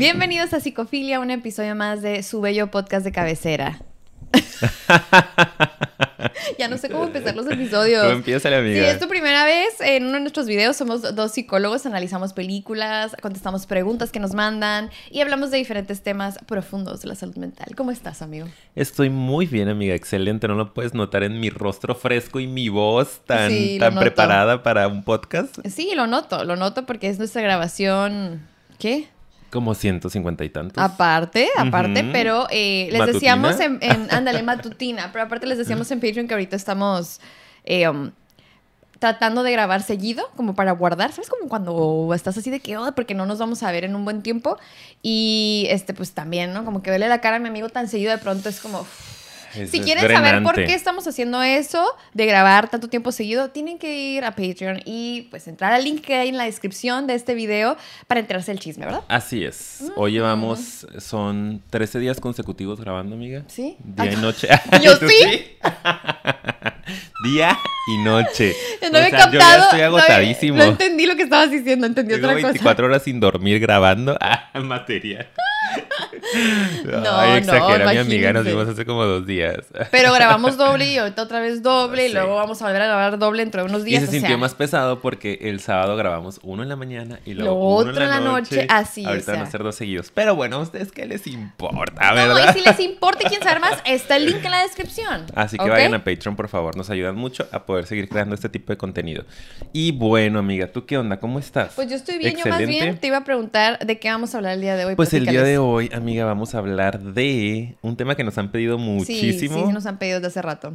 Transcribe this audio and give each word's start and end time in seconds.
Bienvenidos 0.00 0.54
a 0.54 0.60
Psicofilia, 0.60 1.20
un 1.20 1.30
episodio 1.30 1.76
más 1.76 2.00
de 2.00 2.22
su 2.22 2.40
bello 2.40 2.70
podcast 2.70 3.04
de 3.04 3.12
cabecera. 3.12 3.82
ya 6.58 6.68
no 6.68 6.78
sé 6.78 6.88
cómo 6.88 7.04
empezar 7.04 7.36
los 7.36 7.46
episodios. 7.46 8.06
Tú 8.06 8.08
empieza 8.08 8.48
la 8.48 8.60
amiga. 8.60 8.82
Si 8.82 8.90
es 8.92 8.98
tu 8.98 9.08
primera 9.08 9.44
vez, 9.44 9.78
en 9.80 10.04
uno 10.04 10.14
de 10.14 10.20
nuestros 10.20 10.46
videos 10.46 10.74
somos 10.74 11.14
dos 11.14 11.32
psicólogos, 11.32 11.84
analizamos 11.84 12.32
películas, 12.32 13.14
contestamos 13.20 13.66
preguntas 13.66 14.10
que 14.10 14.20
nos 14.20 14.32
mandan 14.32 14.88
y 15.10 15.20
hablamos 15.20 15.50
de 15.50 15.58
diferentes 15.58 16.00
temas 16.00 16.38
profundos 16.46 17.02
de 17.02 17.08
la 17.08 17.14
salud 17.14 17.36
mental. 17.36 17.74
¿Cómo 17.76 17.90
estás, 17.90 18.22
amigo? 18.22 18.48
Estoy 18.74 19.10
muy 19.10 19.44
bien, 19.44 19.68
amiga. 19.68 19.94
Excelente. 19.94 20.48
No 20.48 20.54
lo 20.54 20.72
puedes 20.72 20.94
notar 20.94 21.24
en 21.24 21.38
mi 21.40 21.50
rostro 21.50 21.94
fresco 21.94 22.40
y 22.40 22.46
mi 22.46 22.70
voz 22.70 23.20
tan, 23.26 23.50
Sí, 23.50 23.76
tan 23.78 23.96
preparada 23.96 24.62
para 24.62 24.88
un 24.88 25.04
podcast. 25.04 25.58
Sí, 25.68 25.92
lo 25.94 26.06
noto, 26.06 26.44
lo 26.44 26.56
noto 26.56 26.86
porque 26.86 27.08
es 27.08 27.18
nuestra 27.18 27.42
grabación. 27.42 28.48
¿Qué? 28.78 29.10
Como 29.50 29.74
150 29.74 30.44
y 30.44 30.48
tantos. 30.50 30.82
Aparte, 30.82 31.48
aparte, 31.56 32.04
pero 32.12 32.46
eh, 32.50 32.88
les 32.90 33.00
¿Matutina? 33.00 33.12
decíamos 33.12 33.60
en, 33.60 33.78
en- 33.82 34.08
ándale, 34.14 34.42
matutina, 34.42 35.10
pero 35.12 35.24
aparte 35.24 35.46
les 35.46 35.58
decíamos 35.58 35.90
en 35.90 36.00
Patreon 36.00 36.28
que 36.28 36.34
ahorita 36.34 36.54
estamos 36.56 37.20
eh, 37.64 37.88
um, 37.88 38.12
tratando 39.00 39.42
de 39.42 39.50
grabar 39.52 39.82
seguido, 39.82 40.30
como 40.36 40.54
para 40.54 40.72
guardar, 40.72 41.10
¿sabes? 41.12 41.28
Como 41.30 41.48
cuando 41.48 42.12
estás 42.14 42.36
así 42.38 42.50
de 42.50 42.60
que, 42.60 42.76
oh, 42.76 42.92
porque 42.94 43.14
no 43.14 43.26
nos 43.26 43.38
vamos 43.38 43.62
a 43.62 43.72
ver 43.72 43.84
en 43.84 43.96
un 43.96 44.04
buen 44.04 44.22
tiempo. 44.22 44.58
Y 45.02 45.66
este, 45.70 45.94
pues 45.94 46.12
también, 46.12 46.52
¿no? 46.52 46.64
Como 46.64 46.82
que 46.82 46.90
verle 46.90 47.08
la 47.08 47.20
cara 47.20 47.36
a 47.36 47.38
mi 47.38 47.48
amigo 47.48 47.68
tan 47.70 47.88
seguido 47.88 48.12
de 48.12 48.18
pronto 48.18 48.48
es 48.48 48.60
como... 48.60 48.86
Es- 49.54 49.70
Si 49.70 49.80
quieren 49.80 50.06
saber 50.10 50.42
por 50.42 50.54
qué 50.54 50.74
estamos 50.74 51.06
haciendo 51.06 51.42
eso, 51.42 51.84
de 52.14 52.26
grabar 52.26 52.68
tanto 52.70 52.88
tiempo 52.88 53.12
seguido, 53.12 53.50
tienen 53.50 53.78
que 53.78 53.98
ir 54.12 54.24
a 54.24 54.30
Patreon 54.32 54.80
y 54.84 55.22
pues 55.30 55.48
entrar 55.48 55.72
al 55.72 55.84
link 55.84 56.02
que 56.02 56.14
hay 56.16 56.28
en 56.28 56.36
la 56.36 56.44
descripción 56.44 57.06
de 57.06 57.14
este 57.14 57.34
video 57.34 57.76
para 58.06 58.20
enterarse 58.20 58.50
del 58.52 58.60
chisme, 58.60 58.86
¿verdad? 58.86 59.02
Así 59.08 59.44
es. 59.44 59.84
Hoy 59.96 60.12
llevamos, 60.12 60.86
son 60.98 61.62
13 61.70 61.98
días 61.98 62.20
consecutivos 62.20 62.80
grabando, 62.80 63.14
amiga. 63.16 63.42
Sí. 63.48 63.76
Día 63.84 64.12
y 64.12 64.14
Ah, 64.14 64.18
noche. 64.20 64.48
Yo 64.82 64.98
¿Tú 64.98 65.08
sí. 65.08 65.56
Día 67.24 67.56
y 67.88 67.98
noche. 67.98 68.54
No 68.82 68.88
O 68.88 68.90
sea, 68.90 69.04
yo 69.04 69.10
ya 69.10 69.18
captado. 69.18 69.62
estoy 69.64 69.80
no 69.80 69.84
agotadísimo. 69.86 70.56
No, 70.56 70.64
entendí 70.64 71.06
lo 71.06 71.14
que 71.16 71.22
estabas 71.22 71.50
diciendo, 71.50 71.86
entendí 71.86 72.14
Tengo 72.14 72.26
otra 72.28 72.36
cosa. 72.36 72.46
24 72.48 72.86
horas 72.86 73.02
sin 73.02 73.20
dormir 73.20 73.60
grabando. 73.60 74.16
Ah, 74.52 74.60
material. 74.60 75.28
No, 76.84 77.18
Ay, 77.18 77.30
no, 77.42 77.52
exagera, 77.54 77.90
mi 77.92 77.98
amiga. 77.98 78.32
Nos 78.32 78.44
vimos 78.44 78.68
hace 78.68 78.84
como 78.84 79.04
dos 79.04 79.26
días. 79.26 79.58
Pero 79.90 80.12
grabamos 80.12 80.56
doble 80.56 80.86
y 80.92 80.96
ahorita 80.98 81.22
otra 81.22 81.40
vez 81.40 81.62
doble 81.62 82.08
y 82.08 82.12
luego 82.12 82.36
vamos 82.36 82.60
a 82.62 82.66
volver 82.66 82.82
a 82.82 82.86
grabar 82.86 83.18
doble 83.18 83.42
dentro 83.42 83.62
de 83.62 83.68
unos 83.68 83.82
Y 83.82 83.86
días. 83.86 84.02
se 84.02 84.08
o 84.08 84.12
sintió 84.12 84.28
sea, 84.30 84.36
más 84.36 84.54
pesado 84.54 85.00
porque 85.00 85.38
el 85.42 85.60
sábado 85.60 85.96
grabamos 85.96 86.38
uno 86.42 86.62
en 86.62 86.68
la 86.68 86.76
mañana 86.76 87.18
y 87.24 87.34
luego 87.34 87.50
Lo 87.50 87.54
uno 87.82 87.90
otro 87.90 88.04
en 88.04 88.10
la 88.10 88.20
noche. 88.20 88.66
así, 88.68 89.04
Ahorita 89.04 89.32
o 89.32 89.34
van 89.36 89.44
a 89.44 89.50
ser 89.50 89.62
dos 89.62 89.74
seguidos. 89.74 90.10
Pero 90.14 90.34
bueno, 90.36 90.56
¿a 90.56 90.60
ustedes 90.60 90.92
qué 90.92 91.06
les 91.06 91.26
importa, 91.26 92.08
No, 92.10 92.14
verdad? 92.14 92.54
y 92.54 92.58
si 92.58 92.64
les 92.64 92.80
importa 92.80 93.20
y 93.24 93.28
quieren 93.28 93.42
saber 93.46 93.60
más, 93.60 93.78
está 93.84 94.16
el 94.16 94.26
link 94.26 94.44
en 94.44 94.50
la 94.50 94.62
descripción. 94.62 95.26
Así 95.34 95.58
que 95.58 95.68
vayan 95.68 95.94
a 95.94 96.04
Patreon, 96.04 96.36
por 96.36 96.48
favor. 96.48 96.76
Nos 96.76 96.90
ayudan 96.90 97.16
mucho 97.16 97.48
a 97.52 97.64
poder 97.64 97.86
seguir 97.86 98.08
creando 98.08 98.34
este 98.34 98.48
tipo 98.48 98.72
de 98.72 98.76
contenido. 98.76 99.24
Y 99.72 99.92
bueno, 99.92 100.38
amiga, 100.38 100.68
¿tú 100.68 100.86
qué 100.86 100.96
onda? 100.98 101.18
¿Cómo 101.18 101.38
estás? 101.38 101.72
Pues 101.74 101.88
yo 101.88 101.96
estoy 101.96 102.18
bien, 102.18 102.32
yo 102.34 102.38
más 102.38 102.60
Excelente. 102.60 102.84
bien 102.84 102.98
te 102.98 103.06
iba 103.08 103.16
a 103.18 103.24
preguntar 103.24 103.78
de 103.84 103.98
qué 103.98 104.08
vamos 104.10 104.34
a 104.34 104.38
hablar 104.38 104.54
el 104.54 104.60
día 104.60 104.76
de 104.76 104.84
hoy. 104.84 104.94
Pues 104.94 105.12
el 105.14 105.20
día 105.24 105.32
platícales. 105.32 105.49
De 105.50 105.58
hoy, 105.58 105.90
amiga, 105.92 106.24
vamos 106.24 106.54
a 106.54 106.58
hablar 106.58 107.00
de 107.00 107.76
un 107.82 107.96
tema 107.96 108.14
que 108.14 108.22
nos 108.22 108.38
han 108.38 108.52
pedido 108.52 108.78
Sí, 108.78 108.84
muchísimo. 108.84 109.56
Sí, 109.56 109.64
sí, 109.66 109.72
nos 109.72 109.86
han 109.86 109.98
pedido 109.98 110.20
desde 110.20 110.28
hace 110.28 110.42
rato. 110.42 110.74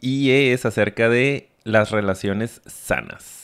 Y 0.00 0.30
es 0.30 0.64
acerca 0.64 1.08
de 1.08 1.50
las 1.64 1.90
relaciones 1.90 2.62
sanas. 2.66 3.35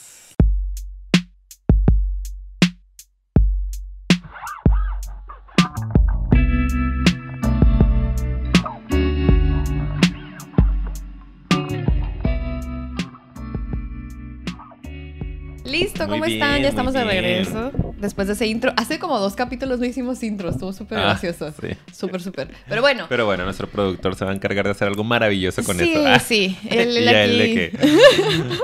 Listo, 15.93 16.07
¿cómo 16.09 16.25
bien, 16.25 16.41
están? 16.41 16.61
Ya 16.63 16.69
estamos 16.69 16.93
de 16.93 17.03
regreso. 17.03 17.71
Después 17.99 18.27
de 18.27 18.33
ese 18.33 18.47
intro. 18.47 18.73
Hace 18.77 18.97
como 18.97 19.19
dos 19.19 19.35
capítulos 19.35 19.79
no 19.79 19.85
hicimos 19.85 20.23
intro. 20.23 20.49
Estuvo 20.49 20.73
súper 20.73 20.97
Ah, 20.97 21.01
gracioso. 21.03 21.53
sí. 21.61 21.67
Súper, 21.93 22.19
súper. 22.21 22.49
Pero 22.67 22.81
bueno. 22.81 23.05
Pero 23.07 23.25
bueno, 23.27 23.43
nuestro 23.45 23.67
productor 23.69 24.15
se 24.15 24.25
va 24.25 24.31
a 24.31 24.33
encargar 24.33 24.65
de 24.65 24.71
hacer 24.71 24.87
algo 24.87 25.03
maravilloso 25.03 25.63
con 25.63 25.77
sí, 25.77 25.91
eso. 25.91 26.03
Ah, 26.07 26.17
sí. 26.19 26.57
Él, 26.69 26.97
él 26.97 27.03
y 27.03 27.07
a 27.07 27.23
él 27.23 27.37
de 27.37 27.43
aquí- 27.43 27.53
que 27.53 27.71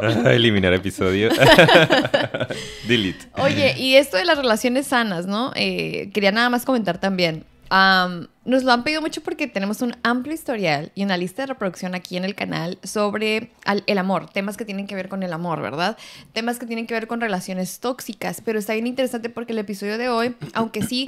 Ah, 0.26 0.34
eliminar 0.34 0.74
episodio. 0.74 1.30
Delete. 2.88 3.26
Oye, 3.38 3.76
y 3.78 3.94
esto 3.96 4.18
de 4.18 4.26
las 4.26 4.38
relaciones 4.38 4.88
sanas, 4.88 5.28
¿no? 5.28 5.52
Eh, 5.56 6.10
quería 6.14 6.32
nada 6.32 6.50
más 6.50 6.66
comentar 6.66 6.98
también. 7.00 7.44
Nos 7.70 8.64
lo 8.64 8.72
han 8.72 8.84
pedido 8.84 9.02
mucho 9.02 9.22
porque 9.22 9.48
tenemos 9.48 9.84
un 9.84 9.96
amplio 10.02 10.34
historial 10.34 10.92
y 10.96 11.04
una 11.04 11.18
lista 11.18 11.44
de 11.44 11.48
reproducción 11.48 11.94
aquí 11.94 12.18
en 12.18 12.26
el 12.26 12.34
canal 12.34 12.80
sobre 12.84 13.52
el 13.86 13.98
amor, 14.00 14.30
temas 14.32 14.58
que 14.58 14.66
tienen 14.66 14.88
que 14.88 14.96
ver 14.96 15.08
con 15.08 15.22
el 15.22 15.34
amor, 15.34 15.62
¿verdad? 15.62 15.98
Temas 16.34 16.58
que 16.58 16.66
tienen 16.66 16.88
que 16.88 16.96
ver 16.96 17.06
con 17.08 17.22
relaciones 17.22 17.80
tóxicas, 17.80 18.42
pero 18.44 18.58
está 18.58 18.74
bien 18.74 18.88
interesante 18.88 19.30
porque 19.30 19.54
el 19.54 19.60
episodio 19.60 20.00
de 20.00 20.10
hoy, 20.10 20.36
aunque 20.54 20.82
sí 20.82 21.06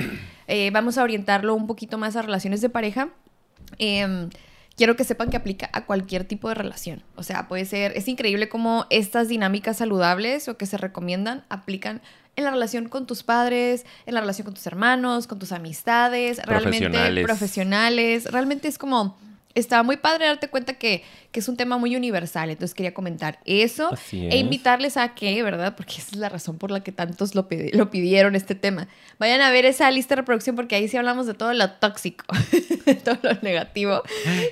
eh, 0.47 0.69
vamos 0.72 0.99
a 0.99 1.03
orientarlo 1.03 1.55
un 1.55 1.66
poquito 1.66 1.97
más 1.97 2.16
a 2.16 2.22
relaciones 2.22 2.61
de 2.61 2.69
pareja, 2.69 3.09
em, 3.79 4.29
quiero 4.75 4.95
que 4.95 5.03
sepan 5.03 5.31
que 5.31 5.38
aplica 5.38 5.69
a 5.73 5.85
cualquier 5.85 6.25
tipo 6.25 6.47
de 6.47 6.55
relación. 6.55 7.03
O 7.16 7.23
sea, 7.23 7.47
puede 7.47 7.66
ser, 7.66 7.93
es 7.95 8.07
increíble 8.07 8.49
cómo 8.49 8.85
estas 8.91 9.28
dinámicas 9.28 9.78
saludables 9.78 10.47
o 10.47 10.57
que 10.57 10.67
se 10.67 10.78
recomiendan 10.78 11.43
aplican 11.49 12.01
en 12.36 12.44
la 12.44 12.52
relación 12.52 12.90
con 12.90 13.06
tus 13.08 13.24
padres, 13.24 13.86
en 14.06 14.14
la 14.14 14.22
relación 14.22 14.46
con 14.46 14.53
tus 14.53 14.66
hermanos, 14.68 15.28
con 15.28 15.40
tus 15.40 15.52
amistades, 15.52 16.38
realmente 16.38 16.80
Profesionales. 16.80 17.24
profesionales. 17.25 18.25
Realmente 18.31 18.68
es 18.68 18.78
como, 18.78 19.18
está 19.53 19.84
muy 19.84 19.97
padre 19.97 20.25
darte 20.25 20.50
cuenta 20.50 20.74
que, 20.74 21.03
que 21.31 21.40
es 21.40 21.47
un 21.47 21.56
tema 21.58 21.78
muy 21.78 21.96
universal. 21.96 22.50
Entonces 22.50 22.75
quería 22.75 22.94
comentar 22.94 23.40
eso 23.46 23.94
Así 23.94 24.25
e 24.25 24.30
es. 24.30 24.36
invitarles 24.36 24.97
a 24.97 25.14
que, 25.16 25.42
¿verdad? 25.44 25.75
Porque 25.78 25.94
esa 25.97 26.09
es 26.12 26.18
la 26.18 26.30
razón 26.30 26.58
por 26.58 26.72
la 26.72 26.81
que 26.81 26.92
tantos 26.92 27.36
lo, 27.36 27.47
lo 27.74 27.90
pidieron 27.90 28.36
este 28.36 28.53
tema. 28.56 28.88
Vayan 29.18 29.40
a 29.41 29.52
ver 29.52 29.66
esa 29.66 29.90
lista 29.91 30.16
de 30.16 30.22
reproducción 30.22 30.56
porque 30.56 30.75
ahí 30.75 30.88
sí 30.88 30.97
hablamos 30.97 31.28
de 31.28 31.34
todo 31.34 31.53
lo 31.53 31.70
tóxico, 31.72 32.25
de 32.86 32.96
todo 32.96 33.18
lo 33.22 33.31
negativo. 33.41 34.02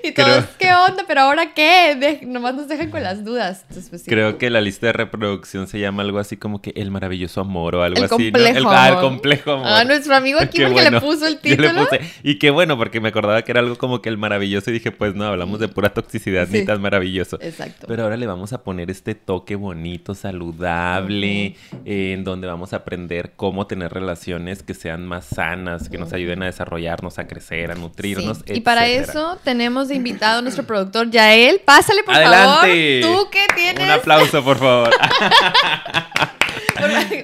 Y 0.04 0.14
Creo- 0.14 0.28
todos, 0.28 0.46
¿qué 0.58 0.72
onda? 0.74 1.04
¿Pero 1.08 1.22
ahora 1.22 1.54
qué? 1.54 1.96
De- 2.00 2.26
nomás 2.26 2.56
nos 2.56 2.68
dejan 2.68 2.90
con 2.92 3.04
las 3.04 3.24
dudas. 3.26 3.64
Entonces, 3.68 3.90
pues, 3.90 4.04
sí. 4.04 4.10
Creo 4.10 4.38
que 4.38 4.50
la 4.50 4.62
lista 4.62 4.88
de 4.88 4.94
reproducción 4.94 5.68
se 5.68 5.80
llama 5.80 6.04
algo 6.04 6.20
así 6.20 6.38
como 6.38 6.62
que 6.62 6.72
el 6.76 6.92
maravilloso 6.92 7.42
amor 7.42 7.76
o 7.76 7.84
algo 7.84 7.98
El 7.98 8.04
así. 8.06 8.32
¿no? 8.32 8.38
complejo 8.40 8.58
El, 8.58 8.66
ah, 8.68 8.88
el 8.88 8.94
amor. 8.94 9.04
complejo 9.04 9.52
amor. 9.52 9.68
Ah, 9.68 9.84
nuestro 9.84 10.16
amigo 10.16 10.40
aquí 10.42 10.62
porque 10.64 10.90
le 10.90 11.02
puso 11.02 11.28
el 11.28 11.34
Yo 11.44 11.50
le 11.50 11.58
título. 11.58 11.88
puse- 11.90 12.00
Y 12.24 12.40
qué 12.40 12.52
bueno, 12.52 12.78
porque 12.78 13.02
me 13.02 13.10
acordaba 13.10 13.42
que 13.42 13.52
era 13.52 13.60
algo 13.60 13.78
como 13.78 14.02
que 14.02 14.10
el 14.10 14.18
maravilloso 14.18 14.70
y 14.70 14.74
dije, 14.74 14.92
pues 14.92 15.14
no, 15.16 15.26
hablamos 15.26 15.60
de 15.60 15.68
pura 15.68 15.90
toxicidad, 15.94 16.48
Sí. 16.48 16.60
ni 16.60 16.66
maravilloso. 16.78 17.40
Exacto. 17.42 17.88
Pero 17.88 18.04
ahora 18.04 18.18
le 18.18 18.28
vamos 18.28 18.54
a 18.54 18.62
poner 18.64 18.92
este 18.92 19.16
toque 19.16 19.56
bonito, 19.56 20.14
saludable, 20.14 21.56
eh, 21.86 22.14
en 22.14 22.24
donde 22.24 22.46
vamos 22.48 22.74
a 22.74 22.78
aprender 22.78 23.32
cómo 23.36 23.66
tener 23.66 23.92
relaciones 23.92 24.62
que 24.62 24.76
sean 24.76 25.08
más 25.08 25.26
sanas, 25.26 25.90
que 25.90 25.98
nos 25.98 26.14
ayuden 26.14 26.44
a 26.44 26.46
desarrollarnos, 26.46 27.18
a 27.18 27.26
crecer, 27.26 27.72
a 27.72 27.76
nutrirnos. 27.76 28.40
Sí. 28.46 28.54
Y 28.56 28.62
para 28.62 28.88
eso 28.88 29.40
tenemos 29.44 29.88
de 29.88 29.96
invitado 29.96 30.40
a 30.40 30.42
nuestro 30.44 30.66
productor 30.66 31.10
Yael. 31.10 31.62
Pásale, 31.66 32.04
por 32.04 32.14
¡Adelante! 32.14 33.02
favor. 33.02 33.24
Tú 33.24 33.30
que 33.32 33.48
tienes. 33.56 33.84
Un 33.84 33.90
aplauso, 33.90 34.44
por 34.44 34.58
favor. 34.60 34.90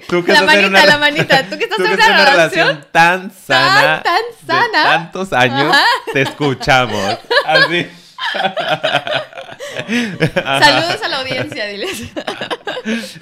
Tú 0.10 0.24
que 0.24 0.34
la 0.34 0.42
manita, 0.44 0.68
una- 0.68 0.86
la 0.86 0.98
manita. 0.98 1.44
Tú 1.50 1.58
que 1.58 1.64
estás 1.64 1.78
Tú 1.78 1.84
en 1.86 1.90
que 1.90 1.96
una 1.96 2.06
estás 2.06 2.20
en 2.28 2.32
relación. 2.34 2.86
tan 2.92 3.32
sana. 3.32 4.04
tan 4.04 4.22
sana. 4.46 4.84
tantos 4.84 5.34
años, 5.34 5.76
te 6.14 6.22
escuchamos. 6.24 7.18
Así. 7.46 7.88
Saludos 9.88 11.02
a 11.03 11.08
la 11.08 11.20
audiencia, 11.20 11.66
diles. 11.68 12.12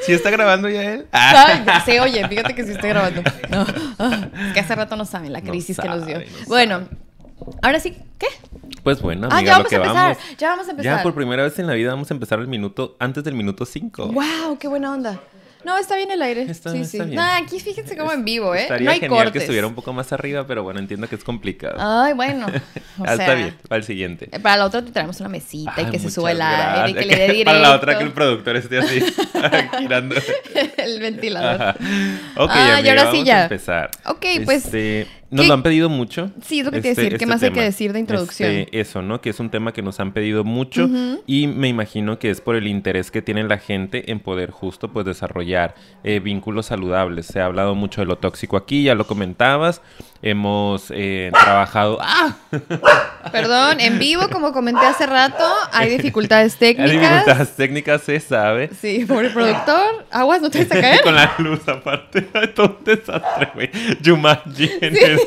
¿Sí 0.05 0.13
está 0.13 0.29
grabando 0.29 0.69
ya 0.69 0.83
él? 0.83 1.07
Ay, 1.11 1.65
sí, 1.85 1.99
oye, 1.99 2.27
fíjate 2.27 2.53
que 2.55 2.63
sí 2.65 2.71
estoy 2.71 2.89
grabando. 2.89 3.21
No, 3.49 3.65
ah, 3.99 4.27
es 4.47 4.53
que 4.53 4.59
hace 4.59 4.75
rato 4.75 4.95
no 4.95 5.05
saben 5.05 5.33
la 5.33 5.41
No 5.41 5.49
crisis 5.51 5.77
que 5.79 5.87
nos 5.87 6.05
dio. 6.05 6.19
no 6.19 6.25
bueno, 6.47 6.87
ahora 7.61 7.79
sí, 7.79 7.97
¿qué? 8.17 8.27
Pues 8.83 9.01
bueno, 9.01 9.29
ah, 9.31 9.37
amiga, 9.37 9.51
ya 9.51 9.57
lo 9.59 9.63
vamos 9.63 9.69
que 9.69 9.75
a 9.75 9.77
empezar. 9.79 9.95
vamos. 9.95 10.17
Ya 10.37 10.49
vamos 10.49 10.67
a 10.67 10.71
empezar. 10.71 10.97
Ya 10.97 11.03
por 11.03 11.13
primera 11.15 11.43
vez 11.43 11.57
en 11.59 11.67
la 11.67 11.73
vida 11.73 11.91
vamos 11.91 12.11
a 12.11 12.13
empezar 12.13 12.39
el 12.39 12.47
minuto 12.47 12.95
antes 12.99 13.23
del 13.23 13.35
minuto 13.35 13.65
5. 13.65 14.07
Wow, 14.07 14.57
qué 14.59 14.67
buena 14.67 14.91
onda. 14.91 15.19
No, 15.65 15.77
está 15.77 15.95
bien 15.95 16.11
el 16.11 16.21
aire. 16.21 16.43
Está- 16.43 16.71
sí, 16.71 16.79
está 16.81 17.03
sí. 17.03 17.09
bien. 17.09 17.15
No, 17.15 17.21
aquí 17.23 17.59
fíjense 17.59 17.95
cómo 17.97 18.11
en 18.11 18.25
vivo, 18.25 18.53
¿eh? 18.53 18.63
Estaría 18.63 18.85
no 18.85 18.91
hay 18.91 18.99
genial 18.99 19.17
cortes. 19.23 19.31
que 19.33 19.39
estuviera 19.39 19.65
un 19.67 19.75
poco 19.75 19.93
más 19.93 20.11
arriba, 20.13 20.45
pero 20.45 20.63
bueno, 20.63 20.79
entiendo 20.79 21.07
que 21.07 21.15
es 21.15 21.23
complicado. 21.23 21.75
Ay, 21.79 22.13
bueno. 22.13 22.47
O 22.99 23.03
Ah, 23.05 23.15
sea, 23.15 23.25
está 23.25 23.33
bien, 23.33 23.57
para 23.67 23.77
el 23.79 23.83
siguiente. 23.85 24.29
eh, 24.31 24.39
Para 24.39 24.57
la 24.57 24.65
otra 24.65 24.83
te 24.85 24.91
traemos 24.91 25.19
una 25.19 25.27
mesita 25.29 25.73
y 25.81 25.85
Ay, 25.85 25.91
que 25.91 25.97
se 25.97 26.11
suba 26.11 26.31
el 26.31 26.39
aire 26.41 26.91
y 26.91 26.93
que 26.93 27.05
le 27.07 27.15
dé 27.15 27.23
directo. 27.33 27.45
Para 27.45 27.59
la 27.59 27.75
otra 27.75 27.97
que 27.97 28.03
el 28.03 28.11
productor 28.11 28.55
esté 28.55 28.77
así, 28.77 28.99
girando. 29.79 30.15
el 30.77 30.99
ventilador. 30.99 31.59
Ajá. 31.61 31.75
Ok, 32.37 32.51
Ah, 32.53 32.67
y 32.67 32.73
amiga, 32.79 32.89
ahora 32.91 33.01
sí 33.11 33.17
vamos 33.17 33.25
ya. 33.25 33.39
a 33.39 33.43
empezar. 33.43 33.91
Ok, 34.05 34.25
pues, 34.45 34.65
Este, 34.65 35.07
nos 35.33 35.41
¿qué- 35.41 35.47
lo 35.47 35.53
han 35.55 35.63
pedido 35.63 35.89
mucho. 35.89 36.31
Sí, 36.41 36.59
es 36.59 36.65
lo 36.65 36.71
que 36.71 36.81
te 36.81 36.87
iba 36.89 36.93
a 36.93 37.03
decir. 37.03 37.17
¿Qué 37.17 37.25
más 37.25 37.43
hay 37.43 37.51
que 37.51 37.61
decir 37.61 37.91
de 37.93 37.99
introducción? 37.99 38.49
Este, 38.51 38.79
eso, 38.79 39.01
¿no? 39.01 39.19
Que 39.21 39.29
es 39.31 39.39
un 39.39 39.49
tema 39.49 39.73
que 39.73 39.81
nos 39.81 39.99
han 39.99 40.13
pedido 40.13 40.43
mucho 40.43 40.89
y 41.27 41.47
me 41.47 41.67
imagino 41.67 42.19
que 42.19 42.29
es 42.29 42.39
por 42.41 42.55
el 42.55 42.67
interés 42.67 43.11
que 43.11 43.21
tiene 43.21 43.43
la 43.43 43.57
gente 43.57 44.11
en 44.11 44.19
poder 44.19 44.51
justo 44.51 44.91
pues 44.93 45.05
desarrollar 45.05 45.75
eh, 46.03 46.19
vínculos 46.19 46.67
saludables. 46.67 47.25
Se 47.25 47.39
ha 47.39 47.45
hablado 47.45 47.75
mucho 47.75 48.01
de 48.01 48.07
lo 48.07 48.17
tóxico 48.17 48.57
aquí, 48.57 48.83
ya 48.83 48.95
lo 48.95 49.05
comentabas, 49.07 49.81
hemos 50.23 50.85
eh, 50.89 51.31
trabajado... 51.33 51.99
¡Ah! 52.01 52.35
Perdón, 53.31 53.79
en 53.79 53.99
vivo, 53.99 54.29
como 54.29 54.53
comenté 54.53 54.85
hace 54.85 55.05
rato, 55.05 55.45
hay 55.71 55.89
dificultades 55.89 56.55
técnicas. 56.59 56.91
Hay 56.91 56.97
dificultades 56.97 57.55
técnicas, 57.55 58.01
se 58.01 58.19
sabe. 58.19 58.69
Sí, 58.81 59.05
por 59.05 59.23
el 59.25 59.31
productor. 59.31 60.05
Aguas, 60.09 60.41
no 60.41 60.49
te 60.49 60.63
vas 60.63 60.71
a 60.71 60.75
caer. 60.81 61.01
Con 61.01 61.15
la 61.15 61.33
luz 61.37 61.67
aparte. 61.67 62.21
Todo 62.55 62.77
un 62.79 62.85
desastre, 62.85 63.51
güey. 63.53 63.69
Jumanji 64.03 64.71
en 64.81 64.95
el, 64.95 65.19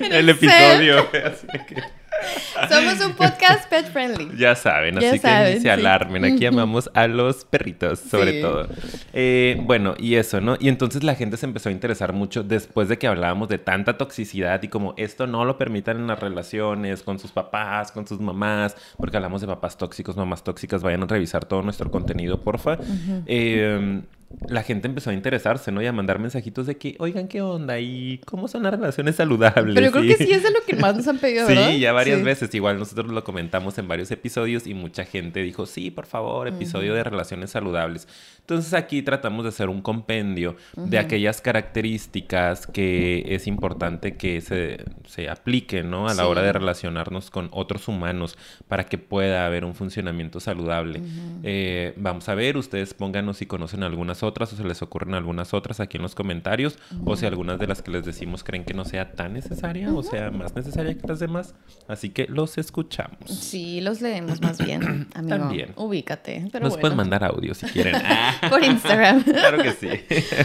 en 0.00 0.12
el 0.12 0.28
episodio. 0.28 1.08
Así 1.24 1.46
que... 1.66 1.99
Somos 2.68 3.00
un 3.00 3.12
podcast 3.14 3.68
pet 3.68 3.86
friendly. 3.90 4.30
Ya 4.36 4.54
saben, 4.54 4.98
así 4.98 5.18
que 5.18 5.54
ni 5.54 5.60
se 5.60 5.70
alarmen. 5.70 6.24
Aquí 6.24 6.46
amamos 6.46 6.90
a 6.94 7.06
los 7.06 7.44
perritos, 7.44 7.98
sobre 7.98 8.40
todo. 8.40 8.68
Eh, 9.12 9.60
bueno, 9.62 9.94
y 9.98 10.14
eso, 10.14 10.40
¿no? 10.40 10.56
Y 10.58 10.68
entonces 10.68 11.02
la 11.02 11.14
gente 11.14 11.36
se 11.36 11.46
empezó 11.46 11.68
a 11.68 11.72
interesar 11.72 12.12
mucho 12.12 12.42
después 12.42 12.88
de 12.88 12.98
que 12.98 13.06
hablábamos 13.06 13.48
de 13.48 13.58
tanta 13.58 13.96
toxicidad 13.98 14.62
y 14.62 14.68
como 14.68 14.94
esto 14.96 15.26
no 15.26 15.44
lo 15.44 15.58
permitan 15.58 15.96
en 15.98 16.06
las 16.06 16.20
relaciones 16.20 17.02
con 17.02 17.18
sus 17.18 17.32
papás, 17.32 17.92
con 17.92 18.06
sus 18.06 18.20
mamás, 18.20 18.76
porque 18.96 19.16
hablamos 19.16 19.40
de 19.40 19.46
papás 19.46 19.76
tóxicos, 19.76 20.16
mamás 20.16 20.44
tóxicas. 20.44 20.82
Vayan 20.82 21.02
a 21.02 21.06
revisar 21.06 21.44
todo 21.44 21.62
nuestro 21.62 21.90
contenido, 21.90 22.40
porfa. 22.40 22.78
eh, 23.26 24.00
la 24.48 24.62
gente 24.62 24.86
empezó 24.86 25.10
a 25.10 25.12
interesarse, 25.12 25.72
¿no? 25.72 25.82
Y 25.82 25.86
a 25.86 25.92
mandar 25.92 26.20
mensajitos 26.20 26.66
de 26.66 26.76
que, 26.76 26.94
oigan, 27.00 27.26
¿qué 27.26 27.42
onda? 27.42 27.80
¿Y 27.80 28.20
cómo 28.26 28.46
son 28.46 28.62
las 28.62 28.72
relaciones 28.72 29.16
saludables? 29.16 29.74
Pero 29.74 29.86
yo 29.86 29.92
creo 29.92 30.04
que 30.04 30.24
sí 30.24 30.32
es 30.32 30.44
de 30.44 30.52
lo 30.52 30.60
que 30.64 30.76
más 30.76 30.96
nos 30.96 31.08
han 31.08 31.18
pedido, 31.18 31.46
¿verdad? 31.46 31.70
Sí, 31.70 31.80
ya 31.80 31.92
varias 31.92 32.22
veces. 32.22 32.54
Igual 32.54 32.78
nosotros 32.78 33.10
lo 33.10 33.24
comentamos 33.24 33.76
en 33.78 33.88
varios 33.88 34.10
episodios 34.12 34.68
y 34.68 34.74
mucha 34.74 35.04
gente 35.04 35.42
dijo, 35.42 35.66
sí, 35.66 35.90
por 35.90 36.06
favor, 36.06 36.46
episodio 36.46 36.94
de 36.94 37.02
relaciones 37.02 37.50
saludables. 37.50 38.06
Entonces 38.38 38.72
aquí 38.74 39.02
tratamos 39.02 39.44
de 39.44 39.48
hacer 39.48 39.68
un 39.68 39.82
compendio 39.82 40.56
de 40.76 40.98
aquellas 40.98 41.40
características 41.40 42.66
que 42.66 43.24
es 43.34 43.48
importante 43.48 44.16
que 44.16 44.40
se, 44.40 44.84
se 45.06 45.28
apliquen, 45.28 45.90
¿no? 45.90 46.08
A 46.08 46.14
la 46.14 46.28
hora 46.28 46.42
de 46.42 46.52
relacionarnos 46.52 47.30
con 47.30 47.48
otros 47.52 47.88
humanos 47.88 48.38
para 48.68 48.84
que 48.84 48.98
pueda 48.98 49.44
haber 49.44 49.64
un 49.64 49.74
funcionamiento 49.74 50.38
saludable. 50.38 51.02
Eh, 51.42 51.94
vamos 51.96 52.28
a 52.28 52.34
ver, 52.34 52.56
ustedes 52.56 52.94
pónganos 52.94 53.38
si 53.38 53.46
conocen 53.46 53.82
algunas 53.82 54.19
otras 54.22 54.52
o 54.52 54.56
se 54.56 54.64
les 54.64 54.82
ocurren 54.82 55.14
algunas 55.14 55.54
otras 55.54 55.80
aquí 55.80 55.96
en 55.96 56.02
los 56.02 56.14
comentarios 56.14 56.78
o 57.04 57.16
si 57.16 57.26
algunas 57.26 57.58
de 57.58 57.66
las 57.66 57.82
que 57.82 57.90
les 57.90 58.04
decimos 58.04 58.44
creen 58.44 58.64
que 58.64 58.74
no 58.74 58.84
sea 58.84 59.12
tan 59.12 59.34
necesaria 59.34 59.92
o 59.92 60.02
sea 60.02 60.30
más 60.30 60.54
necesaria 60.54 60.96
que 60.96 61.06
las 61.06 61.18
demás. 61.18 61.54
Así 61.88 62.10
que 62.10 62.26
los 62.26 62.58
escuchamos. 62.58 63.18
Sí, 63.26 63.80
los 63.80 64.00
leemos 64.00 64.40
más 64.40 64.58
bien, 64.64 65.08
amigo. 65.14 65.36
También. 65.36 65.72
Ubícate. 65.76 66.48
Pero 66.52 66.64
Nos 66.64 66.78
pueden 66.78 66.96
mandar 66.96 67.24
audio 67.24 67.54
si 67.54 67.66
quieren. 67.66 68.00
Por 68.50 68.62
Instagram. 68.62 69.22
claro 69.24 69.62
que 69.62 69.72
sí. 69.72 69.88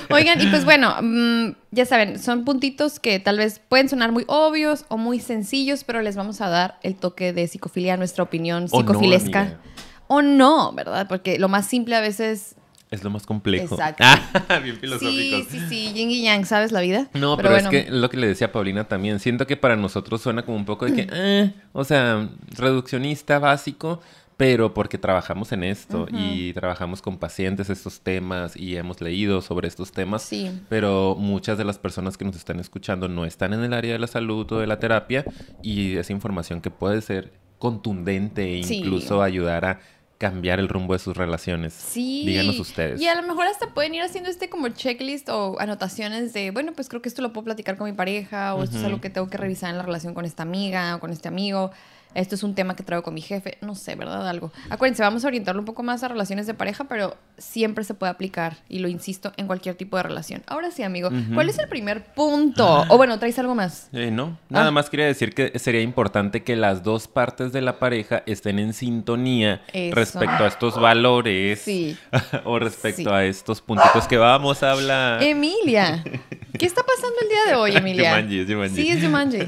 Oigan, 0.09 0.41
y 0.41 0.47
pues 0.47 0.65
bueno, 0.65 0.95
mm, 1.01 1.55
ya 1.71 1.85
saben, 1.85 2.19
son 2.19 2.45
puntitos 2.45 2.99
que 2.99 3.19
tal 3.19 3.37
vez 3.37 3.59
pueden 3.59 3.89
sonar 3.89 4.11
muy 4.11 4.23
obvios 4.27 4.85
o 4.89 4.97
muy 4.97 5.19
sencillos, 5.19 5.83
pero 5.83 6.01
les 6.01 6.15
vamos 6.15 6.41
a 6.41 6.49
dar 6.49 6.79
el 6.83 6.95
toque 6.95 7.33
de 7.33 7.47
psicofilia, 7.47 7.97
nuestra 7.97 8.23
opinión 8.23 8.67
psicofilesca. 8.67 9.59
O 10.07 10.21
no, 10.21 10.71
¿verdad? 10.73 11.07
Porque 11.07 11.39
lo 11.39 11.49
más 11.49 11.65
simple 11.65 11.95
a 11.95 12.01
veces 12.01 12.55
es 12.91 13.03
lo 13.03 13.09
más 13.09 13.25
complejo. 13.25 13.75
Exacto. 13.75 14.03
bien 14.63 14.77
filosófico. 14.77 15.37
Sí, 15.49 15.59
sí, 15.59 15.59
sí, 15.69 15.93
yin 15.93 16.11
y 16.11 16.23
yang, 16.23 16.45
¿sabes 16.45 16.71
la 16.71 16.81
vida? 16.81 17.09
No, 17.13 17.37
pero, 17.37 17.55
es 17.55 17.67
que 17.67 17.87
lo 17.89 18.09
que 18.09 18.17
le 18.17 18.27
decía 18.27 18.47
a 18.47 18.51
Paulina 18.51 18.85
también, 18.85 19.19
siento 19.19 19.47
que 19.47 19.57
para 19.57 19.75
nosotros 19.75 20.21
suena 20.21 20.43
como 20.43 20.57
un 20.57 20.65
poco 20.65 20.85
de 20.85 20.93
que, 20.93 21.07
eh, 21.11 21.53
o 21.73 21.83
sea, 21.83 22.29
reduccionista 22.55 23.39
básico, 23.39 24.01
pero 24.37 24.73
porque 24.73 24.97
trabajamos 24.97 25.51
en 25.51 25.63
esto 25.63 26.07
y 26.11 26.51
trabajamos 26.53 27.01
con 27.01 27.17
pacientes 27.17 27.69
estos 27.69 28.01
temas 28.01 28.57
y 28.57 28.75
hemos 28.75 28.99
leído 28.99 29.41
sobre 29.41 29.67
estos 29.67 29.91
temas, 29.91 30.23
sí. 30.23 30.51
pero 30.67 31.15
muchas 31.17 31.57
de 31.57 31.63
las 31.63 31.79
personas 31.79 32.17
que 32.17 32.25
nos 32.25 32.35
están 32.35 32.59
escuchando 32.59 33.07
no 33.07 33.25
están 33.25 33.53
en 33.53 33.63
el 33.63 33.73
área 33.73 33.93
de 33.93 33.99
la 33.99 34.07
salud 34.07 34.51
o 34.51 34.59
de 34.59 34.67
la 34.67 34.79
terapia 34.79 35.23
y 35.61 35.95
es 35.95 36.09
información 36.09 36.59
que 36.59 36.69
puede 36.69 37.01
ser 37.01 37.31
contundente 37.59 38.43
e 38.43 38.57
incluso 38.57 39.21
ayudar 39.21 39.65
a 39.65 39.79
cambiar 40.17 40.59
el 40.59 40.69
rumbo 40.69 40.93
de 40.93 40.99
sus 40.99 41.15
relaciones. 41.17 41.73
Sí. 41.73 42.23
Díganos 42.25 42.59
ustedes. 42.59 43.01
Y 43.01 43.07
a 43.07 43.15
lo 43.15 43.27
mejor 43.27 43.47
hasta 43.47 43.73
pueden 43.73 43.93
ir 43.95 44.01
haciendo 44.01 44.29
este 44.29 44.49
como 44.49 44.69
checklist 44.69 45.29
o 45.29 45.59
anotaciones 45.59 46.33
de, 46.33 46.51
bueno, 46.51 46.73
pues 46.73 46.89
creo 46.89 47.01
que 47.01 47.09
esto 47.09 47.21
lo 47.21 47.33
puedo 47.33 47.45
platicar 47.45 47.77
con 47.77 47.89
mi 47.89 47.95
pareja 47.95 48.55
o 48.55 48.63
esto 48.63 48.77
es 48.77 48.83
algo 48.83 49.01
que 49.01 49.09
tengo 49.09 49.29
que 49.29 49.37
revisar 49.37 49.69
en 49.69 49.77
la 49.77 49.83
relación 49.83 50.13
con 50.13 50.25
esta 50.25 50.43
amiga 50.43 50.95
o 50.95 50.99
con 50.99 51.11
este 51.11 51.27
amigo 51.27 51.71
esto 52.15 52.35
es 52.35 52.43
un 52.43 52.55
tema 52.55 52.75
que 52.75 52.83
traigo 52.83 53.03
con 53.03 53.13
mi 53.13 53.21
jefe, 53.21 53.57
no 53.61 53.75
sé, 53.75 53.95
¿verdad? 53.95 54.27
Algo. 54.27 54.51
Acuérdense, 54.69 55.03
vamos 55.03 55.25
a 55.25 55.27
orientarlo 55.27 55.61
un 55.61 55.65
poco 55.65 55.83
más 55.83 56.01
a 56.03 56.07
relaciones 56.07 56.47
de 56.47 56.53
pareja, 56.53 56.85
pero 56.85 57.17
siempre 57.37 57.83
se 57.83 57.93
puede 57.93 58.11
aplicar, 58.11 58.57
y 58.69 58.79
lo 58.79 58.87
insisto, 58.87 59.33
en 59.35 59.47
cualquier 59.47 59.75
tipo 59.75 59.97
de 59.97 60.03
relación. 60.03 60.41
Ahora 60.47 60.71
sí, 60.71 60.83
amigo, 60.83 61.09
¿cuál 61.33 61.49
es 61.49 61.59
el 61.59 61.67
primer 61.67 62.05
punto? 62.13 62.85
O 62.87 62.97
bueno, 62.97 63.19
¿traes 63.19 63.37
algo 63.37 63.53
más? 63.53 63.89
Eh, 63.91 64.11
no, 64.11 64.37
nada 64.49 64.67
ah. 64.67 64.71
más 64.71 64.89
quería 64.89 65.05
decir 65.05 65.33
que 65.33 65.59
sería 65.59 65.81
importante 65.81 66.43
que 66.43 66.55
las 66.55 66.83
dos 66.83 67.07
partes 67.07 67.51
de 67.51 67.61
la 67.61 67.79
pareja 67.79 68.23
estén 68.25 68.59
en 68.59 68.73
sintonía 68.73 69.61
respecto 69.91 70.45
a 70.45 70.47
estos 70.47 70.79
valores 70.79 71.59
sí. 71.59 71.97
o 72.45 72.59
respecto 72.59 73.13
a 73.13 73.25
estos 73.25 73.61
puntitos 73.61 74.07
que 74.07 74.17
vamos 74.17 74.63
a 74.63 74.71
hablar. 74.71 75.21
Emilia, 75.21 76.01
¿qué 76.57 76.65
está 76.65 76.81
pasando 76.83 77.15
el 77.21 77.29
día 77.29 77.45
de 77.47 77.55
hoy, 77.55 77.71
Emilia? 77.75 78.11
Jumanji, 78.11 78.39
es 78.39 78.47
Jumanji. 78.47 78.75
Sí, 78.75 78.89
es 78.89 79.03
Jumanji. 79.03 79.39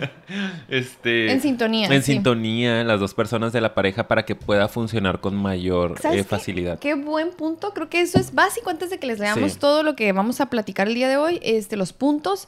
Este, 0.67 1.31
en 1.31 1.41
sintonía. 1.41 1.87
En 1.87 2.03
sintonía 2.03 2.56
las 2.65 2.99
dos 2.99 3.13
personas 3.13 3.53
de 3.53 3.61
la 3.61 3.73
pareja 3.73 4.07
para 4.07 4.25
que 4.25 4.35
pueda 4.35 4.67
funcionar 4.67 5.19
con 5.19 5.35
mayor 5.35 5.95
eh, 6.11 6.23
facilidad. 6.23 6.79
Qué, 6.79 6.95
buen 6.95 7.31
punto. 7.31 7.73
Creo 7.73 7.89
que 7.89 8.01
eso 8.01 8.19
es 8.19 8.33
básico 8.33 8.69
antes 8.69 8.89
de 8.89 8.99
que 8.99 9.07
les 9.07 9.19
leamos 9.19 9.57
todo 9.57 9.83
lo 9.83 9.95
que 9.95 10.11
vamos 10.11 10.41
a 10.41 10.49
platicar 10.49 10.87
el 10.87 10.95
día 10.95 11.09
de 11.09 11.17
hoy, 11.17 11.39
este, 11.43 11.77
los 11.77 11.93
puntos 11.93 12.47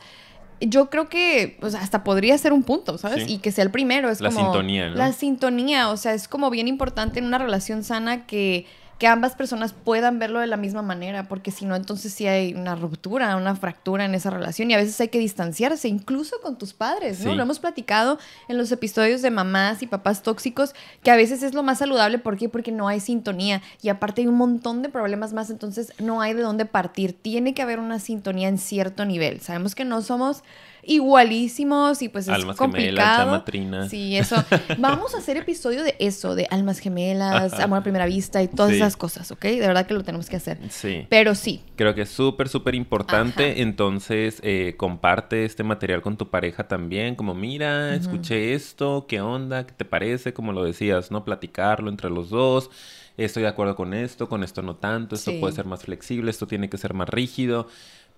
yo 0.62 0.90
creo 0.90 1.08
que 1.08 1.58
hasta 1.80 2.04
podría 2.04 2.38
ser 2.38 2.52
un 2.52 2.64
punto, 2.64 2.98
¿sabes? 2.98 3.30
Y 3.30 3.38
que 3.38 3.52
sea 3.52 3.64
el 3.64 3.72
primero. 3.72 4.10
Es 4.10 4.20
la 4.22 4.32
sintonía, 4.32 4.90
¿no? 4.90 4.96
La 4.96 5.14
sintonía, 5.14 5.90
o 5.90 5.98
sea, 5.98 6.14
es 6.14 6.28
como 6.28 6.50
bien 6.50 6.68
importante 6.68 7.20
en 7.20 7.26
una 7.26 7.38
relación 7.38 7.84
sana 7.84 8.26
que 8.26 8.66
que 9.00 9.08
ambas 9.08 9.34
personas 9.34 9.72
puedan 9.72 10.20
verlo 10.20 10.42
de 10.42 10.48
la 10.48 10.58
misma 10.58 10.82
manera, 10.82 11.30
porque 11.30 11.52
si 11.52 11.66
no, 11.66 11.76
entonces 11.78 12.14
sí 12.14 12.28
hay 12.28 12.54
una 12.54 12.76
ruptura, 12.76 13.38
una 13.38 13.56
fractura 13.56 14.04
en 14.04 14.14
esa 14.14 14.30
relación 14.30 14.70
y 14.70 14.74
a 14.74 14.78
veces 14.78 15.00
hay 15.00 15.08
que 15.08 15.20
distanciarse, 15.20 15.88
incluso 15.88 16.36
con 16.42 16.58
tus 16.58 16.74
padres, 16.74 17.22
¿no? 17.22 17.34
Lo 17.34 17.42
hemos 17.42 17.60
platicado 17.60 18.20
en 18.50 18.58
los 18.58 18.72
episodios 18.74 19.22
de 19.22 19.32
mamás 19.32 19.82
y 19.82 19.88
papás 19.88 20.22
tóxicos, 20.22 20.76
que 21.02 21.12
a 21.12 21.16
veces 21.16 21.44
es 21.44 21.54
lo 21.54 21.64
más 21.64 21.78
saludable, 21.78 22.20
¿por 22.20 22.36
qué? 22.36 22.50
Porque 22.50 22.74
no 22.74 22.90
hay 22.90 23.00
sintonía 23.00 23.62
y 23.82 23.88
aparte 23.88 24.22
hay 24.22 24.28
un 24.28 24.36
montón 24.36 24.82
de 24.82 24.90
problemas 24.90 25.32
más, 25.32 25.50
entonces 25.50 25.94
no 25.98 26.20
hay 26.20 26.34
de 26.34 26.42
dónde 26.42 26.66
partir, 26.66 27.14
tiene 27.14 27.54
que 27.54 27.62
haber 27.62 27.80
una 27.80 28.00
sintonía 28.00 28.50
en 28.50 28.58
cierto 28.58 29.06
nivel. 29.06 29.40
Sabemos 29.40 29.76
que 29.76 29.86
no 29.86 30.02
somos 30.02 30.44
igualísimos 30.84 32.02
y 32.02 32.10
pues 32.10 32.28
es 32.28 32.34
almas 32.34 32.56
complicado. 32.56 33.44
Gemelas. 33.46 33.90
Sí, 33.90 34.18
eso. 34.18 34.36
Vamos 34.78 35.16
a 35.16 35.20
hacer 35.20 35.38
episodio 35.38 35.84
de 35.84 35.96
eso, 36.00 36.36
de 36.36 36.48
almas 36.50 36.80
gemelas, 36.80 37.60
amor 37.60 37.80
a 37.80 37.84
primera 37.84 38.06
vista 38.06 38.42
y 38.42 38.48
todas 38.48 38.74
esas 38.74 38.98
cosas, 38.98 39.32
¿ok? 39.32 39.44
De 39.44 39.60
verdad 39.60 39.86
que 39.86 39.94
lo 39.94 40.04
tenemos 40.04 40.30
que 40.30 40.36
hacer. 40.36 40.58
Sí. 40.70 41.06
Pero 41.10 41.36
sí. 41.36 41.62
Creo 41.76 41.96
que 41.96 42.02
es 42.02 42.10
súper, 42.10 42.50
súper 42.50 42.76
importante. 42.76 43.62
Entonces, 43.62 44.40
eh, 44.44 44.76
comparte 44.78 45.46
este 45.46 45.64
material 45.64 46.02
con 46.02 46.18
tu 46.18 46.30
pareja 46.30 46.68
también. 46.68 47.16
Como, 47.16 47.34
mira, 47.34 47.96
escuché 47.96 48.54
esto, 48.54 49.06
¿qué 49.08 49.22
onda? 49.22 49.66
¿Qué 49.66 49.74
te 49.74 49.86
parece? 49.86 50.34
Como 50.34 50.54
lo 50.54 50.64
decías, 50.64 51.12
¿no? 51.12 51.24
Platicarlo 51.26 51.90
entre 51.90 52.10
los 52.10 52.30
dos 52.30 52.70
estoy 53.26 53.44
de 53.44 53.50
acuerdo 53.50 53.76
con 53.76 53.94
esto, 53.94 54.30
con 54.30 54.44
esto 54.44 54.62
no 54.62 54.76
tanto, 54.76 55.16
esto 55.16 55.32
puede 55.40 55.54
ser 55.54 55.66
más 55.66 55.84
flexible, 55.84 56.32
esto 56.32 56.48
tiene 56.48 56.70
que 56.70 56.78
ser 56.78 56.94
más 56.94 57.10
rígido. 57.10 57.68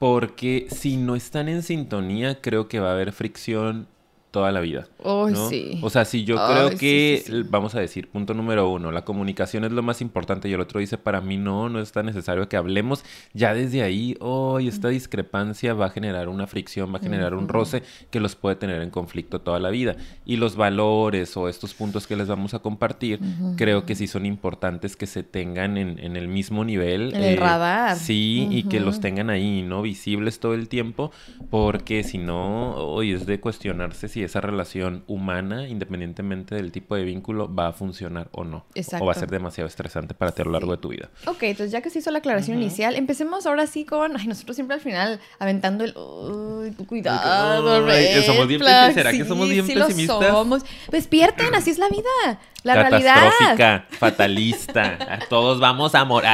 Porque 0.02 0.66
si 0.72 0.98
no 0.98 1.16
están 1.16 1.48
en 1.48 1.62
sintonía, 1.62 2.42
creo 2.42 2.68
que 2.68 2.80
va 2.80 2.90
a 2.90 2.94
haber 2.94 3.12
fricción 3.12 3.88
toda 4.32 4.52
la 4.52 4.62
vida. 4.62 4.88
Oh, 5.04 5.30
sí. 5.50 5.80
O 5.82 5.90
sea, 5.90 6.06
si 6.06 6.24
yo 6.24 6.36
creo 6.36 6.72
que, 6.78 7.24
vamos 7.50 7.76
a 7.76 7.82
decir, 7.82 8.08
punto 8.08 8.34
número 8.34 8.70
uno, 8.70 8.92
la 8.92 9.04
comunicación 9.04 9.66
es 9.66 9.74
lo 9.74 9.84
más 9.84 10.02
importante 10.02 10.48
y 10.48 10.54
el 10.54 10.62
otro 10.62 10.80
dice, 10.80 10.98
para 10.98 11.20
mí 11.20 11.38
no, 11.38 11.68
no 11.68 11.80
es 11.80 11.92
tan 11.92 12.06
necesario 12.06 12.48
que 12.48 12.56
hablemos. 12.56 13.04
Ya 13.34 13.54
desde 13.54 13.84
ahí, 13.84 14.16
hoy 14.22 14.70
esta 14.70 14.88
discrepancia 14.88 15.74
va 15.74 15.88
a 15.88 15.90
generar 15.90 16.30
una 16.30 16.48
fricción, 16.48 16.94
va 16.94 16.98
a 16.98 17.02
generar 17.02 17.36
un 17.36 17.50
roce 17.50 17.84
que 18.10 18.22
los 18.22 18.36
puede 18.36 18.56
tener 18.56 18.82
en 18.82 18.90
conflicto 18.90 19.42
toda 19.42 19.60
la 19.60 19.70
vida. 19.70 19.98
Y 20.26 20.38
los 20.38 20.56
valores 20.56 21.36
o 21.36 21.50
estos 21.50 21.74
puntos 21.74 22.08
que 22.08 22.16
les 22.16 22.28
vamos 22.28 22.54
a 22.54 22.60
compartir, 22.60 23.20
creo 23.58 23.86
que 23.86 23.96
sí 23.96 24.08
son 24.08 24.26
importantes 24.26 24.96
que 24.96 25.08
se 25.08 25.24
tengan 25.24 25.78
en, 25.78 26.16
el 26.16 26.28
mismo 26.30 26.64
nivel. 26.64 27.14
En 27.14 27.24
el 27.24 27.34
eh, 27.34 27.36
radar. 27.36 27.98
Sí, 27.98 28.48
y 28.50 28.64
que 28.64 28.80
los 28.80 29.02
tengan 29.02 29.30
ahí, 29.30 29.62
¿no? 29.62 29.82
Visibles 29.82 30.40
todo 30.40 30.54
el 30.54 30.70
tiempo, 30.70 31.12
porque 31.50 32.04
si 32.04 32.18
no, 32.18 32.76
hoy 32.76 33.12
es 33.12 33.26
de 33.26 33.40
cuestionarse 33.42 34.08
si 34.08 34.21
esa 34.24 34.42
relación 34.42 35.04
humana, 35.08 35.68
independientemente 35.68 36.56
del 36.56 36.72
tipo 36.72 36.96
de 36.96 37.04
vínculo, 37.04 37.54
va 37.54 37.68
a 37.68 37.74
funcionar 37.74 38.30
o 38.32 38.44
no. 38.44 38.66
Exacto. 38.76 39.04
O 39.04 39.08
va 39.08 39.14
a 39.14 39.16
ser 39.16 39.30
demasiado 39.30 39.68
estresante 39.68 40.14
para 40.14 40.32
ti 40.32 40.42
a 40.42 40.46
lo 40.46 40.52
largo 40.52 40.72
de 40.72 40.78
tu 40.78 40.90
vida. 40.90 41.10
Ok, 41.26 41.44
entonces 41.44 41.72
ya 41.72 41.82
que 41.82 41.90
se 41.90 42.00
hizo 42.00 42.12
la 42.12 42.20
aclaración 42.20 42.58
inicial, 42.58 42.96
empecemos 42.96 43.46
ahora 43.46 43.68
sí 43.68 43.86
con, 43.86 44.18
ay, 44.18 44.28
nosotros 44.28 44.56
siempre 44.56 44.76
al 44.76 44.82
final 44.82 45.20
aventando 45.40 45.84
el, 45.84 45.96
uy, 45.96 46.72
cuidado, 46.86 47.88
ay, 47.88 48.24
somos 48.26 48.48
bien 48.48 48.60
pesimistas. 48.60 48.94
¿Será 48.94 49.12
que 49.12 49.26
somos 49.26 49.50
bien 49.50 49.66
sí 49.66 49.74
pesimistas? 49.74 50.22
Lo 50.22 50.32
somos. 50.32 50.66
Despierten, 50.90 51.54
así 51.56 51.72
es 51.72 51.78
la 51.78 51.90
vida. 51.90 52.40
La 52.64 52.76
realidad. 52.76 53.86
fatalista. 53.90 55.20
Todos 55.30 55.60
vamos 55.60 55.96
a 55.96 56.06
morir. 56.06 56.30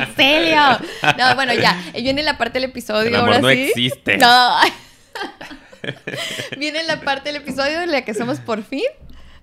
¿En 0.00 0.16
serio? 0.16 0.60
No, 1.16 1.34
bueno, 1.34 1.54
ya. 1.54 1.80
Viene 1.94 2.22
la 2.22 2.38
parte 2.38 2.58
del 2.58 2.70
episodio. 2.70 3.08
El 3.08 3.16
amor 3.16 3.28
ahora 3.28 3.40
no 3.40 3.48
sí. 3.50 3.62
existe. 3.62 4.18
No. 4.18 4.56
Viene 6.58 6.82
la 6.84 7.00
parte 7.00 7.32
del 7.32 7.42
episodio 7.42 7.80
en 7.82 7.90
la 7.90 8.02
que 8.04 8.14
somos 8.14 8.40
por 8.40 8.62
fin 8.62 8.84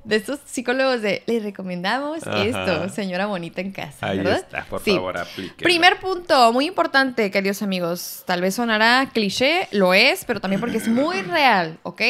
de 0.03 0.15
estos 0.15 0.39
psicólogos 0.45 1.01
de 1.01 1.23
le 1.27 1.39
recomendamos 1.41 2.25
Ajá. 2.25 2.43
esto, 2.43 2.89
señora 2.89 3.25
bonita 3.25 3.61
en 3.61 3.71
casa, 3.71 4.07
Ahí 4.07 4.17
¿verdad? 4.19 4.37
está, 4.37 4.65
por 4.65 4.81
Sí. 4.81 4.91
favor, 4.95 5.17
aplique. 5.17 5.63
Primer 5.63 5.99
punto, 5.99 6.51
muy 6.53 6.65
importante, 6.67 7.29
queridos 7.31 7.61
amigos. 7.61 8.23
Tal 8.25 8.41
vez 8.41 8.55
sonará 8.55 9.09
cliché, 9.13 9.67
lo 9.71 9.93
es, 9.93 10.23
pero 10.25 10.39
también 10.39 10.61
porque 10.61 10.77
es 10.77 10.87
muy 10.87 11.21
real, 11.21 11.77
¿ok? 11.83 12.01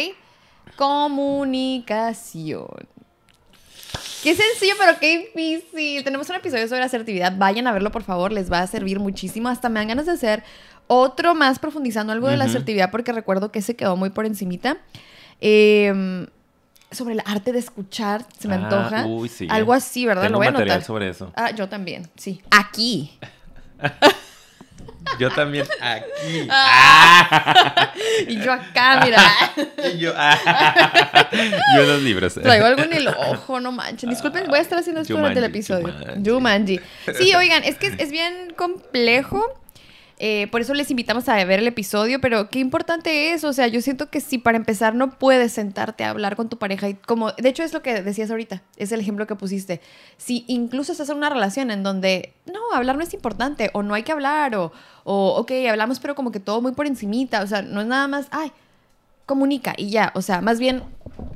Comunicación. 0.78 2.68
Qué 4.24 4.36
sencillo, 4.36 4.76
pero 4.78 5.00
qué 5.00 5.32
difícil. 5.34 6.04
Tenemos 6.04 6.30
un 6.30 6.36
episodio 6.36 6.68
sobre 6.68 6.84
asertividad. 6.84 7.34
Vayan 7.38 7.68
a 7.68 7.72
verlo, 7.72 7.92
por 7.92 8.04
favor. 8.04 8.32
Les 8.32 8.52
va 8.52 8.60
a 8.60 8.68
servir 8.68 9.00
muchísimo. 9.00 9.50
Hasta 9.50 9.70
me 9.70 9.80
dan 9.80 9.88
ganas 9.88 10.06
de 10.06 10.12
hacer 10.12 10.44
otro 10.90 11.36
más 11.36 11.60
profundizando 11.60 12.12
algo 12.12 12.28
de 12.28 12.36
la 12.36 12.46
asertividad 12.46 12.92
porque 12.92 13.14
recuerdo 13.14 13.52
que 13.52 13.62
se 13.62 13.76
quedó 13.76 13.96
muy 13.96 14.10
por 14.10 14.26
encimita. 14.26 14.78
Eh, 15.40 16.28
sobre 16.92 17.14
el 17.14 17.22
arte 17.26 17.52
de 17.54 17.60
escuchar, 17.60 18.26
se 18.40 18.48
me 18.48 18.56
Ah, 18.56 18.58
antoja. 18.64 19.06
uy, 19.06 19.30
sí. 19.30 19.48
Algo 19.50 19.74
así, 19.74 20.08
¿verdad? 20.08 20.24
Tengo 20.24 20.34
Lo 20.34 20.38
voy 20.40 20.48
a 20.48 20.52
material 20.52 20.78
anotar. 20.78 20.88
sobre 20.88 21.10
eso. 21.10 21.32
Ah, 21.36 21.52
yo 21.52 21.70
también, 21.70 22.10
sí. 22.18 22.42
Aquí. 22.52 23.18
Yo 25.18 25.32
también 25.32 25.66
aquí. 25.82 26.48
Ah. 26.52 27.92
Y 28.28 28.40
yo 28.40 28.54
acá, 28.54 29.02
mira. 29.04 29.22
Y 29.94 29.98
yo, 29.98 30.14
ah. 30.16 30.38
yo 31.76 31.84
los 31.84 32.02
libros. 32.04 32.36
Traigo 32.36 32.66
algo 32.66 32.84
en 32.84 32.94
el 32.94 33.08
ojo, 33.08 33.60
no 33.60 33.72
manchen. 33.72 34.10
Disculpen, 34.10 34.46
voy 34.48 34.60
a 34.60 34.62
estar 34.62 34.78
haciendo 34.78 35.02
esto 35.02 35.16
durante 35.16 35.40
el 35.40 35.46
episodio. 35.46 35.88
Jumanji. 36.24 36.30
Jumanji. 36.30 36.80
Sí, 37.18 37.34
oigan, 37.34 37.64
es 37.64 37.78
que 37.78 37.88
es, 37.88 37.94
es 37.98 38.12
bien 38.12 38.54
complejo. 38.56 39.44
Eh, 40.20 40.48
por 40.52 40.60
eso 40.60 40.74
les 40.74 40.92
invitamos 40.92 41.30
a 41.30 41.44
ver 41.46 41.60
el 41.60 41.68
episodio, 41.68 42.20
pero 42.20 42.50
qué 42.50 42.60
importante 42.60 43.32
es, 43.32 43.46
o 43.46 43.54
sea, 43.54 43.68
yo 43.68 43.82
siento 43.82 44.10
que 44.10 44.20
si 44.20 44.38
para 44.38 44.58
empezar 44.58 44.94
no 44.94 45.18
puedes 45.18 45.54
sentarte 45.54 46.04
a 46.04 46.10
hablar 46.10 46.36
con 46.36 46.50
tu 46.50 46.58
pareja 46.58 46.90
y 46.90 46.96
como, 46.96 47.32
de 47.32 47.48
hecho 47.48 47.64
es 47.64 47.72
lo 47.72 47.82
que 47.82 48.02
decías 48.02 48.30
ahorita, 48.30 48.62
es 48.76 48.92
el 48.92 49.00
ejemplo 49.00 49.28
que 49.28 49.36
pusiste, 49.36 49.80
si 50.18 50.44
incluso 50.48 50.92
estás 50.92 51.10
en 51.10 51.18
una 51.18 51.30
relación 51.30 51.72
en 51.72 51.84
donde, 51.84 52.34
no, 52.46 52.60
hablar 52.74 52.98
no 52.98 53.04
es 53.04 53.14
importante, 53.14 53.72
o 53.74 53.82
no 53.82 53.94
hay 53.94 54.04
que 54.04 54.12
hablar, 54.12 54.56
o, 54.56 54.74
o 55.06 55.36
ok, 55.38 55.52
hablamos 55.70 56.02
pero 56.02 56.16
como 56.16 56.32
que 56.32 56.42
todo 56.42 56.62
muy 56.62 56.74
por 56.74 56.86
encimita, 56.86 57.42
o 57.42 57.48
sea, 57.48 57.62
no 57.62 57.80
es 57.80 57.88
nada 57.88 58.10
más, 58.10 58.28
ay, 58.32 58.52
comunica 59.30 59.74
y 59.78 59.90
ya, 59.92 60.12
o 60.16 60.22
sea, 60.22 60.42
más 60.42 60.60
bien 60.60 60.82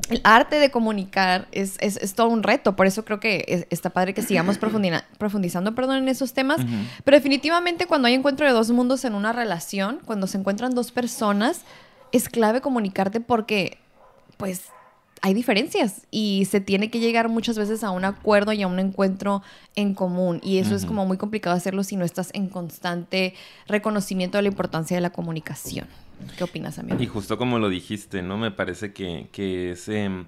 el 0.10 0.20
arte 0.24 0.58
de 0.60 0.70
comunicar 0.72 1.48
es, 1.52 1.78
es, 1.80 1.98
es 1.98 2.14
todo 2.16 2.28
un 2.30 2.44
reto, 2.44 2.76
por 2.76 2.88
eso 2.88 3.06
creo 3.06 3.20
que 3.20 3.46
es- 3.48 3.68
está 3.70 3.90
padre 3.92 4.14
que 4.14 4.22
sigamos 4.22 4.58
profundizando 5.18 5.76
perdón, 5.76 5.98
en 5.98 6.08
esos 6.10 6.34
temas, 6.34 6.60
pero 7.06 7.16
definitivamente 7.16 7.86
cuando 7.86 8.08
hay 8.08 8.14
encuentro 8.16 8.46
de 8.46 8.52
dos 8.52 8.70
mundos 8.72 9.06
en 9.06 9.14
una 9.16 9.32
relación, 9.32 10.00
cuando 10.06 10.28
se 10.28 10.38
encuentran 10.38 10.74
dos 10.76 10.92
personas, 10.92 11.62
es 12.12 12.28
clave 12.30 12.60
comunicarte 12.62 13.20
porque, 13.22 13.78
pues, 14.38 14.64
hay 15.26 15.34
diferencias 15.34 16.06
y 16.12 16.46
se 16.52 16.60
tiene 16.60 16.92
que 16.92 17.00
llegar 17.00 17.30
muchas 17.30 17.58
veces 17.58 17.86
a 17.86 17.92
un 17.92 18.04
acuerdo 18.04 18.52
y 18.52 18.62
a 18.62 18.68
un 18.68 18.78
encuentro 18.78 19.42
en 19.74 19.94
común. 19.94 20.42
Y 20.44 20.58
eso 20.58 20.76
es 20.76 20.86
como 20.86 21.06
muy 21.06 21.16
complicado 21.16 21.56
hacerlo 21.56 21.86
si 21.86 21.96
no 21.96 22.04
estás 22.04 22.30
en 22.34 22.50
constante 22.50 23.34
reconocimiento 23.66 24.38
de 24.38 24.42
la 24.42 24.50
importancia 24.50 24.98
de 24.98 25.02
la 25.02 25.12
comunicación. 25.12 25.88
¿Qué 26.38 26.44
opinas, 26.44 26.78
amigo? 26.78 27.02
Y 27.02 27.08
justo 27.08 27.38
como 27.38 27.58
lo 27.58 27.70
dijiste, 27.70 28.22
¿no? 28.22 28.38
Me 28.38 28.52
parece 28.52 28.92
que, 28.92 29.30
que 29.32 29.72
es 29.72 29.88
em, 29.88 30.26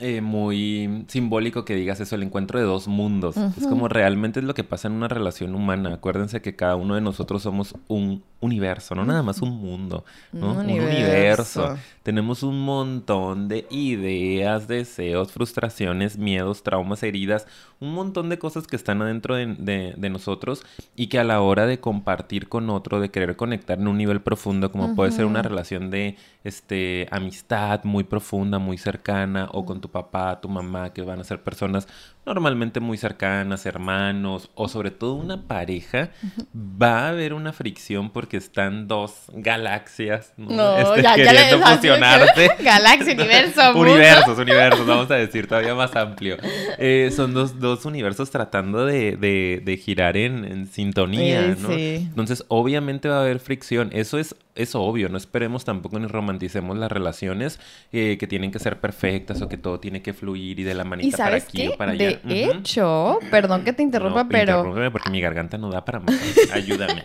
eh, 0.00 0.20
muy 0.20 1.04
simbólico 1.08 1.64
que 1.64 1.74
digas 1.74 2.00
eso, 2.00 2.14
el 2.14 2.22
encuentro 2.22 2.58
de 2.58 2.64
dos 2.64 2.88
mundos. 2.88 3.36
Es 3.36 3.66
como 3.66 3.88
realmente 3.88 4.40
es 4.40 4.46
lo 4.46 4.54
que 4.54 4.64
pasa 4.64 4.88
en 4.88 4.94
una 4.94 5.08
relación 5.08 5.54
humana. 5.54 5.94
Acuérdense 5.94 6.42
que 6.42 6.54
cada 6.56 6.76
uno 6.76 6.94
de 6.94 7.00
nosotros 7.00 7.42
somos 7.42 7.74
un 7.88 8.22
universo, 8.40 8.94
no 8.94 9.04
nada 9.04 9.22
más 9.22 9.40
un 9.42 9.56
mundo, 9.58 10.04
¿no? 10.32 10.52
Un 10.52 10.58
Un 10.58 10.70
universo. 10.70 11.76
Tenemos 12.02 12.42
un 12.42 12.60
montón 12.64 13.48
de 13.48 13.66
ideas, 13.70 14.68
deseos, 14.68 15.32
frustraciones, 15.32 16.18
miedos, 16.18 16.62
traumas, 16.62 17.02
heridas, 17.02 17.46
un 17.80 17.92
montón 17.94 18.28
de 18.28 18.38
cosas 18.38 18.66
que 18.66 18.76
están 18.76 19.02
adentro 19.02 19.34
de, 19.34 19.46
de- 19.54 19.94
de 19.96 20.10
nosotros 20.10 20.64
y 20.94 21.08
que 21.08 21.18
a 21.18 21.24
la 21.24 21.40
hora 21.40 21.66
de 21.66 21.80
compartir 21.80 22.48
con 22.48 22.70
otro, 22.70 23.00
de 23.00 23.10
querer 23.10 23.36
conectar 23.36 23.78
en 23.78 23.88
un 23.88 23.96
nivel 23.98 24.20
profundo, 24.20 24.70
como 24.70 24.94
puede 24.94 25.10
ser 25.12 25.24
una 25.24 25.42
relación 25.42 25.90
de 25.90 26.16
este, 26.44 27.08
amistad 27.10 27.82
muy 27.84 28.04
profunda, 28.04 28.58
muy 28.58 28.78
cercana, 28.78 29.48
o 29.52 29.64
con 29.64 29.80
tu 29.80 29.85
papá, 29.90 30.40
tu 30.40 30.48
mamá, 30.48 30.92
que 30.92 31.02
van 31.02 31.20
a 31.20 31.24
ser 31.24 31.42
personas 31.42 31.88
normalmente 32.24 32.80
muy 32.80 32.98
cercanas, 32.98 33.66
hermanos, 33.66 34.50
o 34.56 34.66
sobre 34.68 34.90
todo 34.90 35.14
una 35.14 35.42
pareja, 35.46 36.10
va 36.54 37.06
a 37.06 37.08
haber 37.10 37.32
una 37.32 37.52
fricción 37.52 38.10
porque 38.10 38.36
están 38.36 38.88
dos 38.88 39.26
galaxias, 39.32 40.32
¿no? 40.36 40.50
No, 40.50 40.76
Este, 40.78 41.02
ya, 41.02 41.16
ya 41.16 41.24
queriendo 41.32 41.58
sabes, 41.64 41.76
fusionarse. 41.76 42.50
Galaxia, 42.64 43.14
universo. 43.14 43.72
Universos, 43.78 44.38
universos, 44.38 44.86
vamos 44.86 45.10
a 45.10 45.14
decir 45.14 45.46
todavía 45.46 45.74
más 45.74 45.94
amplio. 45.94 46.36
Eh, 46.78 47.12
son 47.14 47.32
dos, 47.32 47.60
dos 47.60 47.84
universos 47.84 48.30
tratando 48.30 48.84
de, 48.86 49.16
de- 49.16 49.62
de 49.64 49.76
girar 49.76 50.16
en, 50.16 50.44
en 50.44 50.66
sintonía, 50.66 51.54
Sí, 51.54 51.62
¿no? 51.62 51.68
sí. 51.68 51.94
Entonces, 52.08 52.44
obviamente 52.48 53.08
va 53.08 53.18
a 53.18 53.20
haber 53.22 53.38
fricción. 53.38 53.90
Eso 53.92 54.18
es, 54.18 54.34
es 54.56 54.74
obvio. 54.74 55.08
No 55.08 55.16
esperemos 55.18 55.64
tampoco 55.64 55.98
ni 55.98 56.06
romanticemos 56.06 56.76
las 56.76 56.90
relaciones 56.90 57.60
eh, 57.92 58.16
que 58.18 58.26
tienen 58.26 58.50
que 58.50 58.58
ser 58.58 58.80
perfectas 58.80 59.40
o 59.42 59.48
que 59.48 59.56
todo 59.56 59.78
tiene 59.80 60.02
que 60.02 60.12
fluir 60.12 60.58
y 60.58 60.62
de 60.64 60.74
la 60.74 60.82
Y 60.82 60.86
manita 60.86 61.16
para 61.16 61.28
sabes 61.30 61.44
aquí 61.44 61.58
qué? 61.58 61.68
o 61.68 61.76
para 61.76 61.92
allá. 61.92 62.20
De 62.24 62.44
hecho, 62.44 63.18
perdón 63.30 63.64
que 63.64 63.72
te 63.72 63.82
interrumpa, 63.82 64.24
No, 64.24 64.28
pero, 64.28 64.52
interrúmpeme 64.58 64.90
porque 64.90 65.10
mi 65.10 65.20
garganta 65.20 65.58
no 65.58 65.70
da 65.70 65.84
para 65.84 66.00
más. 66.00 66.14
Ayúdame. 66.52 67.04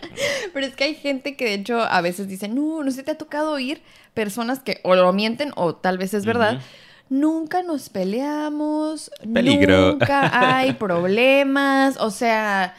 pero 0.52 0.66
es 0.66 0.74
que 0.74 0.84
hay 0.84 0.94
gente 0.94 1.36
que 1.36 1.44
de 1.44 1.54
hecho 1.54 1.80
a 1.80 2.00
veces 2.00 2.28
dice, 2.28 2.48
no, 2.48 2.82
no 2.82 2.90
sé, 2.90 3.02
te 3.02 3.10
ha 3.12 3.18
tocado 3.18 3.52
oír 3.52 3.82
personas 4.14 4.60
que 4.60 4.80
o 4.82 4.94
lo 4.94 5.12
mienten 5.12 5.52
o 5.56 5.74
tal 5.74 5.98
vez 5.98 6.14
es 6.14 6.24
verdad. 6.24 6.60
Nunca 7.08 7.62
nos 7.62 7.90
peleamos, 7.90 9.10
Peligro. 9.34 9.92
nunca 9.92 10.56
hay 10.58 10.72
problemas, 10.78 11.96
o 11.98 12.10
sea, 12.10 12.74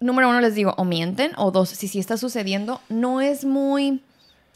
número 0.00 0.28
uno 0.28 0.40
les 0.40 0.54
digo, 0.54 0.74
o 0.76 0.84
mienten, 0.84 1.32
o 1.36 1.50
dos, 1.50 1.68
si 1.68 1.86
sí 1.88 1.98
está 1.98 2.16
sucediendo, 2.16 2.80
no 2.88 3.20
es 3.20 3.44
muy 3.44 4.02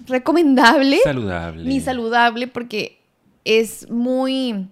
recomendable 0.07 0.99
Saludable. 1.05 1.65
ni 1.65 1.81
saludable 1.81 2.47
porque 2.49 3.01
es 3.45 3.89
muy 3.91 4.69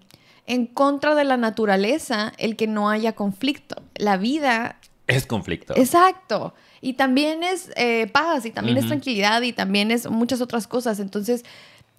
en 0.47 0.67
contra 0.67 1.15
de 1.15 1.25
la 1.25 1.37
naturaleza 1.37 2.33
el 2.39 2.57
que 2.57 2.67
no 2.67 2.91
haya 2.91 3.13
conflicto. 3.13 3.77
La 3.95 4.17
vida, 4.17 4.77
Es 5.07 5.27
conflicto. 5.27 5.75
exacto. 5.77 6.55
Y 6.81 6.95
también 6.95 7.45
es 7.45 7.71
eh, 7.77 8.09
paz, 8.13 8.45
y 8.45 8.51
también 8.51 8.77
es 8.77 8.89
tranquilidad, 8.89 9.43
y 9.43 9.53
también 9.53 9.93
es 9.93 10.11
muchas 10.11 10.41
otras 10.41 10.67
cosas. 10.67 10.99
Entonces, 10.99 11.45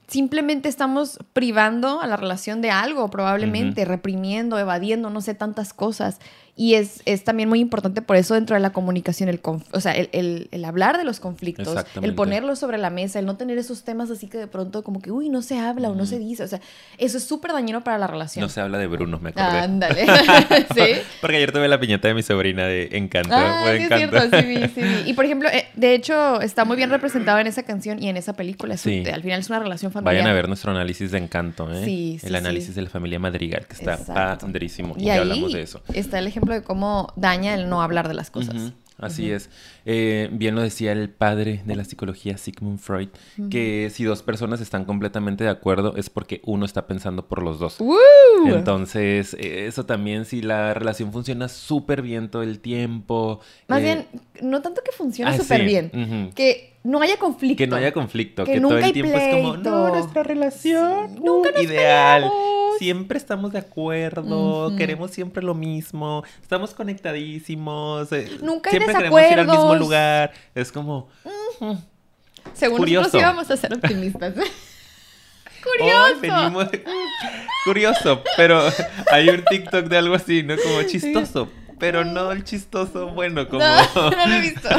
simplemente 0.10 0.68
estamos 0.68 1.20
privando 1.32 2.02
a 2.02 2.08
la 2.08 2.18
relación 2.18 2.62
de 2.62 2.70
algo, 2.70 3.10
probablemente, 3.10 3.86
reprimiendo, 3.86 4.60
evadiendo, 4.60 5.10
no 5.10 5.22
sé, 5.22 5.36
tantas 5.36 5.74
cosas. 5.74 6.20
Y 6.56 6.76
es, 6.76 7.02
es 7.06 7.24
también 7.24 7.50
muy 7.50 7.60
importante 7.60 8.04
por 8.04 8.16
eso 8.16 8.36
dentro 8.36 8.56
de 8.56 8.60
la 8.60 8.70
comunicación, 8.72 9.28
el 9.28 9.40
o 9.72 9.80
sea, 9.80 9.94
el, 9.94 10.10
el- 10.12 10.50
el 10.52 10.66
hablar 10.66 11.00
de 11.00 11.04
los 11.04 11.20
conflictos, 11.20 11.76
el 12.02 12.14
ponerlos 12.14 12.60
sobre 12.60 12.78
la 12.78 12.92
mesa, 12.92 13.18
el 13.18 13.26
no 13.26 13.38
tener 13.38 13.58
esos 13.58 13.84
temas 13.84 14.12
así 14.12 14.28
que 14.28 14.38
de 14.38 14.46
pronto 14.46 14.84
como 14.84 15.02
que, 15.02 15.10
uy, 15.12 15.30
no 15.30 15.42
se 15.42 15.58
habla 15.58 15.90
o 15.90 15.96
no 15.96 16.06
se 16.06 16.20
dice. 16.20 16.44
O 16.44 16.48
sea, 16.48 16.62
eso 17.00 17.18
es 17.18 17.24
súper 17.24 17.54
dañino 17.54 17.84
para 17.84 17.98
la 17.98 18.06
relación. 18.06 18.44
No 18.44 18.50
se 18.50 18.62
habla 18.62 18.78
de 18.78 18.86
Bruno, 18.86 19.18
me 19.20 19.30
acordé. 19.30 19.48
Ándale. 19.60 20.06
¿Sí? 20.76 21.02
Porque 21.22 21.38
ayer 21.38 21.52
tuve 21.52 21.68
la 21.68 21.80
piñata 21.80 22.08
de 22.10 22.14
mi 22.14 22.22
sobrina 22.22 22.66
de 22.68 22.90
Encanto. 22.92 23.30
Ah, 23.34 23.74
es 23.74 23.88
cierto, 23.88 24.20
sí 24.40 24.46
vi, 24.46 24.58
sí 24.68 24.82
vi. 24.82 24.94
Y 25.10 25.14
por 25.14 25.26
ejemplo, 25.26 25.50
eh, 25.50 25.66
de 25.76 25.96
hecho, 25.96 26.40
está 26.42 26.66
muy 26.66 26.78
bien 26.78 26.92
representado 26.92 27.40
en 27.40 27.48
esa 27.48 27.64
canción 27.64 28.02
y 28.02 28.10
en 28.10 28.18
esa 28.18 28.34
película. 28.34 28.78
Sí. 28.78 29.04
al 29.12 29.24
final 29.24 29.40
es 29.40 29.50
una 29.50 29.58
relación 29.60 29.92
familiar. 29.92 30.14
Vayan 30.18 30.28
a 30.28 30.34
ver 30.34 30.48
nuestro 30.48 30.70
análisis 30.72 31.10
de 31.12 31.18
Encanto, 31.18 31.72
¿eh? 31.74 31.84
Sí, 31.84 32.18
sí, 32.22 32.28
El 32.28 32.36
análisis 32.36 32.70
sí. 32.70 32.76
de 32.76 32.84
la 32.84 32.90
familia 32.92 33.18
Madrigal, 33.18 33.66
que 33.66 33.74
está 33.74 33.96
Exacto. 33.96 34.46
padrísimo. 34.46 34.94
Y, 34.98 35.04
Y 35.04 35.06
ya 35.06 35.16
hablamos 35.16 35.52
de 35.54 35.62
eso. 35.64 35.82
está 35.94 36.20
el 36.20 36.28
ejemplo 36.28 36.43
de 36.48 36.64
cómo 36.64 37.14
daña 37.16 37.54
el 37.54 37.70
no 37.70 37.82
hablar 37.82 38.08
de 38.08 38.14
las 38.14 38.30
cosas. 38.32 38.74
Así 38.98 39.32
es. 39.32 39.50
Eh, 39.86 40.30
bien 40.32 40.56
lo 40.56 40.62
decía 40.62 40.92
el 40.92 41.10
padre 41.10 41.62
de 41.66 41.76
la 41.76 41.84
psicología, 41.84 42.38
Sigmund 42.38 42.80
Freud, 42.80 43.10
que 43.50 43.90
si 43.92 44.04
dos 44.04 44.24
personas 44.24 44.62
están 44.62 44.86
completamente 44.86 45.44
de 45.44 45.50
acuerdo 45.50 45.96
es 45.98 46.10
porque 46.10 46.42
uno 46.46 46.66
está 46.66 46.88
pensando 46.88 47.28
por 47.28 47.42
los 47.42 47.60
dos. 47.60 47.80
¡Woo! 47.80 47.98
Entonces, 48.46 49.36
eh, 49.40 49.66
eso 49.68 49.86
también, 49.86 50.26
si 50.26 50.42
la 50.42 50.74
relación 50.74 51.12
funciona 51.12 51.50
súper 51.50 52.02
bien 52.02 52.30
todo 52.30 52.44
el 52.44 52.60
tiempo. 52.60 53.40
Más 53.68 53.82
eh, 53.82 53.84
bien, 53.84 54.08
no 54.42 54.62
tanto 54.62 54.82
que 54.84 54.92
funcione 54.92 55.32
ah, 55.32 55.38
súper 55.38 55.62
sí, 55.62 55.66
bien, 55.66 56.32
que 56.36 56.74
no 56.84 57.02
haya 57.02 57.18
conflicto. 57.18 57.58
Que 57.58 57.68
no 57.68 57.76
haya 57.76 57.92
conflicto, 57.92 58.44
Que 58.46 58.54
que, 58.54 58.62
todo 58.62 58.78
el 58.78 58.84
hay 58.84 58.94
tiempo 58.94 59.18
es 59.18 59.36
como, 59.36 59.58
no, 59.58 59.90
nuestra 59.90 60.24
relación, 60.24 61.16
Sí, 61.16 61.20
nunca 61.22 61.50
uh, 61.50 61.54
nos 61.54 61.64
ideal. 61.64 62.24
peleamos. 62.24 62.63
Siempre 62.78 63.18
estamos 63.18 63.52
de 63.52 63.60
acuerdo, 63.60 64.76
queremos 64.76 65.12
siempre 65.12 65.44
lo 65.44 65.54
mismo, 65.54 66.24
estamos 66.42 66.74
conectadísimos, 66.74 68.12
eh, 68.12 68.38
Nunca 68.42 68.70
hay 68.70 68.78
siempre 68.78 68.96
queremos 68.96 69.22
ir 69.32 69.40
al 69.40 69.48
mismo 69.48 69.76
lugar. 69.76 70.34
Es 70.56 70.72
como, 70.72 71.10
Según 72.54 72.78
Curioso. 72.78 73.04
nosotros 73.04 73.22
íbamos 73.22 73.52
a 73.52 73.58
ser 73.58 73.74
optimistas. 73.74 74.36
venimos. 76.22 76.68
Curioso, 77.66 78.22
pero 78.36 78.62
hay 79.12 79.30
un 79.30 79.44
TikTok 79.44 79.86
de 79.86 79.98
algo 79.98 80.16
así, 80.16 80.44
¿no? 80.44 80.56
Como 80.58 80.84
chistoso. 80.84 81.50
Pero 81.80 82.06
no 82.06 82.32
el 82.32 82.44
chistoso, 82.44 83.10
bueno, 83.10 83.48
como... 83.48 83.64
No, 83.64 84.12
no 84.12 84.28
lo 84.28 84.34
he 84.34 84.42
visto. 84.42 84.70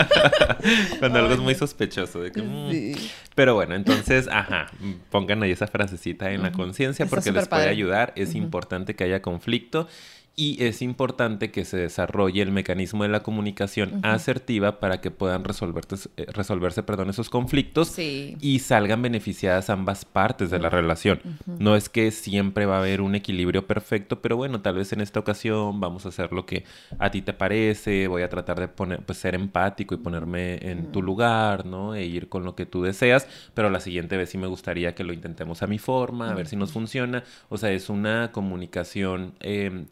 Cuando 0.99 1.19
algo 1.19 1.35
es 1.35 1.41
muy 1.41 1.55
sospechoso. 1.55 2.21
De 2.21 2.33
que, 2.33 2.43
mm. 2.43 2.97
Pero 3.35 3.55
bueno, 3.55 3.75
entonces, 3.75 4.29
ajá, 4.29 4.71
pongan 5.11 5.43
ahí 5.43 5.51
esa 5.51 5.67
frasecita 5.67 6.31
en 6.31 6.43
la 6.43 6.53
conciencia 6.53 7.07
porque 7.07 7.33
les 7.33 7.49
puede 7.49 7.69
ayudar. 7.69 8.13
Es 8.17 8.35
importante 8.35 8.95
que 8.95 9.05
haya 9.05 9.23
conflicto 9.23 9.89
y 10.37 10.62
es 10.64 10.83
importante 10.83 11.50
que 11.50 11.64
se 11.64 11.76
desarrolle 11.76 12.43
el 12.43 12.50
mecanismo 12.50 13.05
de 13.05 13.09
la 13.09 13.23
comunicación 13.23 14.00
asertiva 14.05 14.81
para 14.81 15.00
que 15.00 15.11
puedan 15.11 15.45
resolverse, 15.45 16.09
eh, 16.17 16.26
resolverse 16.33 16.83
perdón, 16.83 17.11
esos 17.11 17.31
conflictos 17.31 17.88
Sí. 17.88 18.37
y 18.41 18.59
salgan 18.59 19.00
beneficiadas 19.03 19.71
ambas 19.71 20.05
partes 20.05 20.50
de 20.50 20.59
la 20.59 20.71
relación. 20.71 21.21
No 21.47 21.76
es 21.76 21.88
que 21.88 22.11
siempre 22.11 22.67
va 22.67 22.76
a 22.76 22.79
haber 22.81 23.00
un 23.00 23.14
equilibrio 23.14 23.67
perfecto, 23.67 24.21
pero 24.23 24.37
bueno, 24.37 24.61
tal 24.61 24.75
vez 24.75 24.93
en 24.93 25.00
esta 25.00 25.21
ocasión 25.21 25.79
vamos 25.81 26.05
a 26.07 26.09
hacer 26.09 26.33
lo 26.33 26.47
que 26.47 26.64
a 26.99 27.11
ti 27.11 27.23
te 27.23 27.33
parece, 27.33 28.09
voy 28.09 28.23
a 28.23 28.29
tratar 28.29 28.59
de 28.59 28.69
poner, 28.69 29.03
pues 29.05 29.19
ser 29.19 29.35
empático 29.35 29.95
y 29.95 29.99
ponerme 29.99 30.57
en 30.69 30.91
tu 30.91 31.00
lugar, 31.03 31.64
¿no? 31.67 31.95
E 31.95 32.05
ir 32.07 32.29
con 32.29 32.45
lo 32.45 32.55
que 32.57 32.67
tú 32.67 32.83
deseas, 32.83 33.29
pero 33.55 33.71
la 33.71 33.79
siguiente 33.81 34.17
vez 34.17 34.31
sí 34.31 34.38
me 34.38 34.47
gustaría 34.49 34.95
que 34.95 35.05
lo 35.05 35.12
intentemos 35.12 35.62
a 35.62 35.67
mi 35.67 35.79
forma, 35.79 36.31
a 36.31 36.35
ver 36.35 36.47
si 36.49 36.57
nos 36.57 36.73
funciona. 36.73 37.23
O 37.49 37.57
sea, 37.57 37.71
es 37.71 37.88
una 37.88 38.33
comunicación, 38.33 39.35
eh, 39.41 39.85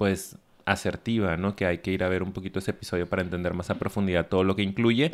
pues 0.00 0.38
asertiva, 0.64 1.36
¿no? 1.36 1.54
Que 1.56 1.66
hay 1.66 1.78
que 1.78 1.90
ir 1.90 2.02
a 2.02 2.08
ver 2.08 2.22
un 2.22 2.32
poquito 2.32 2.58
ese 2.58 2.70
episodio 2.70 3.06
para 3.06 3.20
entender 3.20 3.52
más 3.52 3.68
a 3.68 3.74
profundidad 3.74 4.28
todo 4.28 4.44
lo 4.44 4.56
que 4.56 4.62
incluye. 4.62 5.10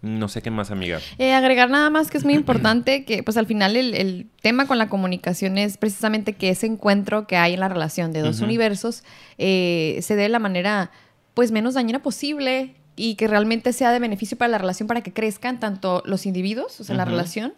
No 0.00 0.28
sé 0.28 0.40
qué 0.40 0.50
más, 0.50 0.70
amiga. 0.70 0.98
Eh, 1.18 1.34
agregar 1.34 1.68
nada 1.68 1.90
más 1.90 2.10
que 2.10 2.16
es 2.16 2.24
muy 2.24 2.32
importante 2.32 3.04
que 3.04 3.22
pues 3.22 3.36
al 3.36 3.44
final 3.44 3.76
el, 3.76 3.92
el 3.92 4.28
tema 4.40 4.66
con 4.66 4.78
la 4.78 4.88
comunicación 4.88 5.58
es 5.58 5.76
precisamente 5.76 6.32
que 6.32 6.48
ese 6.48 6.64
encuentro 6.64 7.26
que 7.26 7.36
hay 7.36 7.52
en 7.52 7.60
la 7.60 7.68
relación 7.68 8.14
de 8.14 8.22
dos 8.22 8.40
universos 8.40 9.04
eh, 9.36 9.98
se 10.00 10.16
dé 10.16 10.22
de 10.22 10.28
la 10.30 10.38
manera 10.38 10.90
pues 11.34 11.52
menos 11.52 11.74
dañina 11.74 12.02
posible 12.02 12.76
y 12.96 13.16
que 13.16 13.28
realmente 13.28 13.74
sea 13.74 13.92
de 13.92 13.98
beneficio 13.98 14.38
para 14.38 14.52
la 14.52 14.56
relación 14.56 14.86
para 14.86 15.02
que 15.02 15.12
crezcan 15.12 15.60
tanto 15.60 16.02
los 16.06 16.24
individuos, 16.24 16.80
o 16.80 16.84
sea, 16.84 16.96
la 16.96 17.04
relación, 17.04 17.52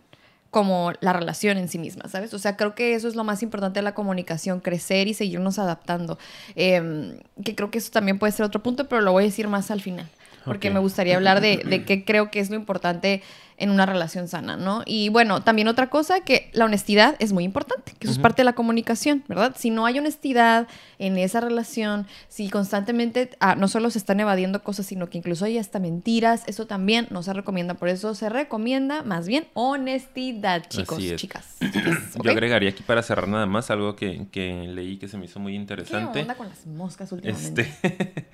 como 0.52 0.92
la 1.00 1.14
relación 1.14 1.56
en 1.56 1.66
sí 1.68 1.78
misma, 1.78 2.10
¿sabes? 2.10 2.34
O 2.34 2.38
sea, 2.38 2.58
creo 2.58 2.74
que 2.74 2.94
eso 2.94 3.08
es 3.08 3.16
lo 3.16 3.24
más 3.24 3.42
importante 3.42 3.80
de 3.80 3.84
la 3.84 3.94
comunicación, 3.94 4.60
crecer 4.60 5.08
y 5.08 5.14
seguirnos 5.14 5.58
adaptando. 5.58 6.18
Eh, 6.56 7.18
que 7.42 7.54
creo 7.54 7.70
que 7.70 7.78
eso 7.78 7.90
también 7.90 8.18
puede 8.18 8.32
ser 8.32 8.44
otro 8.44 8.62
punto, 8.62 8.86
pero 8.86 9.00
lo 9.00 9.12
voy 9.12 9.24
a 9.24 9.26
decir 9.26 9.48
más 9.48 9.70
al 9.70 9.80
final, 9.80 10.06
porque 10.44 10.70
me 10.70 10.80
gustaría 10.80 11.16
hablar 11.16 11.40
de, 11.40 11.58
de 11.58 11.84
qué 11.84 12.04
creo 12.04 12.30
que 12.30 12.40
es 12.40 12.50
lo 12.50 12.56
importante 12.56 13.22
en 13.62 13.70
una 13.70 13.86
relación 13.86 14.26
sana, 14.26 14.56
¿no? 14.56 14.82
Y 14.86 15.08
bueno, 15.10 15.42
también 15.42 15.68
otra 15.68 15.88
cosa, 15.88 16.20
que 16.20 16.50
la 16.52 16.64
honestidad 16.64 17.14
es 17.20 17.32
muy 17.32 17.44
importante, 17.44 17.92
que 17.96 18.08
eso 18.08 18.12
es 18.12 18.18
parte 18.18 18.42
de 18.42 18.44
la 18.44 18.54
comunicación, 18.54 19.22
¿verdad? 19.28 19.54
Si 19.56 19.70
no 19.70 19.86
hay 19.86 20.00
honestidad 20.00 20.66
en 20.98 21.16
esa 21.16 21.40
relación, 21.40 22.08
si 22.28 22.48
constantemente 22.48 23.30
ah, 23.38 23.54
no 23.54 23.68
solo 23.68 23.90
se 23.90 23.98
están 23.98 24.18
evadiendo 24.18 24.64
cosas, 24.64 24.86
sino 24.86 25.08
que 25.08 25.18
incluso 25.18 25.44
hay 25.44 25.58
hasta 25.58 25.78
mentiras, 25.78 26.42
eso 26.48 26.66
también 26.66 27.06
no 27.10 27.22
se 27.22 27.32
recomienda. 27.32 27.74
Por 27.74 27.88
eso 27.88 28.16
se 28.16 28.28
recomienda 28.28 29.04
más 29.04 29.28
bien 29.28 29.46
honestidad, 29.54 30.64
chicos, 30.68 30.98
chicas. 30.98 31.56
chicas. 31.60 32.14
Yo 32.22 32.30
agregaría 32.32 32.70
aquí 32.70 32.82
para 32.82 33.04
cerrar 33.04 33.28
nada 33.28 33.46
más 33.46 33.70
algo 33.70 33.94
que, 33.94 34.26
que 34.32 34.66
leí 34.66 34.96
que 34.96 35.06
se 35.06 35.16
me 35.18 35.26
hizo 35.26 35.38
muy 35.38 35.52
¿Qué 35.52 35.58
interesante. 35.58 36.22
onda 36.22 36.34
con 36.34 36.48
las 36.48 36.66
moscas 36.66 37.12
últimamente? 37.12 37.62
Este, 37.82 38.26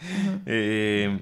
eh, 0.47 1.19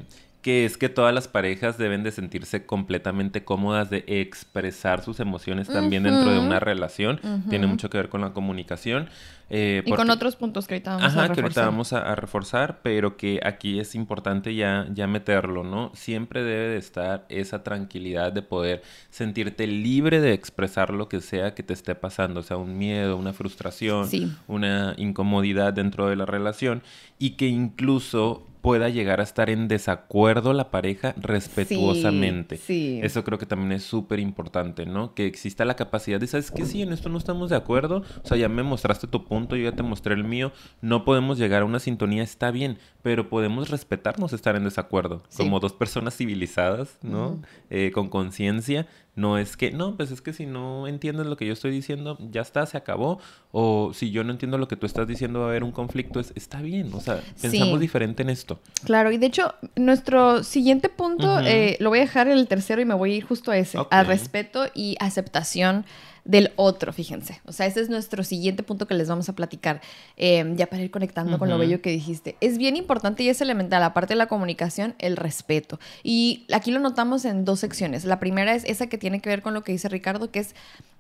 que 0.47 0.65
es 0.65 0.77
que 0.79 0.89
todas 0.89 1.13
las 1.13 1.27
parejas 1.27 1.77
deben 1.77 2.05
de 2.05 2.13
sentirse 2.13 2.67
completamente 2.67 3.43
cómodas 3.43 3.91
de 3.91 4.05
expresar 4.07 5.03
sus 5.03 5.19
emociones 5.19 5.67
también 5.67 6.05
dentro 6.05 6.31
de 6.31 6.39
una 6.39 6.61
relación. 6.61 7.19
Tiene 7.51 7.67
mucho 7.67 7.91
que 7.91 7.99
ver 7.99 8.09
con 8.09 8.21
la 8.21 8.33
comunicación. 8.33 9.09
eh, 9.51 9.83
Y 9.85 9.91
con 9.93 10.09
otros 10.09 10.37
puntos 10.37 10.69
que 10.69 10.75
ahorita 10.75 10.91
vamos 10.99 11.03
a 11.05 11.07
Ajá, 11.07 11.23
que 11.23 11.41
reforzar. 11.41 11.43
ahorita 11.45 11.65
vamos 11.67 11.93
a, 11.93 12.13
a 12.13 12.15
reforzar, 12.15 12.79
pero 12.85 13.17
que 13.17 13.41
aquí 13.45 13.81
es 13.81 13.97
importante 13.97 14.55
ya, 14.55 14.87
ya 14.95 15.09
meterlo, 15.09 15.65
¿no? 15.65 15.91
Siempre 15.95 16.45
debe 16.45 16.69
de 16.69 16.77
estar 16.79 17.27
esa 17.29 17.65
tranquilidad 17.65 18.33
de 18.33 18.43
poder 18.43 18.83
sentirte 19.11 19.67
libre 19.67 20.21
de 20.21 20.33
expresar 20.33 20.91
lo 20.91 21.09
que 21.09 21.21
sea 21.21 21.55
que 21.57 21.65
te 21.65 21.73
esté 21.75 21.97
pasando, 21.97 22.39
o 22.39 22.43
sea, 22.45 22.57
un 22.57 22.79
miedo, 22.79 23.17
una 23.17 23.33
frustración, 23.33 24.07
Sí. 24.07 24.33
una 24.47 24.95
incomodidad 24.97 25.73
dentro 25.73 26.07
de 26.09 26.15
la 26.15 26.25
relación 26.27 26.83
y 27.19 27.31
que 27.31 27.49
incluso 27.49 28.47
pueda 28.67 28.89
llegar 28.89 29.21
a 29.21 29.23
estar 29.23 29.49
en 29.49 29.69
desacuerdo 29.69 30.53
la 30.53 30.73
pareja 30.73 31.15
respetuosamente. 31.19 32.57
Sí. 32.57 32.99
Eso 33.01 33.23
creo 33.23 33.39
que 33.39 33.47
también 33.47 33.71
es 33.71 33.85
súper 33.85 34.19
importante, 34.19 34.87
¿no? 34.87 35.15
Que 35.15 35.27
exista 35.27 35.65
la 35.65 35.77
capacidad 35.77 36.19
de, 36.19 36.27
¿sabes 36.27 36.51
qué? 36.51 36.65
Sí, 36.65 36.83
en 36.83 36.93
esto 36.93 37.09
no 37.09 37.17
estamos 37.17 37.51
de 37.51 37.55
acuerdo. 37.55 38.03
O 38.25 38.27
sea, 38.27 38.37
ya 38.37 38.49
me 38.49 38.65
mostraste 38.65 39.07
tu 39.07 39.25
punto, 39.25 39.55
yo 39.55 39.71
ya 39.71 39.77
te 39.77 39.85
mostré 39.85 40.15
el 40.15 40.25
mío. 40.25 40.51
No 40.81 41.05
podemos 41.05 41.39
llegar 41.39 41.63
a 41.63 41.65
una 41.65 41.79
sintonía, 41.79 42.25
está 42.25 42.51
bien, 42.51 42.79
pero 43.03 43.29
podemos 43.29 43.71
respetarnos 43.71 44.33
estar 44.33 44.57
en 44.57 44.65
desacuerdo. 44.65 45.23
Sí. 45.29 45.45
Como 45.45 45.61
dos 45.61 45.73
personas 45.73 46.17
civilizadas, 46.17 46.99
¿no? 47.03 47.41
Eh, 47.71 47.93
con 47.95 48.09
conciencia. 48.09 48.89
No 49.17 49.39
es 49.39 49.57
que, 49.57 49.71
no, 49.71 49.97
pues 49.97 50.11
es 50.11 50.21
que 50.21 50.33
si 50.35 50.45
no 50.47 50.87
entiendes 50.87 51.27
lo 51.27 51.37
que 51.39 51.47
yo 51.47 51.55
estoy 51.55 51.71
diciendo, 51.71 52.19
ya 52.31 52.43
está, 52.43 52.67
se 52.67 52.77
acabó. 52.77 53.19
O 53.51 53.93
si 53.95 54.11
yo 54.11 54.23
no 54.25 54.31
entiendo 54.31 54.59
lo 54.59 54.69
que 54.69 54.77
tú 54.77 54.85
estás 54.85 55.09
diciendo, 55.09 55.41
va 55.41 55.47
a 55.47 55.49
haber 55.49 55.65
un 55.65 55.73
conflicto. 55.73 56.21
Es, 56.21 56.33
está 56.37 56.61
bien, 56.61 56.91
o 56.93 57.01
sea, 57.01 57.23
pensamos 57.41 57.75
Sí. 57.75 57.81
diferente 57.81 58.23
en 58.23 58.29
esto. 58.31 58.61
Claro, 58.85 59.11
y 59.11 59.17
de 59.17 59.27
hecho, 59.27 59.55
nuestro 59.75 60.45
siguiente 60.45 60.91
punto 60.91 61.41
eh, 61.41 61.77
lo 61.81 61.89
voy 61.89 61.99
a 61.99 62.03
dejar 62.03 62.29
en 62.29 62.37
el 62.37 62.47
tercero 62.47 62.83
y 62.83 62.85
me 62.85 62.95
voy 62.95 63.15
a 63.15 63.17
ir 63.17 63.25
justo 63.25 63.51
a 63.51 63.57
ese, 63.57 63.79
Ok. 63.79 63.89
al 63.91 64.07
respeto 64.07 64.67
y 64.75 64.97
aceptación 65.01 65.87
del 66.27 66.53
otro, 66.57 66.93
fíjense. 66.93 67.41
O 67.47 67.53
sea, 67.53 67.67
ese 67.67 67.81
es 67.81 67.89
nuestro 67.89 68.25
siguiente 68.25 68.63
punto 68.63 68.87
que 68.87 68.95
les 68.95 69.09
vamos 69.09 69.29
a 69.29 69.35
platicar, 69.35 69.81
eh, 70.17 70.45
ya 70.57 70.67
para 70.67 70.83
ir 70.83 70.91
conectando 70.91 71.39
con 71.39 71.49
lo 71.49 71.57
bello 71.59 71.81
que 71.81 71.91
dijiste. 71.91 72.37
Es 72.41 72.59
bien 72.59 72.77
importante 72.77 73.23
y 73.23 73.29
es 73.29 73.41
elemental, 73.41 73.83
aparte 73.83 74.15
de 74.15 74.19
la 74.19 74.27
comunicación, 74.27 74.95
el 74.99 75.17
respeto. 75.17 75.79
Y 76.03 76.45
aquí 76.53 76.71
lo 76.71 76.81
notamos 76.81 77.25
en 77.25 77.45
dos 77.45 77.61
secciones. 77.61 78.05
La 78.05 78.19
primera 78.19 78.55
es 78.55 78.65
esa 78.65 78.89
que 78.89 78.99
tiene 78.99 79.21
que 79.21 79.29
ver 79.29 79.43
con 79.43 79.55
lo 79.55 79.63
que 79.63 79.73
dice 79.73 79.89
Ricardo, 79.89 80.31
que 80.31 80.41
es 80.41 80.55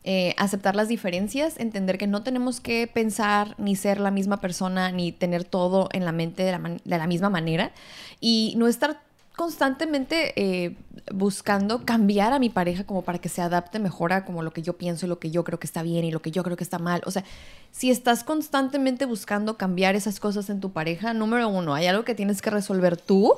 eh, 0.04 0.34
aceptar 0.38 0.76
las 0.76 0.86
diferencias, 0.86 1.58
entender 1.58 1.98
que 1.98 2.06
no 2.06 2.22
tenemos 2.22 2.60
que 2.60 2.86
pensar 2.86 3.56
ni 3.58 3.74
ser 3.74 3.98
la 3.98 4.12
misma 4.12 4.40
persona, 4.40 4.92
ni 4.92 5.10
tener 5.10 5.42
todo 5.42 5.88
en 5.92 6.04
la 6.04 6.12
mente 6.12 6.44
de 6.44 6.52
la, 6.52 6.58
de 6.58 6.98
la 6.98 7.06
misma 7.08 7.28
manera, 7.28 7.72
y 8.20 8.54
no 8.56 8.68
estar 8.68 9.00
constantemente 9.36 10.32
eh, 10.34 10.76
buscando 11.12 11.84
cambiar 11.84 12.32
a 12.32 12.38
mi 12.38 12.48
pareja 12.48 12.84
como 12.84 13.02
para 13.02 13.18
que 13.18 13.28
se 13.28 13.42
adapte 13.42 13.78
mejor 13.78 14.12
a 14.12 14.24
como 14.24 14.42
lo 14.42 14.52
que 14.52 14.62
yo 14.62 14.72
pienso 14.72 15.04
y 15.06 15.08
lo 15.08 15.18
que 15.18 15.30
yo 15.30 15.44
creo 15.44 15.60
que 15.60 15.66
está 15.66 15.82
bien 15.82 16.04
y 16.04 16.10
lo 16.10 16.22
que 16.22 16.30
yo 16.30 16.42
creo 16.42 16.56
que 16.56 16.64
está 16.64 16.78
mal. 16.78 17.02
O 17.04 17.10
sea, 17.10 17.22
si 17.70 17.90
estás 17.90 18.24
constantemente 18.24 19.04
buscando 19.04 19.58
cambiar 19.58 19.94
esas 19.94 20.18
cosas 20.20 20.48
en 20.48 20.60
tu 20.60 20.72
pareja, 20.72 21.12
número 21.12 21.48
uno, 21.48 21.74
hay 21.74 21.86
algo 21.86 22.04
que 22.04 22.14
tienes 22.14 22.40
que 22.42 22.50
resolver 22.50 22.96
tú. 22.96 23.34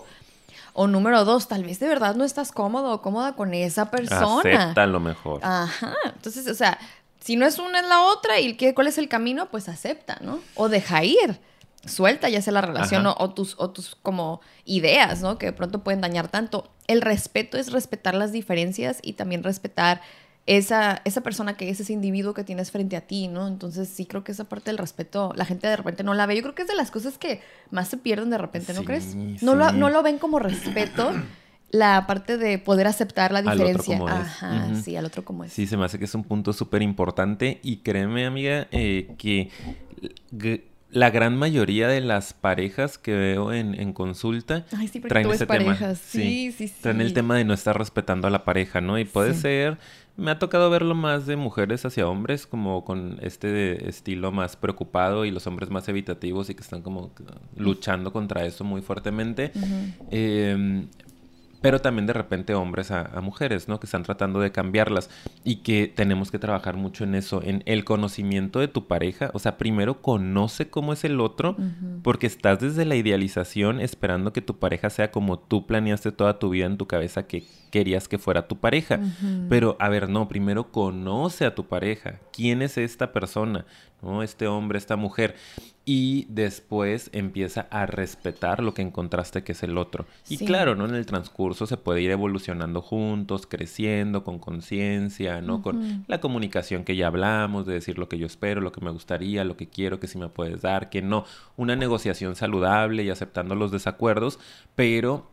O 0.72 0.86
número 0.86 1.24
dos, 1.24 1.48
tal 1.48 1.64
vez 1.64 1.80
de 1.80 1.88
verdad 1.88 2.14
no 2.14 2.22
estás 2.22 2.52
cómodo 2.52 2.92
o 2.92 3.02
cómoda 3.02 3.34
con 3.34 3.52
esa 3.52 3.90
persona. 3.90 4.62
Acepta 4.62 4.86
lo 4.86 5.00
mejor. 5.00 5.40
Ajá. 5.42 5.96
Entonces, 6.14 6.46
o 6.46 6.54
sea, 6.54 6.78
si 7.18 7.34
no 7.34 7.44
es 7.44 7.58
una 7.58 7.80
es 7.80 7.88
la 7.88 8.02
otra 8.02 8.38
y 8.38 8.54
qué, 8.54 8.74
cuál 8.74 8.86
es 8.86 8.98
el 8.98 9.08
camino, 9.08 9.46
pues 9.50 9.68
acepta, 9.68 10.18
¿no? 10.20 10.38
O 10.54 10.68
deja 10.68 11.02
ir. 11.02 11.40
Suelta 11.84 12.28
ya 12.28 12.42
sea 12.42 12.52
la 12.52 12.60
relación 12.60 13.06
o, 13.06 13.30
tus, 13.30 13.54
o 13.58 13.70
tus 13.70 13.94
como 14.02 14.40
ideas, 14.64 15.22
¿no? 15.22 15.38
Que 15.38 15.46
de 15.46 15.52
pronto 15.52 15.82
pueden 15.84 16.00
dañar 16.00 16.28
tanto. 16.28 16.70
El 16.86 17.00
respeto 17.02 17.56
es 17.56 17.72
respetar 17.72 18.14
las 18.14 18.32
diferencias 18.32 18.98
y 19.02 19.12
también 19.14 19.42
respetar 19.44 20.00
esa, 20.46 21.02
esa 21.04 21.20
persona 21.20 21.56
que 21.56 21.68
es 21.70 21.78
ese 21.78 21.92
individuo 21.92 22.32
que 22.34 22.42
tienes 22.42 22.70
frente 22.70 22.96
a 22.96 23.02
ti, 23.02 23.28
¿no? 23.28 23.46
Entonces 23.46 23.88
sí 23.88 24.06
creo 24.06 24.24
que 24.24 24.32
esa 24.32 24.44
parte 24.44 24.70
del 24.70 24.78
respeto 24.78 25.32
la 25.36 25.44
gente 25.44 25.66
de 25.68 25.76
repente 25.76 26.02
no 26.02 26.14
la 26.14 26.26
ve. 26.26 26.36
Yo 26.36 26.42
creo 26.42 26.54
que 26.54 26.62
es 26.62 26.68
de 26.68 26.74
las 26.74 26.90
cosas 26.90 27.16
que 27.18 27.40
más 27.70 27.88
se 27.88 27.96
pierden 27.98 28.30
de 28.30 28.38
repente, 28.38 28.72
¿no 28.72 28.80
Sí, 28.80 28.86
crees? 28.86 29.14
No, 29.42 29.54
lo, 29.54 29.72
no 29.72 29.88
lo 29.90 30.02
ven 30.02 30.18
como 30.18 30.38
respeto. 30.38 31.12
La 31.70 32.06
parte 32.06 32.38
de 32.38 32.58
poder 32.58 32.86
aceptar 32.86 33.30
la 33.30 33.40
Al 33.40 33.48
otro 33.48 33.66
diferencia. 33.68 33.96
es. 33.96 34.02
Ajá, 34.10 34.74
sí, 34.82 34.96
al 34.96 35.04
otro 35.04 35.22
como 35.22 35.44
es. 35.44 35.52
Sí, 35.52 35.66
se 35.66 35.76
me 35.76 35.84
hace 35.84 35.98
que 35.98 36.06
es 36.06 36.14
un 36.14 36.24
punto 36.24 36.54
súper 36.54 36.80
importante 36.80 37.60
y 37.62 37.78
créeme, 37.78 38.24
amiga, 38.24 38.68
eh, 38.70 39.14
que 39.18 39.50
la 40.90 41.10
gran 41.10 41.36
mayoría 41.36 41.86
de 41.88 42.00
las 42.00 42.32
parejas 42.32 42.96
que 42.98 43.12
veo 43.14 43.52
en, 43.52 43.78
en 43.78 43.92
consulta 43.92 44.64
Ay, 44.76 44.88
sí, 44.88 45.00
traen 45.00 45.24
tú 45.24 45.30
ves 45.30 45.36
ese 45.42 45.46
tema. 45.46 45.64
parejas. 45.64 45.98
Sí, 45.98 46.52
sí, 46.56 46.68
sí. 46.68 46.74
Traen 46.80 47.00
el 47.00 47.12
tema 47.12 47.36
de 47.36 47.44
no 47.44 47.52
estar 47.54 47.76
respetando 47.76 48.26
a 48.26 48.30
la 48.30 48.44
pareja, 48.44 48.80
¿no? 48.80 48.98
Y 48.98 49.04
puede 49.04 49.34
ser, 49.34 49.76
me 50.16 50.30
ha 50.30 50.38
tocado 50.38 50.70
verlo 50.70 50.94
más 50.94 51.26
de 51.26 51.36
mujeres 51.36 51.84
hacia 51.84 52.08
hombres, 52.08 52.46
como 52.46 52.84
con 52.84 53.18
este 53.20 53.88
estilo 53.88 54.32
más 54.32 54.56
preocupado 54.56 55.24
y 55.26 55.30
los 55.30 55.46
hombres 55.46 55.68
más 55.70 55.88
evitativos 55.88 56.48
y 56.48 56.54
que 56.54 56.62
están 56.62 56.80
como 56.82 57.12
luchando 57.56 58.12
contra 58.12 58.46
eso 58.46 58.64
muy 58.64 58.80
fuertemente. 58.80 59.52
Eh, 60.10 60.86
pero 61.60 61.80
también 61.80 62.06
de 62.06 62.12
repente 62.12 62.54
hombres 62.54 62.90
a, 62.90 63.20
mujeres, 63.20 63.68
¿no? 63.68 63.80
Que 63.80 63.86
están 63.86 64.04
tratando 64.04 64.40
de 64.40 64.52
cambiarlas 64.52 65.10
y 65.44 65.56
que 65.56 65.92
tenemos 65.94 66.30
que 66.30 66.38
trabajar 66.38 66.76
mucho 66.76 67.04
en 67.04 67.14
eso, 67.14 67.42
en 67.42 67.62
el 67.66 67.84
conocimiento 67.84 68.60
de 68.60 68.68
tu 68.68 68.86
pareja. 68.86 69.30
O 69.34 69.38
sea, 69.38 69.58
primero 69.58 70.00
conoce 70.00 70.70
cómo 70.70 70.92
es 70.92 71.04
el 71.04 71.20
otro, 71.20 71.56
porque 72.02 72.26
estás 72.26 72.60
desde 72.60 72.84
la 72.84 72.94
idealización 72.94 73.80
esperando 73.80 74.32
que 74.32 74.40
tu 74.40 74.58
pareja 74.58 74.90
sea 74.90 75.10
como 75.10 75.38
tú 75.38 75.66
planeaste 75.66 76.12
toda 76.12 76.38
tu 76.38 76.50
vida 76.50 76.66
en 76.66 76.78
tu 76.78 76.86
cabeza 76.86 77.26
que 77.26 77.44
querías 77.70 78.08
que 78.08 78.18
fuera 78.18 78.46
tu 78.46 78.58
pareja. 78.58 79.00
Pero, 79.48 79.76
a 79.80 79.88
ver, 79.88 80.08
no, 80.08 80.28
primero 80.28 80.70
conoce 80.70 81.44
a 81.44 81.54
tu 81.54 81.66
pareja. 81.66 82.20
¿Quién 82.32 82.62
es 82.62 82.78
esta 82.78 83.12
persona? 83.12 83.66
¿No? 84.00 84.22
Este 84.22 84.46
hombre, 84.46 84.78
esta 84.78 84.96
mujer 84.96 85.34
y 85.90 86.26
después 86.28 87.08
empieza 87.14 87.66
a 87.70 87.86
respetar 87.86 88.62
lo 88.62 88.74
que 88.74 88.82
encontraste 88.82 89.42
que 89.42 89.52
es 89.52 89.62
el 89.62 89.78
otro. 89.78 90.04
Y 90.28 90.36
claro, 90.36 90.74
¿no? 90.74 90.84
En 90.84 90.94
el 90.94 91.06
transcurso 91.06 91.47
se 91.54 91.76
puede 91.76 92.02
ir 92.02 92.10
evolucionando 92.10 92.82
juntos, 92.82 93.46
creciendo 93.46 94.24
con 94.24 94.38
conciencia, 94.38 95.40
¿no? 95.40 95.62
Con 95.62 96.04
la 96.06 96.20
comunicación 96.20 96.84
que 96.84 96.96
ya 96.96 97.06
hablamos, 97.06 97.66
de 97.66 97.74
decir 97.74 97.98
lo 97.98 98.08
que 98.08 98.18
yo 98.18 98.26
espero, 98.26 98.60
lo 98.60 98.72
que 98.72 98.80
me 98.80 98.90
gustaría, 98.90 99.44
lo 99.44 99.56
que 99.56 99.68
quiero, 99.68 100.00
que 100.00 100.06
si 100.06 100.18
me 100.18 100.28
puedes 100.28 100.62
dar, 100.62 100.90
que 100.90 101.02
no. 101.02 101.24
Una 101.56 101.76
negociación 101.76 102.36
saludable 102.36 103.02
y 103.02 103.10
aceptando 103.10 103.54
los 103.54 103.70
desacuerdos, 103.70 104.38
pero 104.74 105.30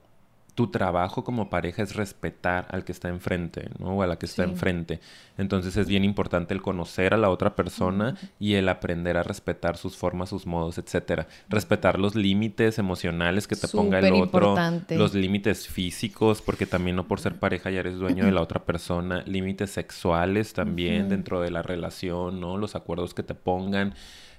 tu 0.55 0.67
trabajo 0.67 1.25
como 1.25 1.49
pareja 1.49 1.83
es 1.83 1.95
respetar 1.95 2.65
al 2.71 2.85
que 2.85 2.93
está 2.93 3.09
enfrente, 3.09 3.69
¿no? 3.77 3.89
O 3.89 4.01
a 4.01 4.07
la 4.07 4.17
que 4.17 4.25
está 4.25 4.45
enfrente. 4.45 5.01
Entonces 5.37 5.75
es 5.75 5.87
bien 5.87 6.05
importante 6.05 6.53
el 6.53 6.61
conocer 6.61 7.13
a 7.13 7.17
la 7.17 7.29
otra 7.29 7.55
persona 7.55 8.15
y 8.39 8.53
el 8.53 8.69
aprender 8.69 9.17
a 9.17 9.23
respetar 9.23 9.75
sus 9.75 9.97
formas, 9.97 10.29
sus 10.29 10.47
modos, 10.47 10.77
etcétera. 10.77 11.27
Respetar 11.49 11.99
los 11.99 12.15
límites 12.15 12.79
emocionales 12.79 13.47
que 13.47 13.57
te 13.57 13.67
ponga 13.67 13.99
el 13.99 14.13
otro, 14.13 14.55
los 14.91 15.13
límites 15.13 15.67
físicos, 15.67 16.41
porque 16.41 16.65
también 16.65 16.95
no 16.95 17.05
por 17.05 17.19
ser 17.19 17.35
pareja 17.35 17.69
ya 17.69 17.81
eres 17.81 17.99
dueño 17.99 18.23
de 18.23 18.31
la 18.31 18.41
otra 18.41 18.63
persona, 18.63 19.23
límites 19.25 19.71
sexuales 19.71 20.53
también 20.53 21.09
dentro 21.09 21.41
de 21.41 21.51
la 21.51 21.63
relación, 21.63 22.39
¿no? 22.39 22.57
Los 22.57 22.75
acuerdos 22.75 23.13
que 23.13 23.23
te 23.23 23.35
pongan. 23.35 23.93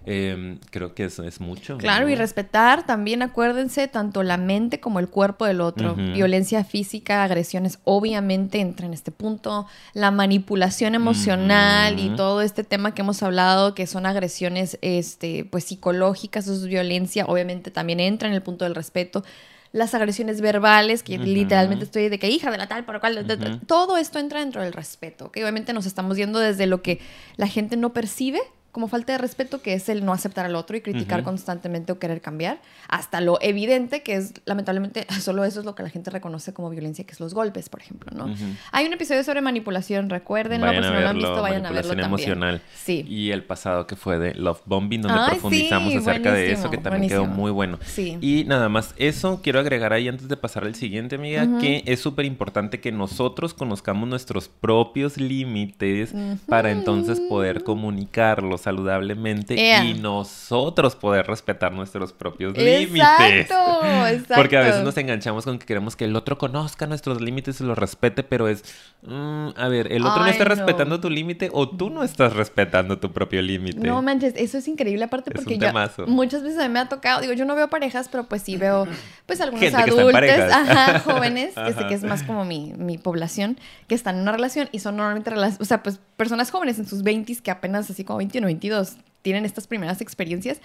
Em, 0.08 0.60
creo 0.70 0.94
que 0.94 1.06
es, 1.06 1.18
es 1.18 1.40
mucho. 1.40 1.78
Claro, 1.78 2.08
y 2.08 2.14
respetar 2.14 2.86
también, 2.86 3.22
acuérdense, 3.22 3.88
tanto 3.88 4.22
la 4.22 4.36
mente 4.36 4.78
como 4.78 5.00
el 5.00 5.08
cuerpo 5.08 5.46
del 5.46 5.60
otro. 5.60 5.96
Violencia 5.96 6.62
física, 6.62 7.24
agresiones, 7.24 7.80
obviamente 7.82 8.60
entra 8.60 8.86
en 8.86 8.94
este 8.94 9.10
punto. 9.10 9.66
La 9.94 10.12
manipulación 10.12 10.94
emocional 10.94 11.98
y 11.98 12.10
todo 12.10 12.40
este 12.40 12.62
tema 12.62 12.94
que 12.94 13.02
hemos 13.02 13.20
hablado, 13.24 13.74
que 13.74 13.88
son 13.88 14.06
agresiones 14.06 14.78
este, 14.80 15.44
pues, 15.44 15.64
psicológicas, 15.64 16.44
eso 16.44 16.54
es 16.54 16.66
violencia, 16.66 17.26
obviamente 17.26 17.72
también 17.72 17.98
entra 17.98 18.28
en 18.28 18.34
el 18.34 18.42
punto 18.42 18.64
del 18.64 18.76
respeto 18.76 19.24
las 19.72 19.92
agresiones 19.94 20.40
verbales, 20.40 21.02
que 21.02 21.18
literalmente 21.18 21.84
estoy 21.84 22.08
de 22.08 22.18
que 22.18 22.30
hija 22.30 22.50
de 22.50 22.56
la 22.56 22.66
tal, 22.66 22.86
por 22.86 22.98
cual, 22.98 23.26
todo 23.66 23.98
esto 23.98 24.18
entra 24.18 24.40
dentro 24.40 24.62
del 24.62 24.72
respeto, 24.72 25.30
que 25.30 25.42
obviamente 25.42 25.74
nos 25.74 25.84
estamos 25.84 26.16
yendo 26.16 26.38
desde 26.38 26.66
lo 26.66 26.80
que 26.80 27.00
la 27.36 27.46
gente 27.46 27.76
no 27.76 27.92
percibe 27.92 28.40
como 28.76 28.88
falta 28.88 29.12
de 29.12 29.18
respeto, 29.18 29.62
que 29.62 29.72
es 29.72 29.88
el 29.88 30.04
no 30.04 30.12
aceptar 30.12 30.44
al 30.44 30.54
otro 30.54 30.76
y 30.76 30.82
criticar 30.82 31.22
constantemente 31.22 31.92
o 31.92 31.98
querer 31.98 32.20
cambiar, 32.20 32.60
hasta 32.88 33.22
lo 33.22 33.38
evidente, 33.40 34.02
que 34.02 34.16
es 34.16 34.34
lamentablemente 34.44 35.06
solo 35.22 35.46
eso 35.46 35.60
es 35.60 35.64
lo 35.64 35.74
que 35.74 35.82
la 35.82 35.88
gente 35.88 36.10
reconoce 36.10 36.52
como 36.52 36.68
violencia, 36.68 37.06
que 37.06 37.12
es 37.12 37.20
los 37.20 37.32
golpes, 37.32 37.70
por 37.70 37.80
ejemplo, 37.80 38.12
¿no? 38.14 38.34
Hay 38.72 38.84
un 38.84 38.92
episodio 38.92 39.24
sobre 39.24 39.40
manipulación, 39.40 40.10
recuérdenlo, 40.10 40.66
vayan 40.66 40.84
si 40.84 40.90
no 40.90 41.00
lo 41.00 41.08
han 41.08 41.16
visto, 41.16 41.40
vayan 41.40 41.64
a 41.64 41.70
verlo 41.70 41.88
también. 41.88 42.06
emocional. 42.06 42.60
Sí. 42.74 43.02
Y 43.08 43.30
el 43.30 43.44
pasado 43.44 43.86
que 43.86 43.96
fue 43.96 44.18
de 44.18 44.34
Love 44.34 44.60
Bombing, 44.66 45.00
donde 45.00 45.20
profundizamos 45.30 45.96
acerca 45.96 46.34
de 46.34 46.52
eso, 46.52 46.68
que 46.68 46.76
también 46.76 47.08
quedó 47.08 47.24
muy 47.24 47.52
bueno. 47.52 47.78
Sí. 47.82 48.18
Y 48.20 48.44
nada 48.44 48.68
más, 48.68 48.94
eso 48.98 49.40
quiero 49.42 49.58
agregar 49.58 49.94
ahí 49.94 50.06
antes 50.06 50.28
de 50.28 50.36
pasar 50.36 50.64
al 50.64 50.74
siguiente, 50.74 51.14
amiga, 51.14 51.48
que 51.62 51.82
es 51.86 51.98
súper 52.00 52.26
importante 52.26 52.78
que 52.78 52.92
nosotros 52.92 53.54
conozcamos 53.54 54.06
nuestros 54.06 54.48
propios 54.48 55.16
límites 55.16 56.12
para 56.46 56.70
entonces 56.70 57.20
poder 57.20 57.64
comunicarlos 57.64 58.65
saludablemente 58.66 59.54
y 59.54 59.94
nosotros 59.94 60.96
poder 60.96 61.24
respetar 61.28 61.70
nuestros 61.70 62.12
propios 62.12 62.58
límites. 62.58 63.48
Exacto. 63.48 64.34
Porque 64.34 64.56
a 64.56 64.62
veces 64.62 64.82
nos 64.82 64.96
enganchamos 64.96 65.44
con 65.44 65.60
que 65.60 65.66
queremos 65.66 65.94
que 65.94 66.04
el 66.04 66.16
otro 66.16 66.36
conozca 66.36 66.88
nuestros 66.88 67.20
límites 67.20 67.60
y 67.60 67.64
los 67.64 67.78
respete, 67.78 68.24
pero 68.24 68.48
es, 68.48 68.64
mm, 69.02 69.50
a 69.56 69.68
ver, 69.68 69.92
el 69.92 70.04
otro 70.04 70.24
no 70.24 70.26
está 70.26 70.46
respetando 70.46 70.98
tu 70.98 71.08
límite 71.08 71.48
o 71.52 71.68
tú 71.68 71.90
no 71.90 72.02
estás 72.02 72.32
respetando 72.32 72.98
tu 72.98 73.12
propio 73.12 73.40
límite. 73.40 73.78
No 73.78 74.02
manches, 74.02 74.34
eso 74.36 74.58
es 74.58 74.66
increíble 74.66 75.04
aparte 75.04 75.30
porque 75.30 75.58
yo 75.58 75.68
muchas 76.08 76.42
veces 76.42 76.58
a 76.58 76.66
mí 76.66 76.74
me 76.74 76.80
ha 76.80 76.88
tocado, 76.88 77.20
digo, 77.20 77.34
yo 77.34 77.44
no 77.44 77.54
veo 77.54 77.68
parejas, 77.68 78.08
pero 78.08 78.24
pues 78.24 78.42
sí 78.42 78.56
veo 78.56 78.88
pues 79.26 79.40
algunos 79.40 79.72
adultos, 79.72 80.12
ajá, 80.52 80.98
jóvenes, 81.04 81.54
que 81.54 81.72
sé 81.72 81.86
que 81.86 81.94
es 81.94 82.02
más 82.02 82.24
como 82.24 82.44
mi, 82.44 82.72
mi 82.76 82.98
población, 82.98 83.60
que 83.86 83.94
están 83.94 84.16
en 84.16 84.22
una 84.22 84.32
relación 84.32 84.68
y 84.72 84.80
son 84.80 84.96
normalmente, 84.96 85.32
o 85.60 85.64
sea, 85.64 85.84
pues 85.84 86.00
personas 86.16 86.50
jóvenes 86.50 86.78
en 86.78 86.86
sus 86.86 87.02
20s 87.02 87.40
que 87.40 87.50
apenas 87.50 87.90
así 87.90 88.04
como 88.04 88.18
21, 88.18 88.46
22 88.46 88.96
tienen 89.22 89.44
estas 89.44 89.66
primeras 89.66 90.00
experiencias, 90.00 90.60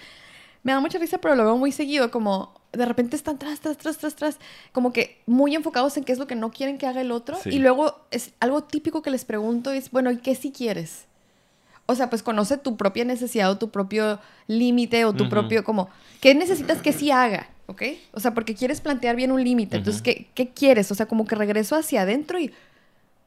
me 0.62 0.72
da 0.72 0.80
mucha 0.80 0.98
risa, 0.98 1.18
pero 1.18 1.34
lo 1.34 1.44
veo 1.44 1.56
muy 1.56 1.72
seguido, 1.72 2.10
como 2.10 2.54
de 2.72 2.86
repente 2.86 3.16
están 3.16 3.38
tras, 3.38 3.60
tras, 3.60 3.76
tras, 3.76 3.98
tras, 3.98 4.14
tras, 4.14 4.38
como 4.72 4.92
que 4.92 5.20
muy 5.26 5.54
enfocados 5.54 5.96
en 5.96 6.04
qué 6.04 6.12
es 6.12 6.18
lo 6.18 6.26
que 6.26 6.36
no 6.36 6.50
quieren 6.50 6.78
que 6.78 6.86
haga 6.86 7.00
el 7.00 7.10
otro. 7.10 7.36
Y 7.44 7.58
luego 7.58 7.96
es 8.10 8.32
algo 8.40 8.62
típico 8.62 9.02
que 9.02 9.10
les 9.10 9.24
pregunto 9.24 9.72
es, 9.72 9.90
bueno, 9.90 10.10
¿y 10.10 10.18
qué 10.18 10.34
si 10.34 10.52
quieres? 10.52 11.06
O 11.86 11.94
sea, 11.96 12.08
pues 12.08 12.22
conoce 12.22 12.56
tu 12.58 12.76
propia 12.76 13.04
necesidad 13.04 13.50
o 13.50 13.58
tu 13.58 13.70
propio 13.70 14.20
límite 14.46 15.04
o 15.04 15.12
tu 15.12 15.28
propio, 15.28 15.64
como, 15.64 15.88
¿qué 16.20 16.34
necesitas 16.34 16.80
que 16.80 16.92
sí 16.92 17.10
haga? 17.10 17.48
¿Ok? 17.66 17.82
O 18.12 18.20
sea, 18.20 18.32
porque 18.32 18.54
quieres 18.54 18.80
plantear 18.80 19.16
bien 19.16 19.32
un 19.32 19.42
límite. 19.42 19.78
Entonces, 19.78 20.00
¿qué, 20.00 20.28
¿qué 20.34 20.50
quieres? 20.50 20.90
O 20.92 20.94
sea, 20.94 21.06
como 21.06 21.26
que 21.26 21.34
regreso 21.34 21.74
hacia 21.74 22.02
adentro 22.02 22.38
y 22.38 22.52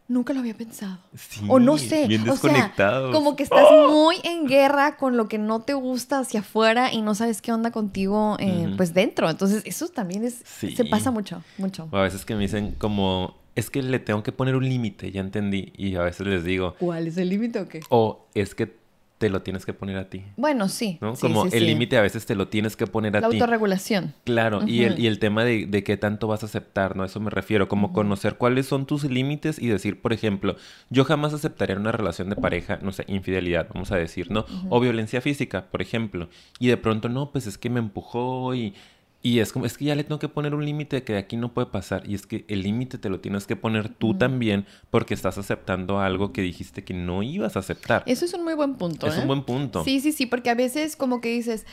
nunca 0.07 0.33
lo 0.33 0.39
había 0.39 0.53
pensado. 0.53 0.99
o 1.47 1.59
no 1.59 1.77
sé. 1.77 2.07
Bien 2.07 2.23
desconectado. 2.23 3.11
como 3.11 3.35
que 3.35 3.43
estás 3.43 3.65
muy 3.89 4.17
en 4.23 4.47
guerra 4.47 4.97
con 4.97 5.17
lo 5.17 5.27
que 5.27 5.37
no 5.37 5.61
te 5.61 5.73
gusta 5.73 6.19
hacia 6.19 6.41
afuera 6.41 6.91
y 6.91 7.01
no 7.01 7.15
sabes 7.15 7.41
qué 7.41 7.51
onda 7.51 7.71
contigo, 7.71 8.37
eh, 8.39 8.73
pues 8.77 8.93
dentro. 8.93 9.29
Entonces, 9.29 9.63
eso 9.65 9.87
también 9.89 10.23
es. 10.23 10.43
Se 10.45 10.85
pasa 10.85 11.11
mucho, 11.11 11.43
mucho. 11.57 11.87
a 11.91 12.01
veces 12.01 12.25
que 12.25 12.35
me 12.35 12.41
dicen 12.41 12.75
como. 12.77 13.43
Es 13.55 13.69
que 13.69 13.81
le 13.81 13.99
tengo 13.99 14.21
que 14.21 14.33
poner 14.33 14.57
un 14.57 14.67
límite, 14.67 15.11
ya 15.13 15.21
entendí. 15.21 15.71
Y 15.77 15.95
a 15.95 16.01
veces 16.01 16.27
les 16.27 16.43
digo. 16.43 16.75
¿Cuál 16.77 17.07
es 17.07 17.17
el 17.17 17.29
límite 17.29 17.59
o 17.59 17.69
qué? 17.69 17.79
O 17.89 18.27
es 18.33 18.53
que 18.53 18.84
te 19.25 19.31
lo 19.31 19.41
tienes 19.41 19.65
que 19.65 19.73
poner 19.73 19.97
a 19.97 20.07
ti. 20.07 20.21
Bueno, 20.37 20.69
sí. 20.69 20.99
¿no? 21.01 21.15
Como 21.15 21.45
el 21.45 21.65
límite 21.65 21.97
a 21.97 22.01
veces 22.03 22.27
te 22.27 22.35
lo 22.35 22.47
tienes 22.47 22.75
que 22.75 22.85
poner 22.85 23.17
a 23.17 23.21
ti. 23.21 23.21
La 23.21 23.43
autorregulación. 23.43 24.13
Claro, 24.23 24.61
y, 24.67 24.83
el, 24.83 24.99
y 24.99 25.07
el 25.07 25.17
tema 25.17 25.43
de, 25.43 25.65
de, 25.65 25.83
qué 25.83 25.97
tanto 25.97 26.27
vas 26.27 26.43
a 26.43 26.45
aceptar, 26.45 26.95
¿no? 26.95 27.03
Eso 27.03 27.19
me 27.19 27.31
refiero, 27.31 27.67
como 27.67 27.91
conocer 27.91 28.35
cuáles 28.35 28.67
son 28.67 28.85
tus 28.85 29.03
límites 29.03 29.57
y 29.57 29.65
decir, 29.65 29.99
por 29.99 30.13
ejemplo, 30.13 30.57
yo 30.91 31.05
jamás 31.05 31.33
aceptaría 31.33 31.75
una 31.75 31.91
relación 31.91 32.29
de 32.29 32.35
pareja, 32.35 32.77
no 32.83 32.91
sé, 32.91 33.03
infidelidad, 33.07 33.67
vamos 33.73 33.91
a 33.91 33.95
decir, 33.95 34.29
¿no? 34.29 34.45
O 34.69 34.79
violencia 34.79 35.21
física, 35.21 35.65
por 35.71 35.81
ejemplo. 35.81 36.29
Y 36.59 36.67
de 36.67 36.77
pronto, 36.77 37.09
no, 37.09 37.31
pues 37.31 37.47
es 37.47 37.57
que 37.57 37.71
me 37.71 37.79
empujó 37.79 38.53
y 38.53 38.75
y 39.25 39.39
es 39.39 39.51
como, 39.51 39.65
es 39.65 39.75
que 39.75 39.85
ya 39.85 39.95
le 39.95 40.03
tengo 40.03 40.19
que 40.19 40.29
poner 40.29 40.53
un 40.53 40.63
límite 40.63 41.03
que 41.03 41.13
de 41.13 41.17
aquí 41.17 41.35
no 41.35 41.51
puede 41.51 41.65
pasar. 41.65 42.07
Y 42.07 42.13
es 42.13 42.27
que 42.27 42.45
el 42.47 42.61
límite 42.61 42.99
te 42.99 43.09
lo 43.09 43.21
tienes 43.21 43.47
que 43.47 43.55
poner 43.55 43.89
tú 43.89 44.15
también 44.15 44.67
porque 44.91 45.15
estás 45.15 45.39
aceptando 45.39 45.99
algo 45.99 46.31
que 46.31 46.43
dijiste 46.43 46.83
que 46.83 46.93
no 46.93 47.23
ibas 47.23 47.55
a 47.55 47.59
aceptar. 47.61 48.03
Eso 48.05 48.25
es 48.25 48.35
un 48.35 48.43
muy 48.43 48.53
buen 48.53 48.75
punto. 48.75 49.07
Es 49.07 49.15
un 49.15 49.23
¿eh? 49.23 49.25
buen 49.25 49.43
punto. 49.43 49.83
Sí, 49.83 49.99
sí, 49.99 50.11
sí, 50.11 50.27
porque 50.27 50.51
a 50.51 50.53
veces 50.53 50.95
como 50.95 51.21
que 51.21 51.29
dices, 51.29 51.65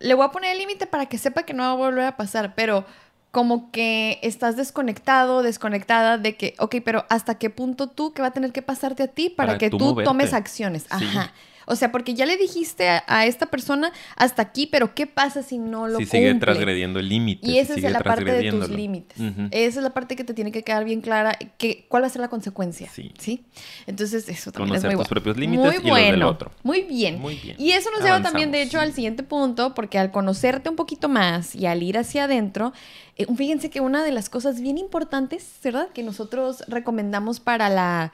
le 0.00 0.14
voy 0.14 0.24
a 0.24 0.30
poner 0.30 0.52
el 0.52 0.58
límite 0.58 0.86
para 0.86 1.04
que 1.04 1.18
sepa 1.18 1.42
que 1.42 1.52
no 1.52 1.64
va 1.64 1.72
a 1.72 1.74
volver 1.74 2.06
a 2.06 2.16
pasar, 2.16 2.54
pero 2.54 2.86
como 3.32 3.70
que 3.70 4.18
estás 4.22 4.56
desconectado, 4.56 5.42
desconectada 5.42 6.16
de 6.16 6.38
que, 6.38 6.54
ok, 6.58 6.76
pero 6.82 7.04
¿hasta 7.10 7.34
qué 7.34 7.50
punto 7.50 7.86
tú 7.90 8.14
que 8.14 8.22
va 8.22 8.28
a 8.28 8.32
tener 8.32 8.50
que 8.50 8.62
pasarte 8.62 9.02
a 9.02 9.08
ti 9.08 9.28
para, 9.28 9.58
que 9.58 9.68
tú, 9.68 9.94
tomes 10.02 10.32
acciones? 10.32 10.86
Ajá. 10.88 11.34
O 11.66 11.76
sea, 11.76 11.92
porque 11.92 12.14
ya 12.14 12.26
le 12.26 12.36
dijiste 12.36 12.88
a, 12.88 13.26
esta 13.26 13.46
persona 13.46 13.92
hasta 14.16 14.42
aquí, 14.42 14.66
pero 14.66 14.94
¿qué 14.94 15.06
pasa 15.06 15.42
si 15.42 15.58
no 15.58 15.88
lo 15.88 15.98
si 15.98 16.06
sigue 16.06 16.34
transgrediendo 16.34 17.00
el 17.00 17.08
límite. 17.08 17.48
Y 17.48 17.58
esa 17.58 17.74
es 17.74 17.82
la 17.82 18.00
parte 18.00 18.24
de 18.24 18.50
tus 18.50 18.68
límites. 18.68 19.18
Esa 19.50 19.78
es 19.78 19.84
la 19.84 19.90
parte 19.90 20.16
que 20.16 20.24
te 20.24 20.34
tiene 20.34 20.52
que 20.52 20.62
quedar 20.62 20.84
bien 20.84 21.00
clara, 21.00 21.36
que, 21.58 21.86
cuál 21.88 22.02
va 22.02 22.06
a 22.06 22.10
ser 22.10 22.20
la 22.20 22.28
consecuencia. 22.28 22.88
Sí. 22.92 23.12
¿sí? 23.18 23.44
Entonces, 23.86 24.28
eso 24.28 24.52
también 24.52 24.76
es 24.76 24.84
muy 24.84 24.96
tus 24.96 25.08
propios 25.08 25.36
límites 25.36 25.82
muy 25.82 26.00
y 26.00 26.04
del 26.04 26.22
otro. 26.22 26.50
Muy 26.62 26.82
bien. 26.82 27.20
Muy 27.20 27.36
bien. 27.36 27.56
Y 27.58 27.72
eso 27.72 27.90
nos 27.90 28.02
lleva 28.02 28.22
también, 28.22 28.52
de 28.52 28.62
hecho, 28.62 28.80
al 28.80 28.92
siguiente 28.92 29.22
punto, 29.22 29.74
porque 29.74 29.98
al 29.98 30.10
conocerte 30.10 30.68
un 30.68 30.76
poquito 30.76 31.08
más 31.08 31.54
y 31.54 31.66
al 31.66 31.82
ir 31.82 31.98
hacia 31.98 32.24
adentro, 32.24 32.72
eh, 33.16 33.26
fíjense 33.36 33.70
que 33.70 33.80
una 33.80 34.04
de 34.04 34.12
las 34.12 34.28
cosas 34.28 34.60
bien 34.60 34.78
importantes, 34.78 35.46
¿verdad? 35.62 35.88
Que 35.92 36.02
nosotros 36.02 36.64
recomendamos 36.68 37.40
para 37.40 37.68
la 37.68 38.12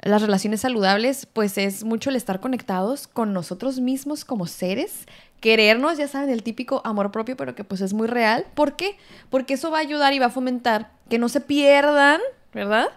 las 0.00 0.22
relaciones 0.22 0.60
saludables, 0.60 1.26
pues 1.26 1.58
es 1.58 1.84
mucho 1.84 2.10
el 2.10 2.16
estar 2.16 2.40
conectados 2.40 3.06
con 3.06 3.32
nosotros 3.32 3.80
mismos 3.80 4.24
como 4.24 4.46
seres, 4.46 5.06
querernos, 5.40 5.98
ya 5.98 6.08
saben, 6.08 6.30
el 6.30 6.42
típico 6.42 6.82
amor 6.84 7.10
propio, 7.10 7.36
pero 7.36 7.54
que 7.54 7.64
pues 7.64 7.80
es 7.80 7.92
muy 7.92 8.06
real. 8.06 8.46
¿Por 8.54 8.76
qué? 8.76 8.96
Porque 9.30 9.54
eso 9.54 9.70
va 9.70 9.78
a 9.78 9.82
ayudar 9.82 10.12
y 10.12 10.18
va 10.18 10.26
a 10.26 10.30
fomentar 10.30 10.90
que 11.08 11.18
no 11.18 11.28
se 11.28 11.40
pierdan, 11.40 12.20
¿verdad? 12.52 12.88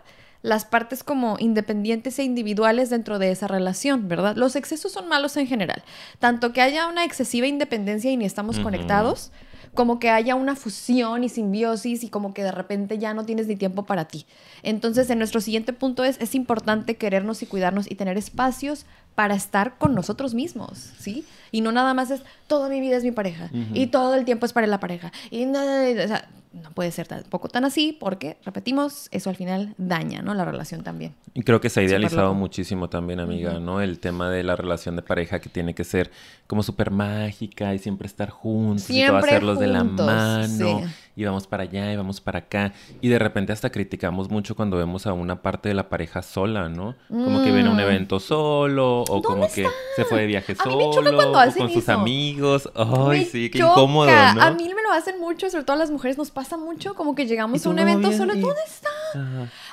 Las 0.42 0.66
partes 0.66 1.04
como 1.04 1.36
independientes 1.40 2.18
e 2.20 2.24
individuales 2.24 2.90
dentro 2.90 3.20
de 3.20 3.32
esa 3.32 3.48
relación, 3.48 4.08
¿verdad? 4.08 4.36
Los 4.36 4.56
excesos 4.56 4.92
son 4.92 5.08
malos 5.08 5.36
en 5.38 5.48
general. 5.48 5.84
Tanto 6.20 6.54
que 6.54 6.62
haya 6.62 6.88
una 6.88 7.04
excesiva 7.04 7.48
independencia 7.48 8.10
y 8.12 8.18
ni 8.18 8.26
estamos 8.26 8.60
conectados, 8.60 9.32
como 9.80 9.98
que 9.98 10.10
haya 10.10 10.36
una 10.36 10.58
fusión 10.58 11.24
y 11.24 11.30
simbiosis 11.30 12.04
y 12.04 12.10
como 12.10 12.34
que 12.34 12.44
de 12.44 12.52
repente 12.52 12.98
ya 12.98 13.14
no 13.14 13.24
tienes 13.24 13.48
ni 13.48 13.56
tiempo 13.56 13.84
para 13.84 14.10
ti. 14.10 14.26
Entonces, 14.62 15.10
en 15.10 15.20
nuestro 15.20 15.40
siguiente 15.40 15.72
punto 15.72 16.04
es, 16.04 16.20
es 16.20 16.36
importante 16.36 16.98
querernos 16.98 17.42
y 17.44 17.46
cuidarnos 17.46 17.90
y 17.90 17.96
tener 17.96 18.18
espacios 18.18 18.86
para 19.16 19.36
estar 19.36 19.78
con 19.78 19.96
nosotros 19.96 20.34
mismos, 20.34 20.92
¿sí? 21.00 21.24
Y 21.54 21.62
no 21.62 21.72
nada 21.72 21.94
más 21.94 22.12
es, 22.12 22.24
toda 22.48 22.68
mi 22.68 22.82
vida 22.82 22.98
es 22.98 23.06
mi 23.06 23.12
pareja 23.12 23.52
y 23.74 23.88
todo 23.88 24.16
el 24.16 24.26
tiempo 24.26 24.46
es 24.46 24.52
para 24.52 24.68
la 24.68 24.82
pareja. 24.82 25.14
Y 25.32 25.46
no, 25.46 25.62
o 25.62 26.08
sea, 26.10 26.28
no 26.52 26.72
puede 26.72 26.92
ser 26.92 27.08
tampoco 27.08 27.48
tan 27.48 27.66
así 27.66 27.96
porque, 28.00 28.38
repetimos, 28.44 29.08
eso 29.12 29.30
al 29.30 29.36
final 29.36 29.76
daña, 29.78 30.22
¿no? 30.22 30.34
La 30.34 30.46
relación 30.46 30.84
también. 30.84 31.14
Y 31.34 31.44
creo 31.44 31.62
que 31.62 31.70
se 31.70 31.80
ha 31.80 31.84
idealizado 31.84 32.34
muchísimo 32.34 32.90
también, 32.90 33.20
amiga, 33.20 33.60
¿no? 33.60 33.82
El 33.82 34.00
tema 34.00 34.30
de 34.30 34.44
la 34.44 34.56
relación 34.56 34.96
de 34.96 35.04
pareja 35.04 35.40
que 35.40 35.50
tiene 35.50 35.76
que 35.76 35.84
ser 35.84 36.12
como 36.48 36.64
súper 36.64 36.90
mágica 36.92 37.74
y 37.76 37.80
siempre 37.80 38.08
estar 38.08 38.30
juntos 38.30 38.84
siempre 38.84 39.32
y 39.32 39.36
hacerlos 39.36 39.60
de 39.60 39.68
la 39.68 39.84
mano. 39.84 40.82
Y 41.16 41.26
vamos 41.26 41.48
para 41.48 41.64
allá 41.64 41.92
y 41.92 41.98
vamos 41.98 42.22
para 42.22 42.40
acá. 42.40 42.74
Y 43.02 43.10
de 43.10 43.20
repente 43.20 43.52
hasta 43.52 43.70
criticamos 43.72 44.30
mucho 44.30 44.56
cuando 44.56 44.78
vemos 44.78 45.06
a 45.06 45.14
una 45.14 45.42
parte 45.42 45.70
de 45.70 45.76
la 45.76 45.90
pareja 45.90 46.22
sola, 46.22 46.70
¿no? 46.70 46.96
Como 47.10 47.44
que 47.44 47.52
viene 47.52 47.68
a 47.68 47.72
un 47.72 47.78
mm. 47.78 47.82
evento 47.82 48.20
solo 48.20 49.02
o 49.02 49.22
como 49.22 49.48
que 49.52 49.68
se 49.96 50.06
fue 50.06 50.22
de 50.22 50.28
viaje 50.28 50.56
solo 50.56 50.90
o 50.90 51.54
con 51.58 51.70
sus 51.72 51.90
amigos. 51.90 52.70
Ay, 52.76 53.26
sí, 53.26 53.50
qué 53.50 53.60
incómodo, 53.60 54.08
¿no? 54.08 54.42
A 54.42 54.52
mí 54.52 54.64
me 54.74 54.82
lo 54.82 54.92
hacen 54.92 55.20
mucho, 55.20 55.50
sobre 55.50 55.64
todo 55.64 55.76
a 55.76 55.80
las 55.80 55.92
mujeres 55.92 56.18
nos 56.18 56.32
pasa 56.32 56.58
mucho, 56.58 56.96
como 56.96 57.16
que 57.16 57.26
llegamos 57.26 57.66
a 57.66 57.70
un 57.70 57.80
evento 57.80 58.12
solo, 58.12 58.34
¿dónde 58.36 58.62
está? 58.66 58.90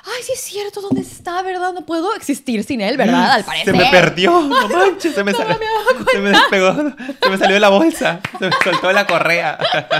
Ay, 0.09 0.23
sí 0.23 0.31
es 0.33 0.39
cierto, 0.39 0.79
¿dónde 0.79 1.01
está, 1.01 1.41
verdad? 1.41 1.73
No 1.73 1.85
puedo 1.85 2.15
existir 2.15 2.63
sin 2.63 2.79
él, 2.79 2.95
¿verdad? 2.95 3.31
Al 3.31 3.43
parecer. 3.43 3.75
Se 3.75 3.83
me 3.83 3.89
perdió, 3.91 4.41
no 4.41 4.69
manches, 4.69 5.13
se 5.13 5.23
me, 5.23 5.33
salió, 5.33 5.57
se 6.11 6.19
me 6.19 6.29
despegó, 6.29 6.73
se 7.21 7.29
me 7.29 7.37
salió 7.37 7.53
de 7.55 7.59
la 7.59 7.69
bolsa, 7.69 8.21
se 8.39 8.45
me 8.45 8.51
soltó 8.63 8.87
de 8.87 8.93
la 8.93 9.05
correa. 9.05 9.57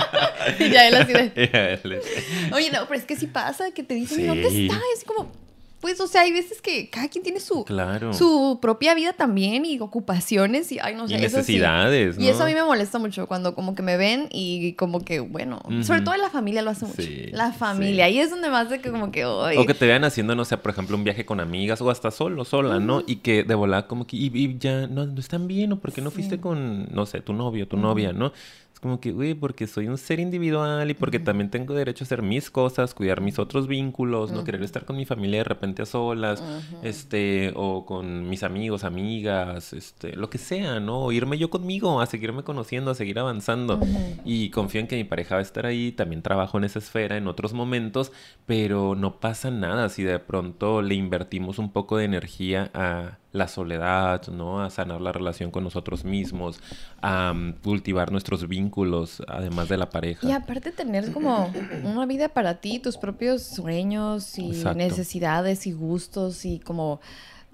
y 0.58 0.70
ya 0.70 0.88
él 0.88 0.94
así 0.94 1.12
de... 1.12 2.00
Oye, 2.54 2.70
no, 2.70 2.86
pero 2.86 2.98
es 2.98 3.04
que 3.04 3.16
sí 3.16 3.26
pasa, 3.26 3.70
que 3.72 3.82
te 3.82 3.94
dicen, 3.94 4.26
¿dónde 4.26 4.48
está? 4.48 4.80
Es 4.96 5.04
como 5.04 5.30
pues, 5.80 6.00
o 6.00 6.08
sea, 6.08 6.22
hay 6.22 6.32
veces 6.32 6.60
que 6.60 6.90
cada 6.90 7.08
quien 7.08 7.22
tiene 7.22 7.38
su, 7.38 7.64
su 8.12 8.58
propia 8.60 8.94
vida 8.94 9.12
también 9.12 9.64
y 9.64 9.78
ocupaciones 9.78 10.72
y, 10.72 10.78
ay, 10.80 10.96
no 10.96 11.06
sé. 11.06 11.14
Y 11.14 11.20
necesidades, 11.20 12.18
¿no? 12.18 12.24
Y 12.24 12.28
eso 12.28 12.42
a 12.42 12.46
mí 12.46 12.54
me 12.54 12.64
molesta 12.64 12.98
mucho 12.98 13.28
cuando 13.28 13.54
como 13.54 13.76
que 13.76 13.82
me 13.82 13.96
ven 13.96 14.28
y 14.32 14.72
como 14.72 15.04
que, 15.04 15.20
bueno, 15.20 15.60
sobre 15.82 16.00
todo 16.00 16.16
en 16.16 16.22
la 16.22 16.30
familia 16.30 16.62
lo 16.62 16.70
hace 16.70 16.86
mucho. 16.86 17.02
la 17.32 17.52
familia. 17.52 18.06
Ahí 18.06 18.18
es 18.18 18.30
donde 18.30 18.50
más 18.50 18.70
de 18.70 18.80
que 18.80 18.90
como 18.90 19.12
que, 19.12 19.24
hoy 19.24 19.56
O 19.56 19.66
que 19.66 19.74
te 19.74 19.86
vean 19.86 20.02
haciendo, 20.04 20.34
no 20.34 20.44
sé, 20.44 20.56
por 20.58 20.72
ejemplo, 20.72 20.96
un 20.96 21.04
viaje 21.04 21.24
con 21.24 21.38
amigas 21.38 21.80
o 21.80 21.90
hasta 21.90 22.10
solo, 22.10 22.44
sola, 22.44 22.80
¿no? 22.80 23.02
Y 23.06 23.16
que 23.16 23.44
de 23.44 23.54
volada 23.54 23.86
como 23.86 24.06
que, 24.06 24.16
y, 24.16 24.58
ya 24.58 24.88
no, 24.88 25.06
no, 25.06 25.20
están 25.20 25.46
bien 25.46 25.72
o 25.72 25.80
porque 25.80 26.00
no 26.00 26.10
fuiste 26.10 26.40
con, 26.40 26.88
no 26.92 27.06
sé, 27.06 27.20
tu 27.20 27.32
novio, 27.32 27.68
tu 27.68 27.76
novia, 27.76 28.12
¿no? 28.12 28.32
Como 28.78 29.00
que, 29.00 29.12
güey, 29.12 29.34
porque 29.34 29.66
soy 29.66 29.88
un 29.88 29.98
ser 29.98 30.20
individual 30.20 30.90
y 30.90 30.94
porque 30.94 31.18
también 31.18 31.50
tengo 31.50 31.74
derecho 31.74 32.04
a 32.04 32.06
hacer 32.06 32.22
mis 32.22 32.50
cosas, 32.50 32.94
cuidar 32.94 33.20
mis 33.20 33.38
otros 33.38 33.66
vínculos, 33.66 34.32
no 34.32 34.44
querer 34.44 34.62
estar 34.62 34.84
con 34.84 34.96
mi 34.96 35.04
familia 35.04 35.38
de 35.38 35.44
repente 35.44 35.82
a 35.82 35.86
solas, 35.86 36.42
este, 36.82 37.52
o 37.56 37.84
con 37.84 38.28
mis 38.28 38.42
amigos, 38.42 38.84
amigas, 38.84 39.72
este, 39.72 40.16
lo 40.16 40.30
que 40.30 40.38
sea, 40.38 40.80
¿no? 40.80 41.00
O 41.00 41.12
irme 41.12 41.38
yo 41.38 41.50
conmigo, 41.50 42.00
a 42.00 42.06
seguirme 42.06 42.42
conociendo, 42.42 42.90
a 42.90 42.94
seguir 42.94 43.18
avanzando. 43.18 43.80
Y 44.24 44.50
confío 44.50 44.80
en 44.80 44.86
que 44.86 44.96
mi 44.96 45.04
pareja 45.04 45.36
va 45.36 45.40
a 45.40 45.42
estar 45.42 45.66
ahí, 45.66 45.92
también 45.92 46.22
trabajo 46.22 46.58
en 46.58 46.64
esa 46.64 46.78
esfera 46.78 47.16
en 47.16 47.28
otros 47.28 47.52
momentos, 47.52 48.12
pero 48.46 48.94
no 48.94 49.20
pasa 49.20 49.50
nada 49.50 49.88
si 49.88 50.02
de 50.02 50.18
pronto 50.18 50.82
le 50.82 50.94
invertimos 50.94 51.58
un 51.58 51.72
poco 51.72 51.96
de 51.96 52.04
energía 52.04 52.70
a 52.74 53.18
la 53.32 53.46
soledad, 53.46 54.26
¿no? 54.28 54.62
A 54.62 54.70
sanar 54.70 55.00
la 55.00 55.12
relación 55.12 55.50
con 55.50 55.64
nosotros 55.64 56.04
mismos, 56.04 56.60
a 57.02 57.32
mm, 57.34 57.54
cultivar 57.62 58.10
nuestros 58.10 58.48
vínculos, 58.48 59.22
además 59.28 59.68
de 59.68 59.76
la 59.76 59.90
pareja. 59.90 60.26
Y 60.26 60.32
aparte 60.32 60.72
tener 60.72 61.12
como 61.12 61.52
una 61.84 62.06
vida 62.06 62.28
para 62.30 62.60
ti, 62.60 62.78
tus 62.78 62.96
propios 62.96 63.42
sueños 63.42 64.38
y 64.38 64.64
necesidades 64.74 65.66
y 65.66 65.72
gustos 65.72 66.44
y 66.44 66.58
como, 66.58 67.00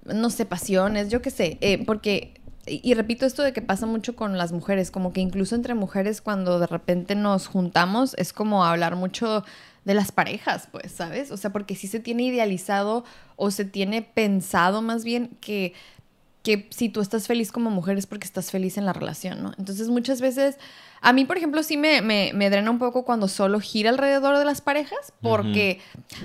no 0.05 0.31
sé, 0.31 0.47
pasiones, 0.47 1.09
yo 1.09 1.21
qué 1.23 1.31
sé, 1.31 1.59
eh, 1.61 1.85
porque... 1.85 2.41
Y, 2.67 2.95
repito 2.95 3.27
esto 3.27 3.43
de 3.43 3.53
que 3.53 3.61
pasa 3.61 3.85
mucho 3.85 4.17
con 4.17 4.39
las 4.39 4.53
mujeres, 4.53 4.91
como 4.91 5.13
que 5.13 5.21
incluso 5.21 5.55
entre 5.55 5.75
mujeres 5.75 6.23
cuando 6.23 6.59
de 6.59 6.67
repente 6.67 7.15
nos 7.15 7.47
juntamos 7.47 8.15
es 8.17 8.33
como 8.33 8.65
hablar 8.65 8.97
mucho 8.97 9.45
de 9.85 9.95
las 9.95 10.13
parejas, 10.13 10.69
pues, 10.71 10.93
¿sabes? 10.93 11.31
O 11.31 11.37
sea, 11.37 11.53
porque 11.53 11.77
sí 11.77 11.87
se 11.87 12.01
tiene 12.01 12.25
idealizado 12.25 13.05
o 13.37 13.51
se 13.51 13.65
tiene 13.65 14.03
pensado 14.03 14.83
más 14.83 15.05
bien 15.05 15.37
que, 15.41 15.75
que 16.43 16.67
si 16.71 16.89
tú 16.89 17.01
estás 17.01 17.27
feliz 17.27 17.53
como 17.53 17.71
mujer 17.71 17.99
es 17.99 18.07
porque 18.07 18.27
estás 18.27 18.51
feliz 18.51 18.79
en 18.79 18.87
la 18.87 18.93
relación, 18.93 19.43
¿no? 19.43 19.53
Entonces 19.59 19.89
muchas 19.89 20.21
veces 20.21 20.59
a 21.05 21.13
mí, 21.13 21.27
por 21.27 21.37
ejemplo, 21.37 21.63
sí 21.63 21.77
me, 21.77 22.01
me, 22.01 22.31
me, 22.33 22.49
drena 22.49 22.71
un 22.71 22.79
poco 22.79 23.05
cuando 23.05 23.29
solo 23.29 23.61
gira 23.61 23.91
alrededor 23.91 24.39
de 24.39 24.45
las 24.47 24.63
parejas, 24.63 25.13
porque, 25.21 25.79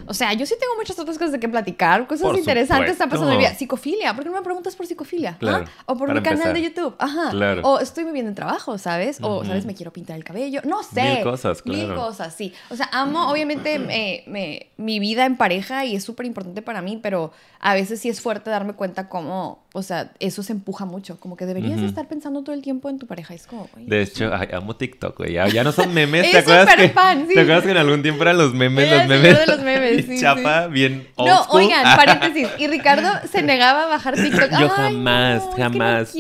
o 0.08 0.14
sea, 0.14 0.32
yo 0.32 0.46
sí 0.46 0.56
tengo 0.58 0.74
muchas 0.78 0.98
otras 0.98 1.18
cosas 1.18 1.34
de 1.34 1.40
qué 1.42 1.50
platicar, 1.50 2.08
cosas 2.08 2.38
interesantes 2.38 2.94
están 2.94 3.10
pasando 3.10 3.34
en 3.34 3.40
mi 3.40 3.44
vida. 3.44 3.54
Psicofilia, 3.54 4.14
¿por 4.14 4.24
qué 4.24 4.30
no 4.30 4.38
me 4.38 4.42
preguntas 4.42 4.78
por 4.78 4.88
psicofilia? 4.88 5.36
Claro, 5.38 5.66
O 5.86 5.98
por 5.98 6.14
mi 6.14 6.22
canal 6.22 6.54
de 6.54 6.62
YouTube, 6.62 6.96
ajá. 6.98 7.32
Claro. 7.32 7.62
O 7.64 7.80
estoy 7.80 8.06
muy 8.06 8.14
bien 8.14 8.28
en 8.28 8.36
trabajo, 8.36 8.78
¿sabes? 8.78 9.20
O, 9.22 9.44
¿sabes? 9.44 9.66
Me 9.66 9.76
quiero 9.76 9.92
pintar 9.92 10.16
el 10.16 10.24
cabello, 10.24 10.62
no 10.64 10.82
sé. 10.82 11.16
Mil 11.16 11.24
cosas, 11.24 11.62
claro. 11.62 11.88
Mil 11.88 11.96
cosas, 11.96 12.34
sí. 12.34 12.54
O 12.70 12.78
sea, 12.78 12.90
amo, 12.94 13.30
obviamente, 13.30 13.80
me, 13.80 14.70
mi 14.78 15.00
vida 15.00 15.26
en 15.26 15.36
pareja 15.36 15.84
y 15.84 15.98
es 15.98 16.06
súper 16.06 16.26
importante 16.26 16.62
para 16.62 16.82
mí, 16.82 16.98
pero 17.04 17.34
a 17.60 17.74
veces 17.74 18.00
sí 18.00 18.08
es 18.08 18.22
fuerte 18.22 18.50
darme 18.50 18.74
cuenta 18.74 19.10
cómo, 19.10 19.66
o 19.74 19.82
sea, 19.82 20.14
eso 20.20 20.42
se 20.42 20.54
empuja 20.54 20.86
mucho, 20.86 21.20
como 21.20 21.36
que 21.36 21.46
deberías 21.46 21.82
estar 21.82 22.08
pensando 22.08 22.44
todo 22.44 22.56
el 22.56 22.62
tiempo 22.62 22.88
en 22.88 22.98
tu 22.98 23.08
pareja. 23.08 23.34
Es 23.34 23.46
como, 23.46 23.68
de 23.76 24.02
hecho, 24.02 24.32
amo 24.34 24.69
TikTok, 24.76 25.18
güey. 25.18 25.34
Ya, 25.34 25.64
no 25.64 25.72
son 25.72 25.94
memes. 25.94 26.30
¿Te 26.32 26.38
acuerdas 26.40 26.76
que, 26.76 26.90
fan, 26.90 27.28
sí, 27.28 27.34
¿Te 27.34 27.42
acuerdas 27.42 27.64
que 27.64 27.72
en 27.72 27.78
algún 27.78 28.02
tiempo 28.02 28.24
eran 28.24 28.38
los 28.38 28.54
memes? 28.54 28.90
los 28.90 29.08
memes. 29.08 29.40
De 29.40 29.46
los 29.46 29.62
memes 29.62 30.06
sí, 30.08 30.20
chapa, 30.20 30.68
bien 30.68 31.08
old 31.16 31.30
No, 31.30 31.46
oigan, 31.50 31.84
paréntesis. 31.96 32.48
Y 32.58 32.68
Ricardo 32.68 33.10
se 33.32 33.42
negaba 33.42 33.84
a 33.84 33.88
bajar 33.88 34.16
TikTok. 34.16 34.52
Yo 34.60 34.70
jamás, 34.70 35.44
jamás. 35.56 36.14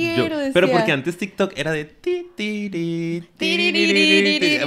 pero 0.53 0.69
porque 0.69 0.91
antes 0.91 1.17
TikTok 1.17 1.53
era 1.57 1.71
de 1.71 1.85
ti, 1.85 2.27
ti, 2.35 2.69
ti, 2.69 3.23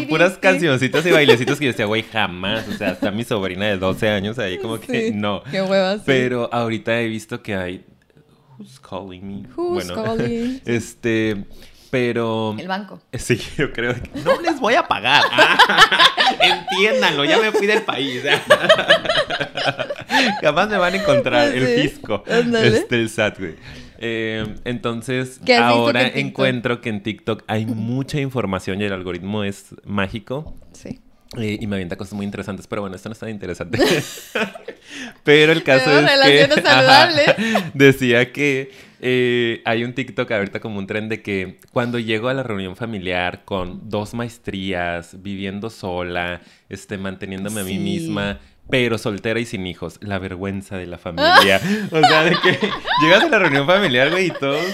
puras 0.09 0.39
cancioncitas 0.39 1.05
y 1.07 1.11
bailecitos 1.11 1.59
que 1.59 1.67
yo 1.67 1.71
decía, 1.73 1.87
güey, 1.87 2.03
jamás. 2.03 2.69
O 2.69 2.73
sea, 2.73 2.91
hasta 2.91 3.11
mi 3.11 3.25
sobrina 3.25 3.67
de 3.67 3.79
12 3.79 4.09
años 4.09 4.39
ahí 4.39 4.59
como 4.59 4.81
que 4.81 5.13
no. 5.13 5.43
Qué 5.51 5.63
huevas. 5.63 6.03
Pero 6.05 6.49
ahorita 6.53 7.01
he 7.01 7.09
visto 7.09 7.43
que 7.43 7.55
hay 7.55 7.85
Who's 8.63 8.79
calling 8.79 9.27
me? 9.27 9.49
Who's 9.57 9.91
calling? 9.91 10.61
Este, 10.65 11.45
pero... 11.93 12.57
El 12.59 12.67
banco. 12.69 13.03
Sí, 13.13 13.39
yo 13.59 13.71
creo 13.71 13.93
que... 13.93 14.01
No 14.25 14.41
les 14.41 14.59
voy 14.59 14.77
a 14.77 14.89
pagar. 14.89 15.25
entiéndanlo, 16.41 17.27
ya 17.27 17.37
me 17.37 17.53
fui 17.53 17.67
del 17.67 17.83
país. 17.83 18.23
Jamás 20.41 20.71
me 20.71 20.79
van 20.79 20.95
a 20.95 20.97
encontrar 20.97 21.55
el 21.55 21.83
fisco. 21.83 22.25
Este, 22.27 22.97
el 22.97 23.11
SAT, 23.11 23.39
güey. 23.39 23.57
Eh, 23.99 24.43
entonces, 24.65 25.39
ahora 25.61 26.07
encuentro 26.07 26.81
que 26.81 26.89
en 26.89 27.03
TikTok 27.03 27.45
hay 27.47 27.67
mucha 27.67 28.19
información 28.19 28.81
y 28.81 28.85
el 28.85 28.95
algoritmo 28.95 29.45
es 29.45 29.75
mágico. 29.85 30.57
Sí. 30.73 30.99
Eh, 31.37 31.59
y 31.61 31.67
me 31.67 31.77
avienta 31.77 31.97
cosas 31.97 32.15
muy 32.15 32.25
interesantes, 32.25 32.67
pero 32.67 32.81
bueno, 32.81 32.97
esto 32.97 33.11
no 33.11 33.13
es 33.13 33.19
tan 33.19 33.29
interesante. 33.29 33.79
pero 35.25 35.53
el 35.53 35.63
caso 35.63 35.91
es 36.01 36.11
que 36.25 36.49
decía 37.75 38.33
que 38.33 38.92
eh, 39.05 39.63
hay 39.65 39.83
un 39.83 39.95
TikTok 39.95 40.31
ahorita 40.31 40.61
como 40.61 40.79
un 40.79 40.87
tren 40.87 41.09
de 41.09 41.23
que 41.23 41.59
cuando 41.73 41.99
llego 41.99 42.29
a 42.29 42.35
la 42.35 42.45
reunión 42.45 42.77
familiar 42.77 43.45
con 43.45 43.89
dos 43.89 44.15
maestrías, 44.15 45.21
viviendo 45.21 45.71
sola, 45.71 46.41
este, 46.69 46.99
manteniéndome 46.99 47.63
a 47.63 47.65
mí 47.65 47.79
misma, 47.79 48.39
pero 48.71 48.97
soltera 48.97 49.39
y 49.41 49.45
sin 49.45 49.67
hijos. 49.67 49.99
La 50.01 50.19
vergüenza 50.19 50.77
de 50.77 50.87
la 50.87 50.99
familia. 50.99 51.61
o 51.91 52.01
sea, 52.01 52.25
de 52.25 52.37
que 52.43 52.59
llegas 53.03 53.25
a 53.25 53.29
la 53.29 53.39
reunión 53.39 53.67
familiar, 53.67 54.11
güey, 54.11 54.29
y 54.29 54.31
todos, 54.31 54.65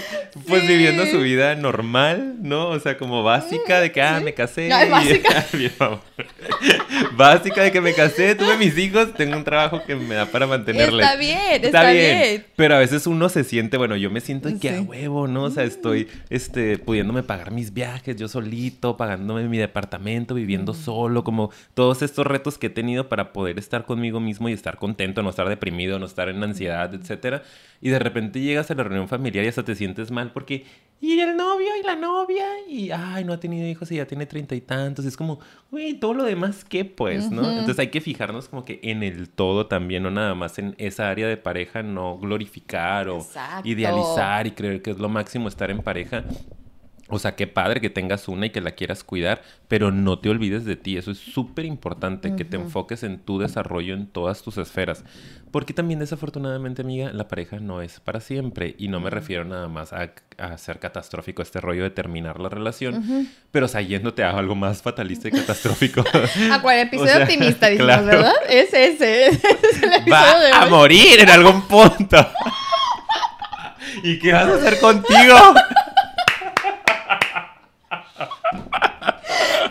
pues 0.47 0.67
viviendo 0.69 1.07
su 1.07 1.21
vida 1.21 1.55
normal, 1.57 2.37
¿no? 2.41 2.69
O 2.69 2.79
sea, 2.79 2.97
como 2.97 3.23
básica 3.23 3.81
de 3.81 3.91
que, 3.91 4.03
ah, 4.03 4.21
me 4.23 4.35
casé. 4.35 4.69
básica. 4.91 5.47
básica 7.17 7.63
de 7.63 7.73
que 7.73 7.81
me 7.81 7.95
casé, 7.95 8.35
tuve 8.35 8.57
mis 8.57 8.77
hijos, 8.79 9.15
tengo 9.15 9.37
un 9.37 9.45
trabajo 9.45 9.83
que 9.85 9.97
me 9.97 10.15
da 10.15 10.27
para 10.27 10.47
mantenerles. 10.47 11.05
Está 11.05 11.19
bien, 11.19 11.65
está, 11.65 11.91
bien. 11.91 12.47
Pero 12.57 12.77
a 12.77 12.79
veces 12.79 13.07
uno 13.07 13.29
se 13.29 13.43
siente, 13.43 13.79
bueno, 13.79 13.97
yo 13.97 14.11
me 14.11 14.21
siento 14.21 14.49
que 14.61 14.71
a 14.71 14.81
huevo, 14.81 15.27
¿no? 15.27 15.45
O 15.45 15.51
sea, 15.51 15.65
estoy, 15.65 16.09
este, 16.31 16.79
pudiéndome 16.79 17.23
pagar 17.23 17.51
mis 17.51 17.73
viajes, 17.73 18.17
yo 18.17 18.29
solito, 18.29 18.97
pagándome 18.97 19.49
mi 19.49 19.59
departamento, 19.59 20.35
viviendo 20.35 20.75
solo, 20.75 21.25
como 21.25 21.51
todos 21.75 22.03
estos 22.03 22.27
retos 22.27 22.59
que 22.59 22.69
he 22.69 22.71
tenido 22.71 23.09
para 23.09 23.33
poder 23.33 23.59
estar 23.59 23.85
conmigo 23.89 24.21
mismo 24.21 24.49
y 24.49 24.53
estar 24.53 24.77
contento, 24.77 25.23
no 25.25 25.31
estar 25.31 25.49
deprimido, 25.49 25.99
no 25.99 26.07
estar 26.07 26.29
en 26.29 26.41
ansiedad, 26.41 26.95
etcétera. 26.95 27.43
Y 27.81 27.89
de 27.89 27.99
repente 27.99 28.41
llegas 28.41 28.71
a 28.71 28.75
la 28.75 28.85
reunión 28.85 29.09
familiar 29.09 29.45
y 29.45 29.49
hasta 29.49 29.65
te 29.65 29.75
sientes 29.75 30.13
mal 30.13 30.31
porque 30.33 30.65
y 31.01 31.19
el 31.19 31.37
novio 31.37 31.69
y 31.81 31.87
la 31.87 31.97
novia 31.97 32.45
y 32.69 32.91
ay, 32.91 33.25
no 33.25 33.33
ha 33.33 33.41
tenido 33.41 33.67
hijos 33.67 33.91
y 33.91 33.97
ya 33.97 34.07
tiene 34.07 34.27
treinta 34.27 34.55
y 34.55 34.61
tantos. 34.61 35.05
es 35.05 35.17
como, 35.17 35.41
güey, 35.71 35.95
todo 35.95 36.15
lo 36.15 36.25
demás 36.25 36.65
qué 36.65 36.85
pues, 36.85 37.31
¿no? 37.31 37.51
Entonces 37.51 37.79
hay 37.79 37.89
que 37.89 38.01
fijarnos 38.01 38.49
como 38.49 38.65
que 38.65 38.81
en 38.83 39.03
el 39.03 39.29
todo 39.31 39.67
también, 39.67 40.03
no 40.03 40.11
nada 40.11 40.35
más 40.35 40.59
en 40.59 40.75
esa 40.79 41.09
área 41.09 41.27
de 41.27 41.37
pareja, 41.37 41.83
no 41.83 42.19
glorificar 42.19 43.09
o 43.09 43.27
idealizar 43.65 44.47
y 44.47 44.51
creer 44.51 44.83
que 44.83 44.91
es 44.91 44.99
lo 44.99 45.09
máximo 45.09 45.49
estar 45.49 45.71
en 45.71 45.83
pareja 45.83 46.25
O 47.09 47.19
sea, 47.19 47.37
qué 47.37 47.47
padre 47.47 47.81
que 47.81 47.89
tengas 47.89 48.29
una 48.29 48.47
y 48.47 48.51
que 48.51 48.61
la 48.61 48.73
quieras 48.73 49.03
cuidar, 49.03 49.43
pero 49.67 49.91
no 49.91 50.19
te 50.19 50.29
olvides 50.29 50.65
de 50.67 50.77
ti. 50.77 50.99
Eso 50.99 51.11
es 51.11 51.19
súper 51.19 51.65
importante, 51.65 52.37
que 52.37 52.45
te 52.45 52.57
enfoques 52.57 53.03
en 53.03 53.19
tu 53.19 53.39
desarrollo 53.39 53.95
en 53.95 54.07
todas 54.07 54.43
tus 54.43 54.59
esferas. 54.59 55.05
Porque 55.51 55.73
también 55.73 56.01
desafortunadamente, 56.01 56.83
amiga, 56.83 57.11
la 57.13 57.27
pareja 57.27 57.61
no 57.61 57.81
es 57.81 58.01
para 58.01 58.21
siempre. 58.21 58.75
Y 58.79 58.89
no 58.89 59.01
me 59.01 59.09
refiero 59.09 59.45
nada 59.47 59.69
más 59.69 59.95
a, 59.95 60.13
a 60.37 60.59
ser 60.59 60.79
catastrófico 60.79 61.41
este 61.41 61.61
rollo 61.61 61.83
de 61.83 61.91
terminar 61.91 62.41
la 62.41 62.51
relación, 62.51 63.29
pero 63.51 63.67
o 63.67 63.69
sea, 63.69 63.81
yéndote 63.81 64.23
a 64.23 64.31
algo 64.31 64.55
más 64.55 64.83
fatalista 64.83 65.29
y 65.29 65.31
catastrófico. 65.31 66.05
¿A 66.53 66.61
cuál 66.61 66.79
episodio 66.81 67.23
optimista 67.23 67.69
dices, 67.69 67.87
verdad? 67.87 68.35
Es 68.49 68.75
ese. 68.75 69.29
Es 69.39 69.83
el 69.83 70.13
Va 70.13 70.63
a 70.63 70.67
morir 70.67 71.21
en 71.21 71.31
algún 71.31 71.63
punto. 71.63 72.17
¿Y 74.03 74.19
qué 74.19 74.33
vas 74.33 74.47
a 74.47 74.55
hacer 74.57 74.79
contigo? 74.79 75.55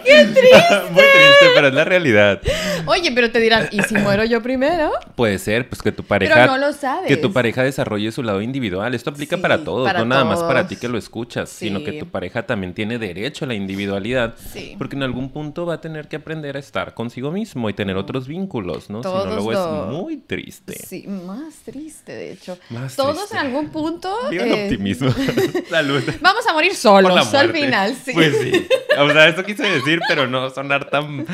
¡Qué 0.07 0.23
triste! 0.25 0.75
Muy 0.91 1.03
triste, 1.03 1.45
pero 1.55 1.67
es 1.67 1.73
la 1.73 1.83
realidad. 1.83 2.41
Oye, 2.85 3.11
pero 3.11 3.31
te 3.31 3.39
dirán, 3.39 3.67
¿y 3.71 3.81
si 3.83 3.95
muero 3.95 4.23
yo 4.23 4.41
primero? 4.41 4.91
Puede 5.15 5.39
ser, 5.39 5.67
pues 5.67 5.81
que 5.81 5.91
tu 5.91 6.03
pareja. 6.03 6.33
Pero 6.33 6.47
no 6.47 6.57
lo 6.57 6.73
sabes. 6.73 7.07
Que 7.07 7.17
tu 7.17 7.33
pareja 7.33 7.63
desarrolle 7.63 8.11
su 8.11 8.23
lado 8.23 8.41
individual. 8.41 8.95
Esto 8.95 9.09
aplica 9.09 9.37
para 9.37 9.63
todos, 9.63 9.91
no 9.93 10.05
nada 10.05 10.23
más 10.23 10.41
para 10.43 10.67
ti 10.67 10.75
que 10.75 10.87
lo 10.87 10.97
escuchas, 10.97 11.49
sino 11.49 11.83
que 11.83 11.93
tu 11.93 12.07
pareja 12.07 12.45
también 12.45 12.73
tiene 12.73 12.97
derecho 12.97 13.45
a 13.45 13.47
la 13.47 13.53
individualidad. 13.53 14.35
Sí. 14.53 14.75
Porque 14.77 14.95
en 14.95 15.03
algún 15.03 15.29
punto 15.29 15.65
va 15.65 15.75
a 15.75 15.81
tener 15.81 16.07
que 16.07 16.15
aprender 16.15 16.55
a 16.55 16.59
estar 16.59 16.93
consigo 16.93 17.31
mismo 17.31 17.69
y 17.69 17.73
tener 17.73 17.97
otros 17.97 18.27
vínculos, 18.27 18.89
¿no? 18.89 19.03
si 19.03 19.09
no, 19.09 19.25
luego 19.25 19.51
es 19.51 19.91
muy 19.91 20.17
triste. 20.17 20.73
Sí, 20.73 21.05
más 21.07 21.55
triste, 21.65 22.13
de 22.13 22.31
hecho. 22.33 22.57
Más 22.69 22.95
todos 22.95 23.31
en 23.31 23.37
algún 23.37 23.69
punto. 23.69 24.13
Viva 24.29 24.43
el 24.43 24.51
eh, 24.51 24.63
optimismo. 24.63 25.13
Salud. 25.69 26.03
Vamos 26.21 26.45
a 26.47 26.53
morir 26.53 26.75
solos 26.75 27.33
al 27.33 27.51
final, 27.51 27.95
sí. 27.95 28.11
Pues 28.13 28.37
sí. 28.37 28.67
O 28.97 29.11
sea, 29.11 29.27
eso 29.27 29.43
quise 29.43 29.63
decir, 29.63 29.96
pero 30.07 30.27
no 30.27 30.49
sonar 30.49 30.89
tan 30.89 31.25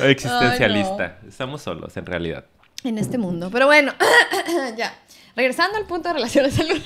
existencialista. 0.00 1.18
Estamos 1.28 1.62
solos, 1.62 1.96
en 1.96 2.06
realidad. 2.06 2.44
En 2.84 2.98
este 2.98 3.18
mundo. 3.18 3.50
Pero 3.52 3.66
bueno, 3.66 3.92
ya. 4.76 4.94
Regresando 5.34 5.76
al 5.76 5.86
punto 5.86 6.08
de 6.08 6.14
relaciones 6.14 6.54
saludables. 6.54 6.84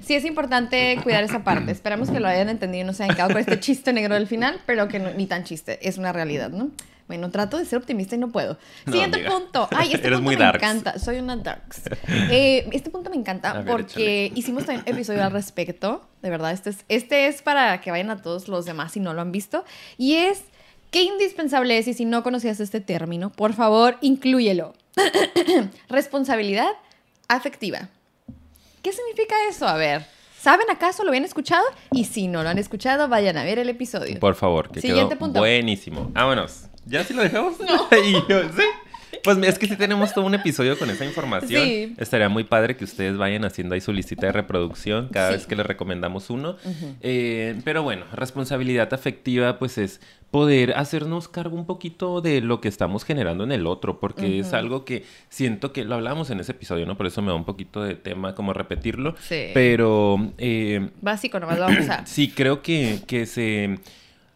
sí 0.00 0.14
es 0.14 0.24
importante 0.24 0.98
cuidar 1.02 1.24
esa 1.24 1.44
parte. 1.44 1.72
Esperamos 1.72 2.10
que 2.10 2.20
lo 2.20 2.28
hayan 2.28 2.48
entendido 2.48 2.84
y 2.84 2.86
no 2.86 2.92
se 2.92 3.04
hayan 3.04 3.16
quedado 3.16 3.32
con 3.32 3.40
este 3.40 3.60
chiste 3.60 3.92
negro 3.92 4.14
del 4.14 4.26
final, 4.26 4.60
pero 4.66 4.88
que 4.88 4.98
ni 4.98 5.26
tan 5.26 5.44
chiste. 5.44 5.78
Es 5.86 5.98
una 5.98 6.12
realidad, 6.12 6.50
¿no? 6.50 6.70
Bueno, 7.10 7.28
trato 7.32 7.58
de 7.58 7.64
ser 7.64 7.80
optimista 7.80 8.14
y 8.14 8.18
no 8.18 8.28
puedo. 8.28 8.56
Siguiente 8.84 9.18
punto. 9.28 9.68
Ay, 9.72 9.90
este 9.94 10.12
punto 10.12 10.22
me 10.22 10.34
encanta. 10.54 10.96
Soy 10.96 11.18
una 11.18 11.36
darks. 11.36 11.82
Eh, 12.30 12.68
este 12.70 12.88
punto 12.88 13.10
me 13.10 13.16
encanta 13.16 13.64
porque 13.66 14.30
hicimos 14.36 14.64
también 14.64 14.84
un 14.86 14.94
episodio 14.94 15.24
al 15.24 15.32
respecto. 15.32 16.08
De 16.22 16.30
verdad, 16.30 16.52
este 16.52 16.70
es, 16.70 16.84
este 16.88 17.26
es 17.26 17.42
para 17.42 17.80
que 17.80 17.90
vayan 17.90 18.10
a 18.10 18.22
todos 18.22 18.46
los 18.46 18.64
demás 18.64 18.92
si 18.92 19.00
no 19.00 19.12
lo 19.12 19.22
han 19.22 19.32
visto. 19.32 19.64
Y 19.98 20.14
es 20.14 20.44
qué 20.92 21.02
indispensable 21.02 21.76
es 21.78 21.88
y 21.88 21.94
si 21.94 22.04
no 22.04 22.22
conocías 22.22 22.60
este 22.60 22.80
término, 22.80 23.30
por 23.30 23.54
favor, 23.54 23.98
inclúyelo. 24.02 24.72
Responsabilidad 25.88 26.70
afectiva. 27.26 27.88
¿Qué 28.82 28.92
significa 28.92 29.34
eso? 29.48 29.66
A 29.66 29.74
ver. 29.74 30.06
¿Saben 30.40 30.70
acaso? 30.70 31.04
¿Lo 31.04 31.10
habían 31.10 31.26
escuchado? 31.26 31.64
Y 31.92 32.04
si 32.04 32.26
no 32.26 32.42
lo 32.42 32.48
han 32.48 32.56
escuchado, 32.56 33.08
vayan 33.08 33.36
a 33.36 33.44
ver 33.44 33.58
el 33.58 33.68
episodio. 33.68 34.18
Por 34.18 34.34
favor, 34.36 34.70
que 34.70 34.80
Siguiente 34.80 35.10
quedó 35.14 35.18
punto. 35.18 35.40
buenísimo. 35.40 36.08
Vámonos. 36.14 36.69
¿Ya 36.86 37.04
sí 37.04 37.14
lo 37.14 37.22
dejamos? 37.22 37.58
No. 37.60 37.88
¿sí? 37.90 38.62
Pues 39.22 39.38
es 39.38 39.58
que 39.58 39.66
si 39.66 39.76
tenemos 39.76 40.14
todo 40.14 40.24
un 40.24 40.34
episodio 40.34 40.78
con 40.78 40.88
esa 40.90 41.04
información. 41.04 41.64
Sí. 41.64 41.94
Estaría 41.98 42.28
muy 42.28 42.44
padre 42.44 42.76
que 42.76 42.84
ustedes 42.84 43.16
vayan 43.16 43.44
haciendo 43.44 43.74
ahí 43.74 43.80
su 43.80 43.92
listita 43.92 44.26
de 44.26 44.32
reproducción 44.32 45.08
cada 45.08 45.30
vez 45.30 45.46
que 45.46 45.56
les 45.56 45.66
recomendamos 45.66 46.30
uno. 46.30 46.56
Eh, 47.02 47.60
pero 47.64 47.82
bueno, 47.82 48.06
responsabilidad 48.12 48.92
afectiva 48.94 49.58
pues 49.58 49.78
es 49.78 50.00
poder 50.30 50.74
hacernos 50.76 51.28
cargo 51.28 51.56
un 51.56 51.66
poquito 51.66 52.20
de 52.20 52.40
lo 52.40 52.60
que 52.60 52.68
estamos 52.68 53.04
generando 53.04 53.44
en 53.44 53.52
el 53.52 53.66
otro, 53.66 53.98
porque 53.98 54.38
es 54.38 54.52
algo 54.52 54.84
que 54.84 55.04
siento 55.28 55.72
que 55.72 55.84
lo 55.84 55.96
hablamos 55.96 56.30
en 56.30 56.40
ese 56.40 56.52
episodio, 56.52 56.86
¿no? 56.86 56.96
Por 56.96 57.06
eso 57.06 57.20
me 57.20 57.28
da 57.28 57.34
un 57.34 57.44
poquito 57.44 57.82
de 57.82 57.96
tema 57.96 58.34
como 58.34 58.52
repetirlo. 58.52 59.16
Sí. 59.20 59.48
Pero... 59.52 60.32
Eh, 60.38 60.88
Básico, 61.00 61.40
nomás 61.40 61.58
vamos 61.58 61.88
a... 61.88 62.04
sí, 62.06 62.28
creo 62.28 62.62
que, 62.62 63.00
que 63.06 63.26
se 63.26 63.80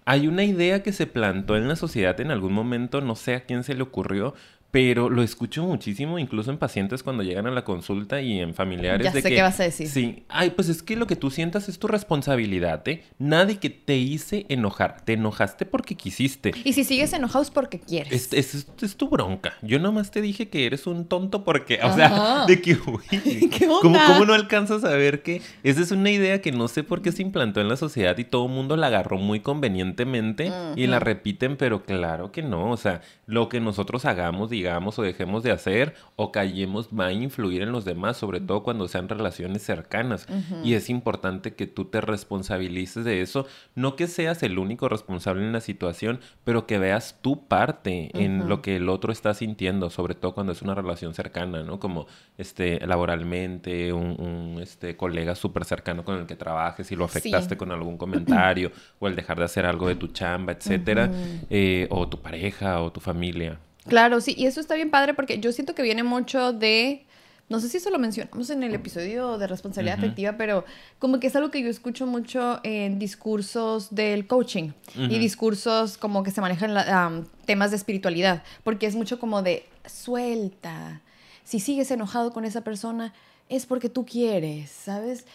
hay 0.05 0.29
una 0.29 0.45
idea 0.45 0.83
que 0.83 0.93
se 0.93 1.07
plantó 1.07 1.57
en 1.57 1.69
la 1.69 1.77
sociedad 1.77 2.21
en 2.21 2.31
algún 2.31 2.53
momento, 2.53 3.01
no 3.01 3.17
sé 3.17 3.35
a 3.35 3.45
quién 3.45 3.64
se 3.64 3.75
le 3.75 3.83
ocurrió, 3.83 4.35
pero 4.75 5.09
lo 5.09 5.23
escucho 5.23 5.63
muchísimo, 5.63 6.19
incluso 6.19 6.51
en 6.51 6.59
pacientes 6.59 7.05
cuando 7.05 7.23
llegan 7.23 7.47
a 7.47 7.53
la 7.53 7.63
consulta 7.63 8.21
y 8.21 8.41
en 8.41 8.55
familiares. 8.55 9.05
Ya 9.05 9.13
de 9.13 9.23
sé 9.23 9.29
que, 9.29 9.37
qué 9.37 9.43
vas 9.43 9.61
a 9.61 9.63
decir. 9.63 9.87
Sí, 9.87 10.25
ay, 10.29 10.51
pues 10.51 10.69
es 10.69 10.83
que 10.83 10.97
lo 10.97 11.07
que 11.07 11.15
tú 11.15 11.31
sientas 11.31 11.69
es 11.69 11.79
tu 11.79 11.87
responsabilidad, 11.87 12.83
¿eh? 12.89 13.05
Nadie 13.21 13.59
que 13.59 13.71
te 13.71 13.97
hice 13.97 14.47
enojar. 14.49 15.03
Te 15.05 15.13
enojaste 15.13 15.65
porque 15.65 15.95
quisiste. 15.95 16.51
Y 16.65 16.73
si 16.73 16.83
sigues 16.83 17.13
enojado 17.13 17.45
es 17.45 17.53
porque 17.53 17.79
quieres. 17.79 18.33
Es, 18.33 18.67
es, 18.83 18.97
tu 18.97 19.09
bronca. 19.09 19.55
Yo 19.63 19.79
nomás 19.79 20.11
te 20.11 20.21
dije 20.21 20.49
que 20.49 20.67
eres 20.67 20.89
un 20.89 21.07
tonto 21.07 21.45
porque, 21.45 21.79
o 21.81 21.95
sea, 21.95 22.45
de 22.49 22.61
que, 22.61 22.73
uy, 22.73 23.05
¿Qué 23.57 23.69
¿cómo, 23.81 23.97
¿cómo, 24.09 24.25
no 24.25 24.35
alcanzas 24.35 24.83
a 24.83 24.97
ver 24.97 25.23
que 25.23 25.41
esa 25.63 25.83
es 25.83 25.93
una 25.93 26.11
idea 26.11 26.41
que 26.41 26.51
no 26.51 26.67
sé 26.67 26.83
por 26.83 27.01
qué 27.01 27.13
se 27.13 27.23
implantó 27.23 27.61
en 27.61 27.69
la 27.69 27.77
sociedad 27.77 28.19
y 28.19 28.25
todo 28.25 28.47
el 28.47 28.51
mundo 28.51 28.77
la 28.77 28.89
agarró 28.89 29.19
muy 29.19 29.39
convenientemente 29.39 30.51
y 30.75 30.89
la 30.89 30.99
repiten, 30.99 31.57
pero 31.57 31.85
claro 31.85 32.33
que 32.33 32.43
no. 32.43 32.73
O 32.73 32.77
sea, 32.77 33.03
lo 33.27 33.49
que 33.49 33.61
nosotros 33.61 34.05
hagamos, 34.05 34.51
digamos, 34.51 34.63
o 34.66 35.03
dejemos 35.03 35.42
de 35.42 35.50
hacer 35.50 35.94
o 36.16 36.33
callemos 36.33 36.88
va 36.88 37.07
a 37.07 37.12
influir 37.12 37.62
en 37.62 37.72
los 37.72 37.85
demás, 37.85 38.16
sobre 38.16 38.40
todo 38.40 38.62
cuando 38.62 38.88
sean 38.88 39.09
relaciones 39.09 39.62
cercanas. 39.62 40.27
Y 40.62 40.74
es 40.74 40.90
importante 40.90 41.55
que 41.55 41.66
tú 41.66 41.87
te 41.87 42.00
responsabilices 42.00 43.05
de 43.05 43.20
eso, 43.20 43.46
no 43.74 43.96
que 43.96 44.07
seas 44.07 44.42
el 44.42 44.59
único 44.59 44.88
responsable 44.88 45.44
en 45.44 45.53
la 45.53 45.61
situación, 45.61 46.20
pero 46.44 46.66
que 46.66 46.79
veas 46.79 47.18
tu 47.20 47.46
parte 47.46 48.11
en 48.14 48.48
lo 48.48 48.62
que 48.62 48.77
el 48.77 48.88
otro 48.88 49.12
está 49.12 49.35
sintiendo, 49.35 49.90
sobre 49.90 50.14
todo 50.14 50.35
cuando 50.35 50.53
es 50.53 50.62
una 50.62 50.74
relación 50.74 51.14
cercana, 51.14 51.62
¿no? 51.62 51.79
Como 51.79 52.07
este 52.38 52.85
laboralmente, 52.87 53.92
un, 53.92 54.59
este 54.61 54.96
colega 54.96 55.35
súper 55.35 55.64
cercano 55.64 56.05
con 56.05 56.18
el 56.18 56.27
que 56.27 56.37
trabajes 56.37 56.90
y 56.92 56.96
lo 56.96 57.05
afectaste 57.05 57.57
con 57.57 57.72
algún 57.72 57.96
comentario 57.96 58.70
o 58.98 59.09
el 59.09 59.16
dejar 59.16 59.38
de 59.38 59.44
hacer 59.44 59.66
algo 59.66 59.88
de 59.88 59.96
tu 59.96 60.09
chamba, 60.09 60.53
etcétera, 60.53 61.11
eh, 61.50 61.87
o 61.90 62.09
tu 62.09 62.20
pareja 62.20 62.81
o 62.81 62.92
tu 62.92 63.00
familia. 63.00 63.59
Claro, 63.88 64.20
sí, 64.20 64.35
y 64.37 64.47
eso 64.47 64.61
está 64.61 64.75
bien 64.75 64.90
padre 64.90 65.14
porque 65.14 65.38
yo 65.38 65.53
siento 65.53 65.75
que 65.75 65.83
viene 65.83 66.03
mucho 66.03 66.53
de, 66.53 67.05
no 67.49 67.61
sé 67.61 67.68
si 67.68 67.77
eso 67.77 67.90
lo 67.90 67.99
mencionamos 67.99 68.49
en 68.51 68.62
el 68.62 68.75
episodio 68.75 69.37
de 69.37 69.47
responsabilidad 69.47 69.99
afectiva, 69.99 70.37
pero 70.38 70.64
como 70.99 71.20
que 71.20 71.27
es 71.27 71.37
algo 71.37 71.51
que 71.51 71.62
yo 71.62 71.68
escucho 71.68 72.07
mucho 72.07 72.61
en 72.62 72.99
discursos 72.99 73.94
del 73.94 74.27
coaching 74.27 74.70
y 74.97 75.18
discursos 75.18 75.99
como 75.99 76.23
que 76.23 76.31
se 76.31 76.40
manejan 76.40 77.27
temas 77.44 77.70
de 77.70 77.77
espiritualidad, 77.77 78.42
porque 78.62 78.87
es 78.87 78.97
mucho 78.97 79.18
como 79.18 79.42
de 79.42 79.66
suelta, 79.85 81.03
si 81.44 81.61
sigues 81.61 81.90
enojado 81.90 82.33
con 82.33 82.47
esa 82.47 82.62
persona, 82.62 83.12
es 83.49 83.67
porque 83.67 83.89
tú 83.89 84.07
quieres, 84.07 84.71
¿sabes? 84.71 85.27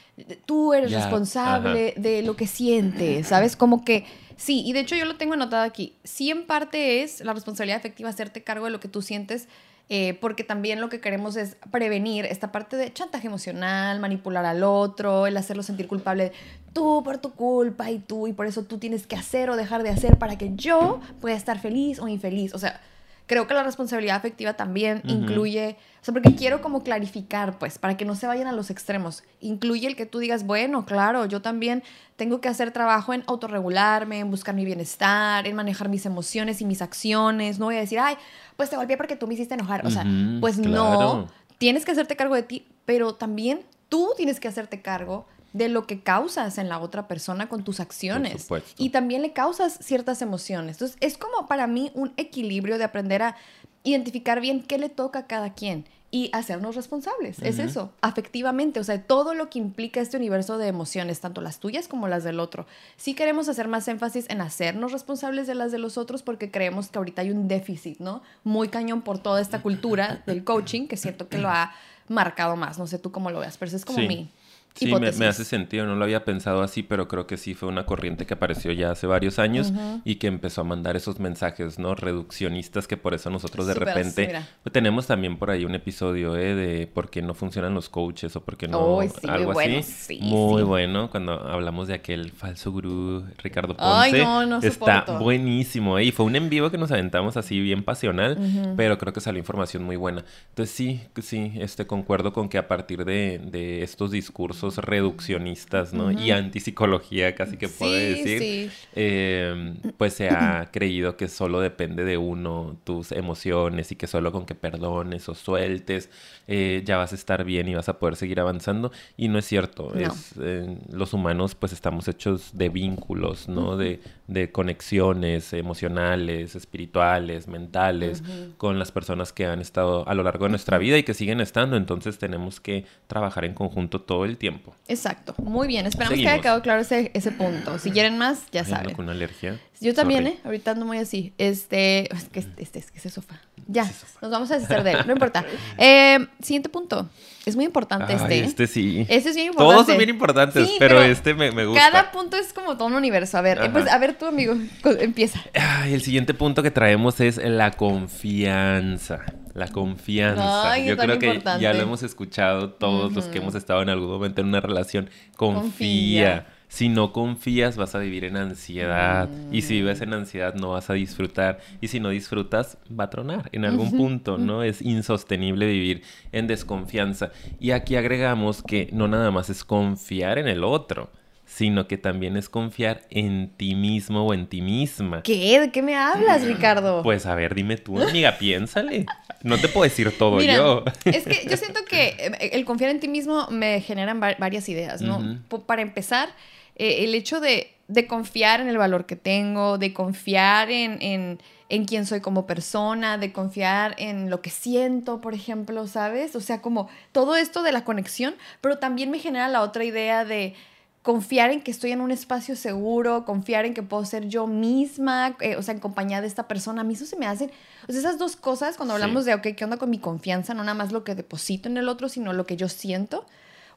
Tú 0.45 0.73
eres 0.73 0.91
responsable 0.91 1.93
de 1.97 2.21
lo 2.23 2.35
que 2.35 2.47
sientes, 2.47 3.27
¿sabes? 3.27 3.55
Como 3.55 3.85
que 3.85 4.05
sí, 4.35 4.63
y 4.65 4.73
de 4.73 4.79
hecho 4.79 4.95
yo 4.95 5.05
lo 5.05 5.15
tengo 5.15 5.33
anotado 5.33 5.63
aquí. 5.63 5.93
Sí, 6.03 6.29
en 6.31 6.45
parte 6.45 7.03
es 7.03 7.21
la 7.21 7.33
responsabilidad 7.33 7.77
efectiva 7.77 8.09
hacerte 8.09 8.43
cargo 8.43 8.65
de 8.65 8.71
lo 8.71 8.79
que 8.79 8.87
tú 8.87 9.01
sientes, 9.01 9.47
eh, 9.89 10.17
porque 10.21 10.43
también 10.43 10.81
lo 10.81 10.89
que 10.89 10.99
queremos 10.99 11.35
es 11.35 11.57
prevenir 11.71 12.25
esta 12.25 12.51
parte 12.51 12.77
de 12.77 12.93
chantaje 12.93 13.27
emocional, 13.27 13.99
manipular 13.99 14.45
al 14.45 14.63
otro, 14.63 15.25
el 15.25 15.35
hacerlo 15.37 15.63
sentir 15.63 15.87
culpable, 15.87 16.31
tú 16.73 17.01
por 17.03 17.17
tu 17.17 17.31
culpa 17.33 17.89
y 17.89 17.99
tú, 17.99 18.27
y 18.27 18.33
por 18.33 18.45
eso 18.47 18.63
tú 18.63 18.77
tienes 18.77 19.07
que 19.07 19.15
hacer 19.15 19.49
o 19.49 19.55
dejar 19.55 19.83
de 19.83 19.89
hacer 19.89 20.17
para 20.17 20.37
que 20.37 20.51
yo 20.55 20.99
pueda 21.21 21.35
estar 21.35 21.59
feliz 21.59 21.99
o 21.99 22.07
infeliz. 22.07 22.53
O 22.53 22.59
sea, 22.59 22.81
creo 23.29 23.45
que 23.45 23.53
la 23.53 23.61
responsabilidad 23.61 24.15
afectiva 24.15 24.53
también 24.55 25.03
incluye, 25.05 25.77
o 26.01 26.03
sea, 26.03 26.15
porque 26.15 26.33
quiero 26.33 26.63
como 26.63 26.81
clarificar, 26.81 27.59
pues, 27.59 27.77
para 27.77 27.95
que 27.95 28.03
no 28.03 28.15
se 28.15 28.25
vayan 28.25 28.47
a 28.47 28.53
los 28.53 28.71
extremos. 28.71 29.23
Incluye 29.39 29.85
el 29.85 29.95
que 29.95 30.07
tú 30.07 30.17
digas, 30.17 30.47
bueno, 30.47 30.83
claro, 30.83 31.27
yo 31.27 31.39
también 31.39 31.83
tengo 32.15 32.41
que 32.41 32.47
hacer 32.47 32.71
trabajo 32.71 33.13
en 33.13 33.23
autorregularme, 33.27 34.17
en 34.17 34.31
buscar 34.31 34.55
mi 34.55 34.65
bienestar, 34.65 35.45
en 35.45 35.55
manejar 35.55 35.89
mis 35.89 36.07
emociones 36.07 36.59
y 36.61 36.65
mis 36.65 36.81
acciones. 36.81 37.59
No 37.59 37.65
voy 37.65 37.75
a 37.75 37.81
decir, 37.81 37.99
ay, 37.99 38.15
pues 38.57 38.71
te 38.71 38.77
golpeé 38.77 38.97
porque 38.97 39.15
tú 39.15 39.27
me 39.27 39.35
hiciste 39.35 39.53
enojar. 39.53 39.85
O 39.85 39.91
sea, 39.91 40.07
pues 40.41 40.57
no, 40.57 41.27
tienes 41.59 41.85
que 41.85 41.91
hacerte 41.91 42.15
cargo 42.15 42.33
de 42.33 42.41
ti, 42.41 42.65
pero 42.85 43.13
también 43.13 43.61
tú 43.89 44.09
tienes 44.17 44.39
que 44.39 44.47
hacerte 44.47 44.81
cargo 44.81 45.27
de 45.53 45.69
lo 45.69 45.87
que 45.87 46.01
causas 46.01 46.57
en 46.57 46.69
la 46.69 46.79
otra 46.79 47.07
persona 47.07 47.49
con 47.49 47.63
tus 47.63 47.79
acciones. 47.79 48.47
Y 48.77 48.89
también 48.89 49.21
le 49.21 49.33
causas 49.33 49.79
ciertas 49.81 50.21
emociones. 50.21 50.75
Entonces, 50.75 50.97
es 51.01 51.17
como 51.17 51.47
para 51.47 51.67
mí 51.67 51.91
un 51.93 52.13
equilibrio 52.17 52.77
de 52.77 52.83
aprender 52.83 53.21
a 53.21 53.35
identificar 53.83 54.41
bien 54.41 54.61
qué 54.61 54.77
le 54.77 54.89
toca 54.89 55.19
a 55.19 55.27
cada 55.27 55.53
quien 55.53 55.85
y 56.11 56.29
hacernos 56.33 56.75
responsables. 56.75 57.39
Es 57.39 57.59
eso, 57.59 57.91
afectivamente, 58.01 58.79
o 58.79 58.83
sea, 58.83 59.01
todo 59.01 59.35
lo 59.35 59.49
que 59.49 59.59
implica 59.59 60.01
este 60.01 60.17
universo 60.17 60.57
de 60.57 60.67
emociones, 60.67 61.19
tanto 61.19 61.39
las 61.41 61.59
tuyas 61.59 61.87
como 61.87 62.07
las 62.07 62.23
del 62.23 62.39
otro. 62.39 62.65
Sí 62.97 63.13
queremos 63.13 63.47
hacer 63.47 63.67
más 63.67 63.87
énfasis 63.87 64.27
en 64.29 64.41
hacernos 64.41 64.91
responsables 64.91 65.45
de 65.45 65.53
las 65.53 65.71
de 65.71 65.77
los 65.77 65.97
otros 65.97 66.23
porque 66.23 66.49
creemos 66.49 66.89
que 66.89 66.97
ahorita 66.97 67.21
hay 67.21 67.29
un 67.29 67.47
déficit, 67.47 67.99
¿no? 67.99 68.23
Muy 68.43 68.69
cañón 68.69 69.03
por 69.03 69.19
toda 69.19 69.39
esta 69.39 69.61
cultura 69.61 70.23
del 70.25 70.43
coaching 70.43 70.87
que 70.87 70.97
siento 70.97 71.29
que 71.29 71.37
lo 71.37 71.49
ha 71.49 71.73
marcado 72.07 72.55
más. 72.55 72.79
No 72.79 72.87
sé 72.87 72.97
tú 72.97 73.11
cómo 73.11 73.29
lo 73.29 73.39
veas, 73.39 73.57
pero 73.57 73.67
eso 73.67 73.77
es 73.77 73.85
como 73.85 73.99
mi 73.99 74.31
Sí, 74.79 74.93
me, 74.93 75.11
me, 75.11 75.27
hace 75.27 75.43
sentido, 75.43 75.85
no 75.85 75.95
lo 75.95 76.05
había 76.05 76.23
pensado 76.23 76.61
así, 76.61 76.83
pero 76.83 77.07
creo 77.07 77.27
que 77.27 77.35
sí 77.35 77.53
fue 77.53 77.67
una 77.67 77.85
corriente 77.85 78.25
que 78.25 78.33
apareció 78.33 78.71
ya 78.71 78.91
hace 78.91 79.07
varios 79.07 79.39
años 79.39 79.73
y 80.05 80.15
que 80.15 80.27
empezó 80.27 80.61
a 80.61 80.63
mandar 80.63 80.95
esos 80.95 81.19
mensajes, 81.19 81.79
¿no? 81.79 81.95
Reduccionistas 81.95 82.87
que 82.87 82.95
por 82.95 83.13
eso 83.13 83.29
nosotros 83.29 83.67
de 83.67 83.73
repente 83.73 84.41
pues, 84.63 84.71
tenemos 84.71 85.07
también 85.07 85.37
por 85.37 85.51
ahí 85.51 85.65
un 85.65 85.75
episodio 85.75 86.37
¿eh? 86.37 86.55
de 86.55 86.87
por 86.87 87.09
qué 87.09 87.21
no 87.21 87.33
funcionan 87.33 87.73
los 87.73 87.89
coaches 87.89 88.35
o 88.35 88.41
por 88.41 88.57
qué 88.57 88.67
no 88.67 89.01
algo 89.27 89.53
muy 89.53 89.75
así. 89.75 90.19
muy 90.21 90.63
bueno 90.63 91.09
cuando 91.09 91.33
hablamos 91.33 91.87
de 91.87 91.95
aquel 91.95 92.31
falso 92.31 92.71
gurú 92.71 93.25
Ricardo 93.37 93.75
Ponce. 93.75 94.23
Ay, 94.23 94.47
no, 94.47 94.59
Está 94.61 95.05
buenísimo 95.19 95.97
¿eh? 95.97 96.05
y 96.05 96.11
fue 96.11 96.25
un 96.25 96.35
en 96.35 96.49
vivo 96.49 96.71
que 96.71 96.77
nos 96.77 96.91
aventamos 96.91 97.37
así 97.37 97.59
bien 97.59 97.83
pasional, 97.83 98.37
pero 98.77 98.97
creo 98.97 99.13
que 99.13 99.21
salió 99.21 99.39
información 99.39 99.83
muy 99.83 99.95
buena. 99.95 100.23
Entonces 100.49 100.75
sí, 100.75 101.01
sí, 101.21 101.53
este 101.55 101.85
concuerdo 101.85 102.31
con 102.33 102.47
que 102.49 102.57
a 102.57 102.67
partir 102.67 103.03
de, 103.05 103.41
de 103.43 103.83
estos 103.83 104.11
discursos 104.11 104.68
reduccionistas, 104.77 105.93
¿no? 105.93 106.11
Y 106.11 106.31
antipsicología, 106.31 107.35
casi 107.35 107.57
que 107.57 107.67
puedo 107.67 107.93
decir. 107.93 108.71
Em, 108.95 109.75
pues 109.97 110.13
se 110.13 110.29
ha 110.29 110.69
creído 110.71 111.17
que 111.17 111.27
solo 111.27 111.59
depende 111.59 112.03
de 112.03 112.17
uno 112.17 112.77
tus 112.83 113.11
emociones 113.11 113.91
y 113.91 113.95
que 113.95 114.07
solo 114.07 114.31
con 114.31 114.45
que 114.45 114.55
perdones 114.55 115.29
o 115.29 115.35
sueltes 115.35 116.09
eh, 116.47 116.81
ya 116.85 116.97
vas 116.97 117.11
a 117.11 117.15
estar 117.15 117.43
bien 117.43 117.67
y 117.67 117.75
vas 117.75 117.89
a 117.89 117.99
poder 117.99 118.15
seguir 118.15 118.39
avanzando. 118.39 118.91
Y 119.17 119.27
no 119.27 119.39
es 119.39 119.45
cierto. 119.45 119.93
Es, 119.93 120.33
eh, 120.41 120.77
los 120.91 121.13
humanos 121.13 121.55
pues 121.55 121.73
estamos 121.73 122.07
hechos 122.07 122.51
de 122.57 122.69
vínculos, 122.69 123.47
¿no? 123.47 123.77
de, 123.77 123.99
de, 124.27 124.51
conexiones 124.51 125.53
emocionales, 125.53 126.55
espirituales, 126.55 127.47
mentales, 127.47 128.23
con 128.57 128.79
las 128.79 128.91
personas 128.91 129.33
que 129.33 129.45
han 129.45 129.61
estado 129.61 130.07
a 130.07 130.13
lo 130.13 130.23
largo 130.23 130.45
de 130.45 130.49
nuestra 130.49 130.77
vida 130.77 130.97
y 130.97 131.03
que 131.03 131.13
siguen 131.13 131.41
estando. 131.41 131.77
Entonces 131.77 132.17
tenemos 132.17 132.59
que 132.59 132.85
trabajar 133.07 133.45
en 133.45 133.53
conjunto 133.53 134.01
todo 134.01 134.25
el 134.25 134.37
tiempo. 134.37 134.48
Exacto. 134.87 135.35
Muy 135.37 135.67
bien. 135.67 135.85
Esperamos 135.85 136.17
que 136.17 136.27
haya 136.27 136.41
quedado 136.41 136.61
claro 136.61 136.81
ese, 136.81 137.11
ese 137.13 137.31
punto. 137.31 137.79
Si 137.79 137.91
quieren 137.91 138.17
más, 138.17 138.43
ya 138.51 138.63
saben. 138.63 138.95
con 138.95 139.09
alergia. 139.09 139.59
Yo 139.81 139.93
también, 139.93 140.27
¿eh? 140.27 140.39
Ahorita 140.43 140.71
ando 140.71 140.85
muy 140.85 140.97
así. 140.97 141.33
Este, 141.37 142.13
es 142.13 142.25
que 142.25 142.39
este, 142.39 142.61
este, 142.61 142.79
es 142.79 142.91
que 142.91 142.97
ese 142.97 143.09
sofá. 143.09 143.39
Ya, 143.67 143.89
nos 144.21 144.31
vamos 144.31 144.51
a 144.51 144.55
deshacer 144.55 144.83
de 144.83 144.91
él, 144.91 144.99
no 145.05 145.13
importa. 145.13 145.45
Eh, 145.77 146.27
siguiente 146.41 146.69
punto. 146.69 147.09
Es 147.45 147.55
muy 147.55 147.65
importante 147.65 148.13
este. 148.13 148.43
Este 148.43 148.67
sí. 148.67 149.05
Este 149.07 149.29
es 149.29 149.35
bien 149.35 149.47
importante. 149.47 149.73
Todos 149.73 149.87
son 149.87 149.97
bien 149.97 150.09
importantes, 150.09 150.69
pero, 150.77 151.01
este 151.01 151.33
me, 151.33 151.51
me, 151.51 151.65
gusta. 151.65 151.89
Cada 151.89 152.11
punto 152.11 152.37
es 152.37 152.51
como 152.51 152.75
todo 152.75 152.87
un 152.87 152.95
universo. 152.95 153.37
A 153.37 153.41
ver, 153.41 153.71
pues, 153.71 153.87
a 153.87 153.97
ver 153.97 154.17
tú, 154.17 154.25
amigo, 154.25 154.55
empieza. 154.99 155.39
el 155.85 156.01
siguiente 156.01 156.33
punto 156.33 156.61
que 156.61 156.71
traemos 156.71 157.19
es 157.21 157.37
la 157.37 157.71
confianza. 157.71 159.21
La 159.59 159.67
confianza. 159.67 160.77
Yo 160.79 160.95
creo 160.95 161.19
que 161.19 161.41
ya 161.59 161.73
lo 161.73 161.81
hemos 161.81 162.01
escuchado 162.01 162.69
todos 162.69 163.11
los 163.11 163.25
que 163.25 163.39
hemos 163.39 163.55
estado 163.55 163.81
en 163.81 163.89
algún 163.89 164.07
momento 164.07 164.39
en 164.39 164.47
una 164.47 164.61
relación. 164.61 165.09
Confía. 165.35 166.47
Si 166.69 166.87
no 166.87 167.11
confías, 167.11 167.75
vas 167.75 167.93
a 167.93 167.99
vivir 167.99 168.23
en 168.23 168.37
ansiedad. 168.37 169.27
Y 169.51 169.63
si 169.63 169.73
vives 169.73 169.99
en 169.99 170.13
ansiedad, 170.13 170.53
no 170.53 170.69
vas 170.69 170.89
a 170.89 170.93
disfrutar. 170.93 171.59
Y 171.81 171.89
si 171.89 171.99
no 171.99 172.07
disfrutas, 172.07 172.77
va 172.97 173.05
a 173.05 173.09
tronar 173.09 173.49
en 173.51 173.65
algún 173.65 173.97
punto, 173.97 174.37
¿no? 174.37 174.63
Es 174.63 174.81
insostenible 174.81 175.65
vivir 175.65 176.03
en 176.31 176.47
desconfianza. 176.47 177.31
Y 177.59 177.71
aquí 177.71 177.97
agregamos 177.97 178.63
que 178.63 178.87
no 178.93 179.09
nada 179.09 179.29
más 179.29 179.49
es 179.49 179.65
confiar 179.65 180.37
en 180.37 180.47
el 180.47 180.63
otro, 180.63 181.09
sino 181.49 181.87
que 181.87 181.97
también 181.97 182.37
es 182.37 182.47
confiar 182.47 183.01
en 183.09 183.49
ti 183.57 183.73
mismo 183.73 184.27
o 184.27 184.33
en 184.35 184.45
ti 184.45 184.61
misma. 184.61 185.23
¿Qué? 185.23 185.59
¿De 185.59 185.71
qué 185.71 185.81
me 185.81 185.95
hablas, 185.95 186.43
Ricardo? 186.43 187.01
Pues 187.01 187.25
a 187.25 187.33
ver, 187.33 187.55
dime 187.55 187.75
tú, 187.75 187.99
amiga, 187.99 188.37
piénsale. 188.37 189.07
No 189.41 189.57
te 189.57 189.67
puedo 189.67 189.83
decir 189.83 190.15
todo 190.15 190.41
yo. 190.41 190.83
Es 191.05 191.23
que 191.23 191.47
yo 191.49 191.57
siento 191.57 191.83
que 191.85 192.09
eh, 192.19 192.51
el 192.53 192.65
confiar 192.65 192.91
en 192.91 192.99
ti 192.99 193.07
mismo 193.07 193.47
me 193.49 193.81
generan 193.81 194.19
varias 194.19 194.69
ideas, 194.69 195.01
¿no? 195.01 195.39
Para 195.65 195.81
empezar, 195.81 196.29
eh, 196.75 197.03
el 197.03 197.15
hecho 197.15 197.39
de, 197.39 197.75
confiar 198.07 198.61
en 198.61 198.69
el 198.69 198.77
valor 198.77 199.07
que 199.07 199.15
tengo, 199.15 199.79
de 199.79 199.91
confiar 199.91 200.69
en, 200.69 201.01
en, 201.01 201.39
en, 201.69 201.85
quién 201.85 202.05
soy 202.05 202.21
como 202.21 202.45
persona, 202.45 203.17
de 203.17 203.33
confiar 203.33 203.95
en 203.97 204.29
lo 204.29 204.41
que 204.41 204.51
siento, 204.51 205.19
por 205.19 205.33
ejemplo, 205.33 205.87
¿sabes? 205.87 206.35
O 206.35 206.41
sea, 206.41 206.61
como 206.61 206.89
todo 207.11 207.35
esto 207.35 207.63
de 207.63 207.71
la 207.71 207.83
conexión, 207.83 208.35
pero 208.61 208.77
también 208.77 209.09
me 209.09 209.17
genera 209.17 209.47
la 209.47 209.63
otra 209.63 209.83
idea 209.83 210.25
de 210.25 210.53
confiar 211.01 211.51
en 211.51 211.61
que 211.61 211.71
estoy 211.71 211.91
en 211.91 212.01
un 212.01 212.11
espacio 212.11 212.55
seguro, 212.55 213.25
confiar 213.25 213.65
en 213.65 213.73
que 213.73 213.83
puedo 213.83 214.03
ser 214.05 214.27
yo 214.27 214.47
misma, 214.47 215.35
eh, 215.39 215.55
o 215.55 215.61
sea, 215.61 215.73
en 215.73 215.79
compañía 215.79 216.21
de 216.21 216.27
esta 216.27 216.47
persona. 216.47 216.81
A 216.81 216.83
mí 216.83 216.93
eso 216.93 217.05
se 217.05 217.17
me 217.17 217.25
hace, 217.25 217.49
o 217.87 217.91
sea, 217.91 217.99
esas 217.99 218.17
dos 218.17 218.35
cosas, 218.35 218.77
cuando 218.77 218.93
hablamos 218.93 219.25
de, 219.25 219.33
ok, 219.33 219.47
¿qué 219.55 219.63
onda 219.63 219.77
con 219.77 219.89
mi 219.89 219.99
confianza? 219.99 220.53
No 220.53 220.63
nada 220.63 220.75
más 220.75 220.91
lo 220.91 221.03
que 221.03 221.15
deposito 221.15 221.69
en 221.69 221.77
el 221.77 221.89
otro, 221.89 222.09
sino 222.09 222.33
lo 222.33 222.45
que 222.45 222.57
yo 222.57 222.69
siento 222.69 223.25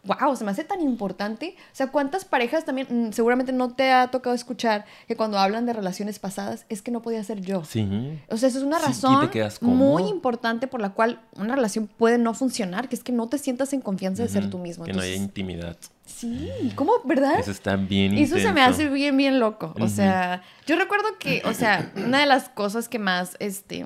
wow, 0.05 0.35
se 0.37 0.45
me 0.45 0.51
hace 0.51 0.64
tan 0.64 0.81
importante. 0.81 1.55
O 1.73 1.75
sea, 1.75 1.89
¿cuántas 1.89 2.25
parejas 2.25 2.64
también, 2.64 2.87
mm, 2.91 3.12
seguramente 3.12 3.53
no 3.53 3.73
te 3.73 3.93
ha 3.93 4.09
tocado 4.11 4.35
escuchar 4.35 4.85
que 5.07 5.16
cuando 5.16 5.39
hablan 5.39 5.66
de 5.66 5.73
relaciones 5.73 6.18
pasadas 6.18 6.66
es 6.68 6.83
que 6.83 6.91
no 6.91 7.03
podía 7.03 7.23
ser 7.23 7.41
yo? 7.41 7.64
Sí. 7.64 8.20
O 8.29 8.37
sea, 8.37 8.49
eso 8.49 8.59
es 8.59 8.64
una 8.64 8.79
razón 8.79 9.31
muy 9.61 10.05
importante 10.05 10.66
por 10.66 10.81
la 10.81 10.91
cual 10.91 11.20
una 11.37 11.55
relación 11.55 11.87
puede 11.87 12.18
no 12.18 12.35
funcionar, 12.35 12.89
que 12.89 12.97
es 12.97 13.05
que 13.05 13.12
no 13.12 13.29
te 13.29 13.39
sientas 13.39 13.73
en 13.73 13.81
confianza 13.81 14.23
de 14.23 14.29
ser 14.29 14.51
tú 14.51 14.59
mismo. 14.59 14.85
Que 14.85 14.93
no 14.93 15.03
haya 15.03 15.14
intimidad. 15.14 15.77
Sí, 16.23 16.73
¿cómo? 16.77 16.93
¿Verdad? 17.03 17.41
Eso 17.41 17.51
está 17.51 17.75
bien 17.75 18.16
Eso 18.16 18.39
se 18.39 18.53
me 18.53 18.61
hace 18.61 18.89
bien, 18.89 19.16
bien 19.16 19.41
loco. 19.41 19.75
O 19.81 19.89
sea, 19.89 20.41
yo 20.68 20.77
recuerdo 20.77 21.18
que, 21.18 21.43
o 21.45 21.53
sea, 21.53 21.91
una 21.97 22.20
de 22.20 22.27
las 22.27 22.49
cosas 22.49 22.89
que 22.89 23.01
más, 23.01 23.37
este, 23.41 23.85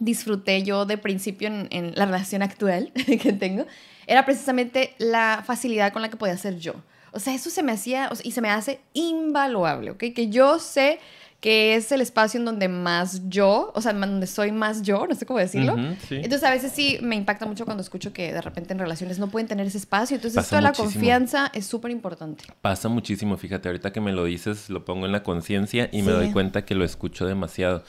disfruté 0.00 0.64
yo 0.64 0.86
de 0.86 0.98
principio 0.98 1.46
en, 1.46 1.68
en 1.70 1.92
la 1.94 2.06
relación 2.06 2.42
actual 2.42 2.92
que 3.22 3.32
tengo 3.32 3.64
era 4.08 4.24
precisamente 4.24 4.96
la 4.98 5.44
facilidad 5.46 5.92
con 5.92 6.02
la 6.02 6.08
que 6.08 6.16
podía 6.16 6.36
ser 6.36 6.58
yo. 6.58 6.74
O 7.12 7.20
sea, 7.20 7.32
eso 7.32 7.48
se 7.48 7.62
me 7.62 7.70
hacía 7.70 8.10
y 8.24 8.32
se 8.32 8.40
me 8.40 8.50
hace 8.50 8.80
invaluable, 8.92 9.92
¿ok? 9.92 10.04
Que 10.16 10.30
yo 10.30 10.58
sé 10.58 10.98
que 11.42 11.74
es 11.74 11.90
el 11.90 12.00
espacio 12.00 12.38
en 12.38 12.46
donde 12.46 12.68
más 12.68 13.28
yo, 13.28 13.72
o 13.74 13.80
sea, 13.80 13.92
donde 13.92 14.28
soy 14.28 14.52
más 14.52 14.82
yo, 14.82 15.08
no 15.08 15.16
sé 15.16 15.26
cómo 15.26 15.40
decirlo. 15.40 15.76
Entonces, 16.08 16.44
a 16.44 16.52
veces 16.52 16.70
sí 16.70 16.98
me 17.02 17.16
impacta 17.16 17.46
mucho 17.46 17.64
cuando 17.64 17.82
escucho 17.82 18.12
que 18.12 18.32
de 18.32 18.40
repente 18.40 18.72
en 18.72 18.78
relaciones 18.78 19.18
no 19.18 19.28
pueden 19.28 19.48
tener 19.48 19.66
ese 19.66 19.78
espacio. 19.78 20.14
Entonces, 20.14 20.40
esto 20.40 20.54
de 20.54 20.62
la 20.62 20.72
confianza 20.72 21.50
es 21.52 21.66
súper 21.66 21.90
importante. 21.90 22.44
Pasa 22.60 22.88
muchísimo, 22.88 23.36
fíjate, 23.36 23.68
ahorita 23.68 23.92
que 23.92 24.00
me 24.00 24.12
lo 24.12 24.24
dices, 24.24 24.70
lo 24.70 24.84
pongo 24.84 25.04
en 25.04 25.10
la 25.10 25.24
conciencia 25.24 25.88
y 25.90 26.02
me 26.02 26.12
doy 26.12 26.30
cuenta 26.30 26.64
que 26.64 26.76
lo 26.76 26.84
escucho 26.84 27.26
demasiado. 27.26 27.82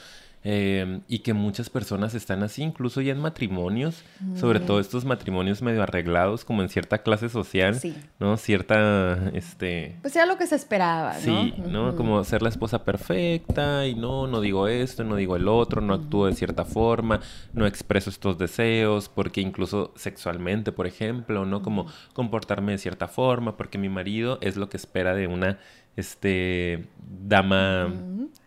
Em, 0.46 1.00
y 1.08 1.20
que 1.20 1.32
muchas 1.32 1.70
personas 1.70 2.14
están 2.14 2.42
así, 2.42 2.62
incluso 2.62 3.00
ya 3.00 3.12
en 3.12 3.18
matrimonios, 3.18 4.04
sobre 4.34 4.60
todo 4.60 4.78
estos 4.78 5.06
matrimonios 5.06 5.62
medio 5.62 5.82
arreglados, 5.82 6.44
como 6.44 6.60
en 6.60 6.68
cierta 6.68 6.98
clase 6.98 7.30
social, 7.30 7.80
¿no? 8.20 8.36
Cierta, 8.36 9.30
este... 9.32 9.96
Pues 10.02 10.14
era 10.14 10.26
lo 10.26 10.36
que 10.36 10.46
se 10.46 10.56
esperaba, 10.56 11.14
¿no? 11.14 11.18
Sí, 11.18 11.54
¿no? 11.66 11.96
Como 11.96 12.22
ser 12.24 12.42
la 12.42 12.50
esposa 12.50 12.84
perfecta 12.84 13.86
y 13.86 13.94
no, 13.94 14.26
no 14.26 14.42
digo 14.42 14.68
esto, 14.68 15.02
no 15.02 15.16
digo 15.16 15.36
el 15.36 15.48
otro, 15.48 15.80
no 15.80 15.94
actúo 15.94 16.26
de 16.26 16.34
cierta 16.34 16.66
forma, 16.66 17.20
no 17.54 17.66
expreso 17.66 18.10
estos 18.10 18.36
deseos, 18.36 19.08
porque 19.08 19.40
incluso 19.40 19.94
sexualmente, 19.96 20.72
por 20.72 20.86
ejemplo, 20.86 21.46
¿no? 21.46 21.62
Como 21.62 21.86
comportarme 22.12 22.72
de 22.72 22.78
cierta 22.78 23.08
forma, 23.08 23.56
porque 23.56 23.78
mi 23.78 23.88
marido 23.88 24.36
es 24.42 24.56
lo 24.56 24.68
que 24.68 24.76
espera 24.76 25.14
de 25.14 25.26
una, 25.26 25.58
este, 25.96 26.86
dama... 26.98 27.90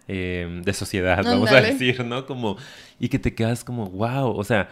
Em, 0.09 0.61
de 0.61 0.73
sociedad, 0.73 1.21
vamos 1.25 1.51
a 1.51 1.59
decir, 1.59 2.05
¿no? 2.05 2.25
Como, 2.25 2.55
y 2.97 3.09
que 3.09 3.19
te 3.19 3.35
quedas 3.35 3.65
como, 3.65 3.89
wow, 3.89 4.29
o 4.29 4.43
sea, 4.45 4.69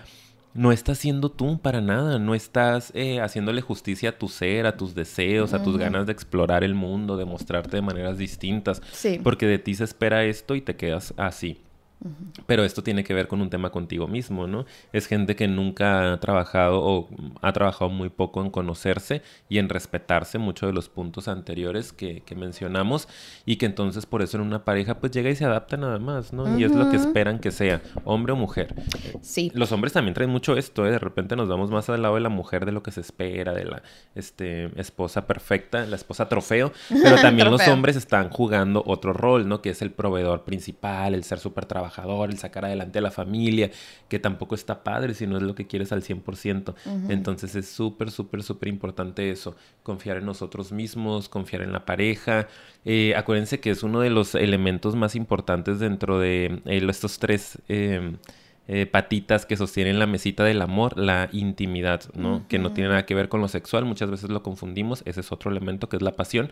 no 0.54 0.72
estás 0.72 0.98
siendo 0.98 1.30
tú 1.30 1.60
para 1.60 1.82
nada, 1.82 2.18
no 2.20 2.34
estás 2.34 2.92
eh, 2.96 3.20
haciéndole 3.20 3.60
justicia 3.60 4.12
a 4.12 4.18
tu 4.18 4.30
ser, 4.30 4.66
a 4.66 4.78
tus 4.78 4.96
deseos, 4.96 5.54
a 5.54 5.62
tus 5.62 5.78
ganas 5.78 6.06
de 6.06 6.14
explorar 6.14 6.64
el 6.64 6.74
mundo, 6.74 7.18
de 7.18 7.26
mostrarte 7.26 7.76
de 7.76 7.82
maneras 7.82 8.18
distintas, 8.18 8.82
sí. 8.94 9.20
porque 9.22 9.46
de 9.46 9.60
ti 9.60 9.76
se 9.76 9.84
espera 9.84 10.24
esto 10.24 10.56
y 10.56 10.62
te 10.62 10.78
quedas 10.78 11.14
así. 11.18 11.60
Pero 12.46 12.64
esto 12.64 12.84
tiene 12.84 13.04
que 13.04 13.14
ver 13.14 13.28
con 13.28 13.42
un 13.42 13.50
tema 13.50 13.72
contigo 13.72 14.08
mismo, 14.08 14.48
¿no? 14.48 14.66
Es 14.94 15.08
gente 15.08 15.36
que 15.36 15.48
nunca 15.48 16.14
ha 16.14 16.20
trabajado 16.20 16.82
o 16.84 17.10
ha 17.42 17.52
trabajado 17.54 17.90
muy 17.90 18.10
poco 18.10 18.42
en 18.42 18.52
conocerse 18.52 19.22
y 19.50 19.58
en 19.58 19.70
respetarse 19.70 20.38
muchos 20.38 20.70
de 20.70 20.74
los 20.74 20.90
puntos 20.90 21.28
anteriores 21.28 21.94
que, 21.94 22.24
mencionamos 22.36 23.08
y 23.46 23.56
que 23.56 23.66
entonces 23.66 24.06
por 24.06 24.22
eso 24.22 24.36
en 24.38 24.44
una 24.44 24.66
pareja 24.66 25.00
pues 25.00 25.14
llega 25.14 25.30
y 25.30 25.38
se 25.38 25.46
adapta 25.46 25.78
nada 25.78 26.00
más, 26.00 26.34
¿no? 26.34 26.60
Y 26.60 26.66
es 26.66 26.76
lo 26.76 26.92
que 26.92 26.98
esperan 26.98 27.40
que 27.40 27.52
sea, 27.52 27.82
hombre 28.04 28.34
o 28.34 28.36
mujer. 28.36 28.76
Sí. 29.22 29.52
Los 29.56 29.72
hombres 29.72 29.94
también 29.94 30.14
traen 30.14 30.30
mucho 30.30 30.58
esto, 30.58 30.86
¿eh? 30.86 30.92
De 30.92 31.00
repente 31.00 31.38
nos 31.38 31.48
vamos 31.48 31.72
más 31.72 31.90
al 31.90 32.02
lado 32.02 32.16
de 32.16 32.22
la 32.22 32.30
mujer 32.30 32.66
de 32.66 32.74
lo 32.74 32.84
que 32.84 32.92
se 32.92 33.00
espera, 33.00 33.54
de 33.54 33.64
la 33.64 33.84
este, 34.16 34.70
esposa 34.80 35.26
perfecta, 35.28 35.86
la 35.86 35.96
esposa 35.96 36.28
trofeo, 36.28 36.74
pero 36.90 37.16
también 37.22 37.50
los 37.50 37.66
hombres 37.70 37.96
están 37.96 38.30
jugando 38.30 38.84
otro 38.86 39.14
rol, 39.14 39.48
¿no? 39.48 39.62
Que 39.62 39.70
es 39.70 39.82
el 39.82 39.92
proveedor 39.92 40.44
principal, 40.44 41.16
el 41.16 41.24
ser 41.24 41.40
súper 41.40 41.66
trabajador 41.66 41.85
el 42.26 42.38
sacar 42.38 42.66
adelante 42.66 43.00
a 43.00 43.02
la 43.02 43.12
familia, 43.12 43.72
que 44.08 44.20
tampoco 44.20 44.56
está 44.56 44.84
padre 44.84 45.14
si 45.14 45.28
no 45.28 45.38
es 45.38 45.44
lo 45.44 45.56
que 45.56 45.68
quieres 45.68 45.92
al 45.92 46.04
100%. 46.04 46.74
Entonces 47.10 47.56
es 47.56 47.68
súper, 47.68 48.12
súper, 48.12 48.44
súper 48.44 48.70
importante 48.70 49.32
eso, 49.32 49.56
confiar 49.84 50.18
en 50.18 50.26
nosotros 50.26 50.72
mismos, 50.72 51.30
confiar 51.30 51.62
en 51.62 51.72
la 51.72 51.86
pareja. 51.86 52.48
Eh, 52.86 53.16
acuérdense 53.16 53.60
que 53.60 53.72
es 53.72 53.84
uno 53.84 54.02
de 54.02 54.10
los 54.10 54.36
elementos 54.36 54.96
más 54.96 55.16
importantes 55.16 55.80
dentro 55.80 56.20
de 56.20 56.62
eh, 56.66 56.86
estos 56.90 57.20
tres... 57.20 57.60
Eh, 57.68 58.16
eh, 58.68 58.86
patitas 58.88 59.46
que 59.46 59.58
sostienen 59.58 60.00
la 60.00 60.08
mesita 60.08 60.44
del 60.44 60.62
amor, 60.62 60.98
la 60.98 61.30
intimidad, 61.32 62.02
¿no? 62.16 62.48
Que 62.48 62.58
no 62.58 62.72
tiene 62.72 62.90
nada 62.90 63.06
que 63.06 63.14
ver 63.14 63.30
con 63.30 63.40
lo 63.42 63.48
sexual, 63.48 63.86
muchas 63.86 64.10
veces 64.10 64.30
lo 64.30 64.42
confundimos, 64.42 65.04
ese 65.06 65.20
es 65.20 65.32
otro 65.32 65.52
elemento 65.52 65.88
que 65.88 65.98
es 65.98 66.02
la 66.02 66.16
pasión, 66.16 66.52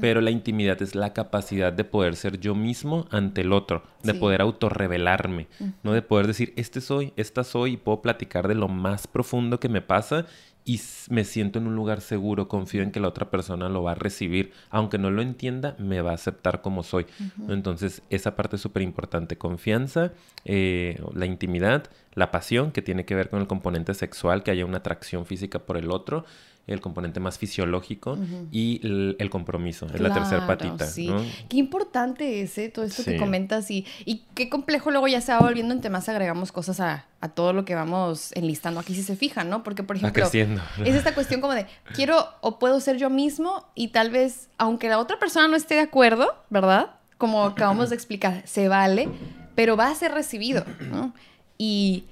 pero 0.00 0.20
la 0.20 0.30
intimidad 0.30 0.80
es 0.82 0.94
la 0.94 1.12
capacidad 1.12 1.72
de 1.72 1.84
poder 1.84 2.16
ser 2.16 2.38
yo 2.38 2.54
mismo 2.54 3.06
ante 3.10 3.40
el 3.40 3.52
otro, 3.52 3.82
de 4.02 4.14
poder 4.14 4.42
autorrevelarme, 4.42 5.46
¿no? 5.82 5.92
De 5.92 6.02
poder 6.02 6.26
decir, 6.26 6.52
este 6.56 6.80
soy, 6.80 7.12
esta 7.16 7.44
soy, 7.44 7.72
y 7.72 7.76
puedo 7.76 8.02
platicar 8.02 8.46
de 8.46 8.54
lo 8.54 8.68
más 8.68 9.06
profundo 9.06 9.58
que 9.58 9.68
me 9.68 9.80
pasa 9.80 10.26
y 10.64 10.80
me 11.10 11.24
siento 11.24 11.58
en 11.58 11.66
un 11.66 11.76
lugar 11.76 12.00
seguro, 12.00 12.48
confío 12.48 12.82
en 12.82 12.90
que 12.90 13.00
la 13.00 13.08
otra 13.08 13.30
persona 13.30 13.68
lo 13.68 13.82
va 13.82 13.92
a 13.92 13.94
recibir, 13.94 14.52
aunque 14.70 14.96
no 14.96 15.10
lo 15.10 15.20
entienda, 15.20 15.76
me 15.78 16.00
va 16.00 16.12
a 16.12 16.14
aceptar 16.14 16.62
como 16.62 16.82
soy. 16.82 17.06
Entonces, 17.48 18.02
esa 18.08 18.34
parte 18.34 18.56
es 18.56 18.62
súper 18.62 18.82
importante, 18.82 19.36
confianza, 19.36 20.12
eh, 20.46 20.98
la 21.14 21.26
intimidad, 21.26 21.90
la 22.14 22.30
pasión, 22.30 22.72
que 22.72 22.80
tiene 22.80 23.04
que 23.04 23.14
ver 23.14 23.28
con 23.28 23.40
el 23.40 23.46
componente 23.46 23.92
sexual, 23.92 24.42
que 24.42 24.52
haya 24.52 24.64
una 24.64 24.78
atracción 24.78 25.26
física 25.26 25.58
por 25.58 25.76
el 25.76 25.90
otro, 25.90 26.24
el 26.66 26.80
componente 26.80 27.20
más 27.20 27.38
fisiológico 27.38 28.16
y 28.50 28.80
el, 28.82 29.28
compromiso, 29.30 29.86
es 29.92 30.00
la 30.00 30.12
tercera 30.14 30.46
patita. 30.46 30.86
Sí. 30.86 31.10
Qué 31.48 31.58
importante 31.58 32.40
es 32.40 32.56
¿eh? 32.56 32.70
todo 32.70 32.84
esto 32.86 33.04
que 33.04 33.18
comentas 33.18 33.70
y, 33.70 33.86
y 34.06 34.22
qué 34.34 34.48
complejo 34.48 34.90
luego 34.90 35.06
ya 35.06 35.20
se 35.20 35.32
va 35.32 35.40
volviendo 35.40 35.74
entre 35.74 35.90
más 35.90 36.08
agregamos 36.08 36.52
cosas 36.52 36.80
a, 36.80 37.04
a, 37.20 37.28
todo 37.28 37.52
lo 37.52 37.66
que 37.66 37.74
vamos 37.74 38.32
enlistando 38.32 38.80
aquí 38.80 38.94
si 38.94 39.02
se 39.02 39.14
fijan, 39.14 39.50
¿no? 39.50 39.62
Porque, 39.62 39.82
por 39.82 39.96
ejemplo, 39.96 40.24
es 40.24 40.94
esta 40.94 41.14
cuestión 41.14 41.42
como 41.42 41.52
de 41.52 41.66
quiero 41.94 42.28
o 42.40 42.58
puedo 42.58 42.80
ser 42.80 42.96
yo 42.96 43.10
mismo 43.10 43.66
y 43.74 43.88
tal 43.88 44.10
vez, 44.10 44.48
aunque 44.56 44.88
la 44.88 44.98
otra 44.98 45.18
persona 45.18 45.48
no 45.48 45.56
esté 45.56 45.74
de 45.74 45.80
acuerdo, 45.80 46.34
¿verdad? 46.48 46.92
Como 47.18 47.44
acabamos 47.44 47.90
de 47.90 47.96
explicar, 47.96 48.42
se 48.46 48.68
vale, 48.68 49.08
pero 49.54 49.76
va 49.76 49.88
a 49.88 49.94
ser 49.94 50.12
recibido, 50.12 50.64
¿no? 50.80 51.12
Y 51.58 52.04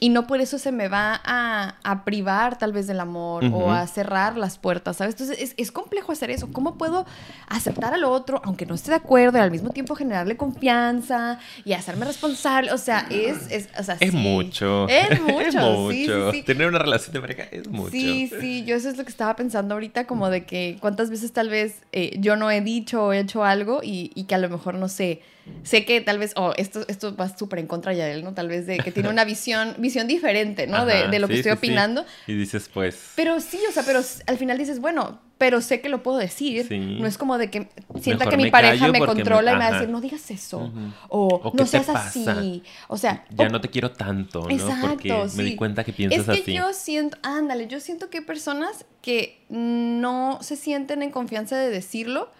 y 0.00 0.10
no 0.10 0.26
por 0.26 0.40
eso 0.40 0.58
se 0.58 0.70
me 0.70 0.88
va 0.88 1.20
a, 1.24 1.74
a 1.82 2.04
privar 2.04 2.58
tal 2.58 2.72
vez 2.72 2.86
del 2.86 3.00
amor 3.00 3.44
o 3.52 3.72
a 3.72 3.86
cerrar 3.86 4.36
las 4.36 4.58
puertas, 4.58 4.96
¿sabes? 4.96 5.14
Entonces 5.14 5.38
es, 5.40 5.54
es, 5.56 5.72
complejo 5.72 6.12
hacer 6.12 6.30
eso. 6.30 6.48
¿Cómo 6.52 6.78
puedo 6.78 7.04
aceptar 7.48 7.94
al 7.94 8.04
otro, 8.04 8.40
aunque 8.44 8.66
no 8.66 8.74
esté 8.74 8.90
de 8.90 8.96
acuerdo, 8.96 9.38
y 9.38 9.40
al 9.40 9.50
mismo 9.50 9.70
tiempo 9.70 9.94
generarle 9.94 10.36
confianza 10.36 11.38
y 11.64 11.72
hacerme 11.72 12.04
responsable? 12.04 12.72
O 12.72 12.78
sea, 12.78 13.06
es... 13.10 13.50
Es, 13.50 13.68
o 13.78 13.82
sea, 13.82 13.96
es 14.00 14.12
mucho. 14.12 14.86
Es 14.98 15.20
mucho. 15.22 15.90
Sí, 15.90 16.08
sí, 16.32 16.42
Tener 16.42 16.68
una 16.68 16.78
relación 16.78 17.12
de 17.12 17.20
pareja 17.20 17.44
es 17.50 17.68
mucho. 17.68 17.90
Sí, 17.90 18.30
sí. 18.40 18.64
Yo 18.64 18.76
eso 18.76 18.88
es 18.88 18.96
lo 18.96 19.04
que 19.04 19.10
estaba 19.10 19.34
pensando 19.36 19.74
ahorita, 19.74 20.06
como 20.06 20.28
de 20.28 20.44
que 20.44 20.76
cuántas 20.80 21.10
veces 21.10 21.32
tal 21.32 21.48
vez 21.48 21.82
eh, 21.92 22.16
yo 22.20 22.36
no 22.36 22.50
he 22.50 22.60
dicho 22.60 23.06
o 23.06 23.12
he 23.12 23.20
hecho 23.20 23.44
algo 23.44 23.80
y, 23.82 24.12
y 24.14 24.24
que 24.24 24.34
a 24.34 24.38
lo 24.38 24.48
mejor 24.48 24.74
no 24.74 24.88
sé 24.88 25.22
sé 25.62 25.84
que 25.84 26.00
tal 26.00 26.18
vez, 26.18 26.32
oh, 26.36 26.52
esto, 26.56 26.84
esto 26.88 27.14
va 27.16 27.34
súper 27.36 27.58
en 27.58 27.66
contra 27.66 27.92
de 27.92 28.12
él, 28.12 28.24
¿no? 28.24 28.34
Tal 28.34 28.48
vez 28.48 28.66
de 28.66 28.78
que 28.78 28.92
tiene 28.92 29.08
una 29.08 29.24
visión, 29.26 29.74
visión 29.78 30.06
diferente, 30.06 30.66
¿no? 30.66 30.86
de, 30.86 31.08
de, 31.08 31.18
lo 31.18 31.28
que 31.28 31.36
estoy 31.36 31.52
opinando. 31.52 32.04
Y 32.26 32.34
dices, 32.34 32.70
pues... 32.72 33.12
Pero 33.16 33.40
sí, 33.40 33.58
o 33.68 33.72
sea, 33.72 33.82
pero 33.84 34.00
al 34.26 34.38
final 34.38 34.58
dices, 34.58 34.80
bueno, 34.80 35.20
pero 35.38 35.60
sé 35.60 35.80
que 35.80 35.88
lo 35.88 36.02
puedo 36.02 36.18
decir. 36.18 36.66
No 37.00 37.06
es 37.06 37.16
como 37.16 37.38
de 37.38 37.48
que 37.48 37.68
sienta 38.00 38.26
que 38.26 38.36
mi 38.36 38.50
pareja 38.50 38.88
me 38.88 38.98
controla 38.98 39.52
y 39.52 39.54
me 39.54 39.60
va 39.60 39.66
a 39.68 39.72
decir, 39.72 39.88
no 39.88 40.00
digas 40.00 40.30
eso. 40.30 40.70
O, 41.08 41.52
no 41.54 41.64
seas 41.64 41.88
así. 41.88 42.62
O 42.88 42.96
sea... 42.96 43.24
Ya 43.30 43.48
no 43.48 43.60
te 43.60 43.68
quiero 43.68 43.92
tanto, 43.92 44.42
¿no? 44.42 44.50
Exacto, 44.50 44.88
Porque 44.88 45.26
me 45.36 45.44
di 45.44 45.56
cuenta 45.56 45.84
que 45.84 45.92
piensas 45.92 46.28
así. 46.28 46.40
Es 46.40 46.44
que 46.44 46.54
yo 46.54 46.72
siento, 46.72 47.16
ándale, 47.22 47.68
yo 47.68 47.78
siento 47.78 48.10
que 48.10 48.18
hay 48.18 48.24
personas 48.24 48.84
que 49.00 49.44
no 49.48 50.38
se 50.42 50.56
sienten 50.56 51.02
en 51.02 51.10
confianza 51.10 51.56
de 51.56 51.70
decirlo 51.70 52.30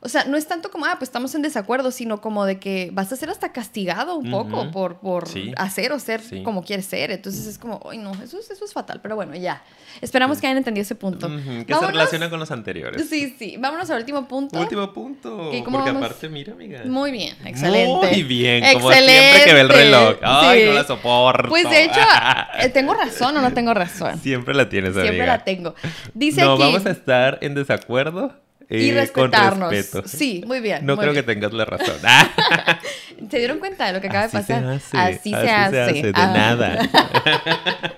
o 0.00 0.08
sea, 0.08 0.24
no 0.24 0.36
es 0.36 0.46
tanto 0.46 0.70
como, 0.70 0.86
ah, 0.86 0.94
pues 0.98 1.08
estamos 1.08 1.34
en 1.34 1.42
desacuerdo, 1.42 1.90
sino 1.90 2.20
como 2.20 2.44
de 2.44 2.58
que 2.58 2.90
vas 2.92 3.12
a 3.12 3.16
ser 3.16 3.30
hasta 3.30 3.52
castigado 3.52 4.16
un 4.16 4.30
poco 4.30 4.70
por, 4.70 5.00
por 5.00 5.28
hacer 5.56 5.92
o 5.92 5.98
ser 5.98 6.20
como 6.44 6.62
quieres 6.62 6.86
ser. 6.86 7.10
Entonces 7.10 7.46
es 7.46 7.58
como, 7.58 7.80
ay, 7.90 7.98
no, 7.98 8.12
eso 8.22 8.38
es, 8.38 8.50
eso 8.50 8.64
es 8.64 8.72
fatal. 8.72 9.00
Pero 9.02 9.16
bueno, 9.16 9.34
ya. 9.34 9.62
Esperamos 10.00 10.40
que 10.40 10.46
hayan 10.46 10.58
entendido 10.58 10.82
ese 10.82 10.94
punto. 10.94 11.28
Que 11.66 11.74
se 11.74 11.86
relaciona 11.86 12.30
con 12.30 12.38
los 12.38 12.50
anteriores. 12.50 13.08
Sí, 13.08 13.34
sí. 13.38 13.56
Vámonos 13.58 13.90
al 13.90 13.98
último 13.98 14.28
punto. 14.28 14.60
Último 14.60 14.92
punto. 14.92 15.50
Porque 15.64 15.90
aparte, 15.90 16.28
mira, 16.28 16.52
amiga. 16.52 16.82
Muy 16.84 17.10
bien, 17.10 17.36
excelente. 17.44 18.08
Muy 18.12 18.22
bien, 18.22 18.64
como 18.74 18.92
siempre 18.92 19.44
que 19.44 19.52
ve 19.52 19.60
el 19.60 19.68
reloj. 19.68 20.16
Ay, 20.22 20.66
no 20.66 20.72
la 20.74 20.84
soporto. 20.84 21.48
Pues 21.48 21.68
de 21.68 21.84
hecho, 21.84 22.00
eh, 22.60 22.68
¿tengo 22.68 22.94
razón 22.94 23.36
o 23.36 23.42
no 23.42 23.52
tengo 23.52 23.74
razón? 23.74 24.18
Siempre 24.20 24.54
la 24.54 24.68
tienes, 24.68 24.90
amiga. 24.90 25.04
Siempre 25.04 25.26
la 25.26 25.44
tengo. 25.44 25.74
Dice 26.14 26.42
no, 26.42 26.56
vamos 26.56 26.86
a 26.86 26.90
estar 26.90 27.38
en 27.40 27.54
desacuerdo 27.54 28.32
y 28.70 28.92
respetarnos. 28.92 29.72
Sí, 30.06 30.42
muy 30.46 30.60
bien. 30.60 30.84
No 30.84 30.96
creo 30.96 31.12
que 31.12 31.22
tengas 31.22 31.52
la 31.52 31.64
razón. 31.64 31.96
¿Se 33.30 33.38
dieron 33.38 33.58
cuenta 33.58 33.86
de 33.86 33.92
lo 33.94 34.00
que 34.00 34.08
acaba 34.08 34.26
de 34.26 34.32
pasar? 34.32 34.64
así, 34.64 35.30
se, 35.30 35.50
hace. 35.50 36.02
De 36.02 36.12
ah. 36.14 36.32
nada. 36.34 36.88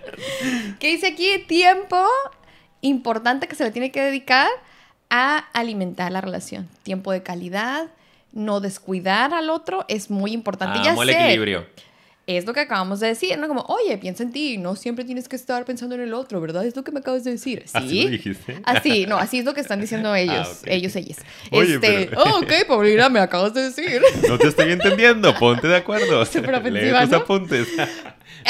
¿Qué 0.78 0.88
dice 0.88 1.08
aquí? 1.08 1.44
Tiempo 1.46 2.04
importante 2.82 3.48
que 3.48 3.56
se 3.56 3.64
le 3.64 3.70
tiene 3.70 3.90
que 3.90 4.00
dedicar 4.00 4.48
a 5.10 5.38
alimentar 5.52 6.12
la 6.12 6.20
relación. 6.20 6.68
Tiempo 6.82 7.12
de 7.12 7.22
calidad, 7.22 7.88
no 8.32 8.60
descuidar 8.60 9.34
al 9.34 9.50
otro 9.50 9.84
es 9.88 10.10
muy 10.10 10.32
importante. 10.32 10.78
ya 10.84 10.94
el 10.94 11.10
equilibrio 11.10 11.66
es 12.36 12.46
lo 12.46 12.52
que 12.52 12.60
acabamos 12.60 13.00
de 13.00 13.08
decir, 13.08 13.38
¿no? 13.38 13.48
Como, 13.48 13.62
oye, 13.62 13.96
piensa 13.98 14.22
en 14.22 14.32
ti, 14.32 14.58
no 14.58 14.76
siempre 14.76 15.04
tienes 15.04 15.28
que 15.28 15.36
estar 15.36 15.64
pensando 15.64 15.94
en 15.94 16.02
el 16.02 16.14
otro, 16.14 16.40
¿verdad? 16.40 16.64
Es 16.64 16.76
lo 16.76 16.84
que 16.84 16.92
me 16.92 17.00
acabas 17.00 17.24
de 17.24 17.32
decir. 17.32 17.62
¿Sí? 17.66 17.72
¿Así 17.74 18.02
lo 18.02 18.10
dijiste? 18.10 18.60
Así, 18.64 19.06
no, 19.06 19.16
así 19.16 19.38
es 19.38 19.44
lo 19.44 19.54
que 19.54 19.60
están 19.60 19.80
diciendo 19.80 20.12
ah, 20.12 20.20
ellos, 20.20 20.62
ellos, 20.66 20.96
ellas. 20.96 21.18
Oye, 21.50 21.74
este, 21.74 22.06
pero... 22.10 22.22
oh, 22.24 22.38
ok, 22.38 22.52
Paulina, 22.66 23.08
me 23.08 23.20
acabas 23.20 23.54
de 23.54 23.62
decir. 23.62 24.02
No 24.28 24.38
te 24.38 24.48
estoy 24.48 24.72
entendiendo, 24.72 25.34
ponte 25.34 25.66
de 25.66 25.76
acuerdo. 25.76 26.22
Lee 26.22 26.90
tus 27.02 27.12
apuntes. 27.12 27.68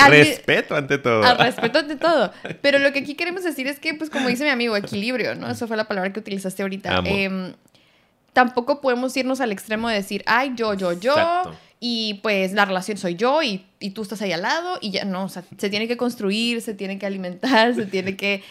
respeto 0.08 0.74
ante 0.74 0.98
todo. 0.98 1.24
Al 1.24 1.38
respeto 1.38 1.78
ante 1.78 1.96
todo. 1.96 2.32
Pero 2.60 2.78
lo 2.78 2.92
que 2.92 3.00
aquí 3.00 3.14
queremos 3.14 3.44
decir 3.44 3.66
es 3.66 3.78
que, 3.78 3.94
pues 3.94 4.10
como 4.10 4.28
dice 4.28 4.44
mi 4.44 4.50
amigo, 4.50 4.76
equilibrio, 4.76 5.34
¿no? 5.34 5.50
Esa 5.50 5.66
fue 5.66 5.76
la 5.76 5.84
palabra 5.84 6.12
que 6.12 6.20
utilizaste 6.20 6.62
ahorita. 6.62 7.02
Eh, 7.06 7.54
tampoco 8.32 8.80
podemos 8.80 9.16
irnos 9.16 9.40
al 9.40 9.52
extremo 9.52 9.88
de 9.88 9.94
decir, 9.94 10.22
ay, 10.26 10.52
yo, 10.54 10.74
yo, 10.74 10.92
yo. 10.92 11.12
Exacto 11.12 11.69
y 11.80 12.20
pues 12.22 12.52
la 12.52 12.66
relación 12.66 12.98
soy 12.98 13.16
yo 13.16 13.42
y, 13.42 13.66
y, 13.80 13.90
tú 13.90 14.02
estás 14.02 14.20
ahí 14.20 14.32
al 14.32 14.42
lado 14.42 14.76
y 14.82 14.90
ya 14.90 15.06
no, 15.06 15.24
o 15.24 15.28
sea, 15.30 15.44
se 15.56 15.70
tiene 15.70 15.88
que 15.88 15.96
construir, 15.96 16.60
se 16.60 16.74
tiene 16.74 16.98
que 16.98 17.06
alimentar, 17.06 17.74
se 17.74 17.86
tiene 17.86 18.16
que 18.16 18.42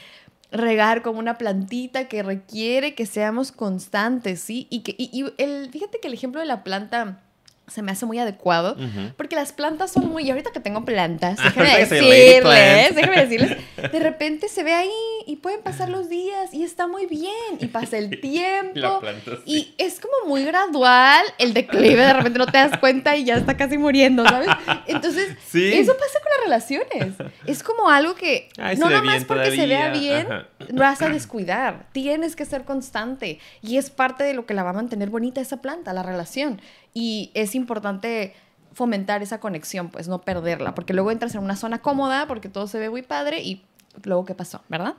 regar 0.52 1.04
como 1.04 1.20
una 1.20 1.38
plantita 1.38 2.08
que 2.08 2.24
requiere 2.24 2.96
que 2.96 3.06
seamos 3.06 3.52
constantes, 3.52 4.42
¿sí? 4.42 4.66
Y, 4.72 4.80
que, 4.80 4.96
y, 4.98 5.12
y 5.14 5.32
el, 5.38 5.70
fíjate 5.70 6.00
que 6.00 6.08
el 6.08 6.16
ejemplo 6.16 6.42
de 6.42 6.48
la 6.48 6.64
planta 6.64 7.22
se 7.70 7.82
me 7.82 7.92
hace 7.92 8.06
muy 8.06 8.20
adecuado, 8.20 8.76
porque 9.18 9.36
las 9.36 9.54
plantas 9.54 9.92
son 9.92 10.08
muy, 10.08 10.24
y 10.24 10.32
ahorita 10.32 10.52
que 10.52 10.60
tengo 10.60 10.86
plantas, 10.86 11.38
déjenme 11.38 11.78
decirles, 11.80 12.96
déjenme 12.96 13.22
decirles, 13.26 13.58
de 13.92 14.00
repente 14.00 14.48
se 14.48 14.64
ve 14.64 14.74
ahí 14.74 14.90
y 15.28 15.38
pueden 15.38 15.62
pasar 15.62 15.90
los 15.90 16.10
días 16.10 16.54
y 16.54 16.64
está 16.64 16.88
muy 16.88 17.06
bien 17.06 17.58
y 17.60 17.68
pasa 17.68 17.98
el 17.98 18.20
tiempo 18.22 19.02
y 19.46 19.74
es 19.78 20.00
como 20.00 20.28
muy 20.28 20.44
gradual 20.44 21.26
el 21.38 21.54
declive, 21.54 22.04
de 22.04 22.14
repente 22.14 22.40
no 22.40 22.46
te 22.46 22.58
das 22.58 22.78
cuenta 22.80 23.16
y 23.16 23.26
ya 23.26 23.36
está 23.36 23.58
casi 23.58 23.78
muriendo, 23.78 24.24
¿sabes? 24.26 24.50
Entonces, 24.88 25.38
eso 25.54 25.94
pasa 25.94 26.20
con 26.20 26.32
las 26.32 26.44
relaciones, 26.44 27.14
es 27.46 27.64
como 27.64 27.90
algo 27.90 28.16
que 28.16 28.50
no 28.78 28.90
nada 28.90 29.04
más 29.04 29.26
porque 29.26 29.52
se 29.52 29.68
vea 29.68 29.92
bien 29.92 30.28
vas 30.74 31.02
a 31.02 31.10
descuidar, 31.10 31.88
tienes 31.92 32.36
que 32.36 32.46
ser 32.46 32.64
constante 32.64 33.40
y 33.62 33.78
es 33.78 33.90
parte 33.90 34.24
de 34.24 34.34
lo 34.34 34.46
que 34.46 34.54
la 34.54 34.64
va 34.64 34.72
a 34.72 34.74
mantener 34.74 35.10
bonita 35.10 35.42
esa 35.42 35.62
planta, 35.62 35.94
la 35.94 36.04
relación. 36.04 36.62
Y 37.00 37.32
es 37.34 37.56
importante 37.56 38.34
fomentar 38.74 39.24
esa 39.24 39.40
conexión, 39.40 39.88
pues 39.88 40.10
no 40.10 40.20
perderla, 40.20 40.76
porque 40.76 40.94
luego 40.94 41.12
entras 41.12 41.34
en 41.34 41.42
una 41.42 41.56
zona 41.56 41.82
cómoda 41.82 42.28
porque 42.28 42.50
todo 42.50 42.68
se 42.68 42.78
ve 42.78 42.90
muy 42.90 43.04
padre 43.04 43.42
y 43.42 43.64
luego 44.04 44.26
qué 44.26 44.36
pasó, 44.36 44.62
¿verdad? 44.68 44.96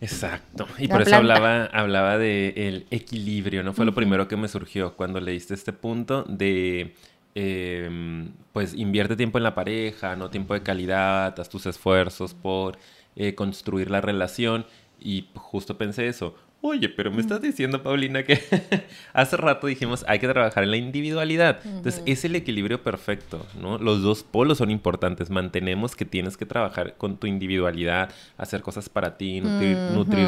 Exacto. 0.00 0.68
Y 0.78 0.86
por 0.86 1.02
eso 1.02 1.16
hablaba, 1.16 1.64
hablaba 1.66 2.18
de 2.18 2.86
equilibrio, 2.92 3.64
¿no? 3.64 3.72
Fue 3.72 3.84
lo 3.84 3.96
primero 3.96 4.28
que 4.28 4.36
me 4.36 4.46
surgió 4.46 4.94
cuando 4.94 5.18
leíste 5.18 5.54
este 5.54 5.72
punto 5.72 6.22
de, 6.22 6.94
em, 7.34 8.30
pues, 8.52 8.72
invierte 8.72 9.16
tiempo 9.16 9.38
en 9.38 9.44
la 9.44 9.56
pareja, 9.56 10.14
no 10.14 10.30
tiempo 10.30 10.54
de 10.54 10.62
calidad, 10.62 11.38
haz 11.40 11.48
tus 11.48 11.66
esfuerzos 11.66 12.32
por 12.32 12.78
eh, 13.16 13.34
construir 13.34 13.90
la 13.90 14.00
relación. 14.00 14.66
Y 15.00 15.30
justo 15.34 15.76
pensé 15.76 16.06
eso, 16.06 16.36
Oye, 16.66 16.88
pero 16.88 17.10
me 17.10 17.20
estás 17.20 17.42
diciendo, 17.42 17.82
Paulina, 17.82 18.22
que 18.22 18.40
hace 19.12 19.36
rato 19.36 19.66
dijimos 19.66 20.02
hay 20.08 20.18
que 20.18 20.26
trabajar 20.26 20.64
en 20.64 20.70
la 20.70 20.78
individualidad. 20.78 21.58
Entonces, 21.62 22.02
es 22.06 22.24
el 22.24 22.36
equilibrio 22.36 22.82
perfecto, 22.82 23.46
¿no? 23.60 23.76
Los 23.76 24.00
dos 24.00 24.22
polos 24.22 24.56
son 24.56 24.70
importantes. 24.70 25.28
Mantenemos 25.28 25.94
que 25.94 26.06
tienes 26.06 26.38
que 26.38 26.46
trabajar 26.46 26.94
con 26.96 27.18
tu 27.18 27.26
individualidad, 27.26 28.08
hacer 28.38 28.62
cosas 28.62 28.88
para 28.88 29.18
ti, 29.18 29.42
nutrir, 29.42 29.76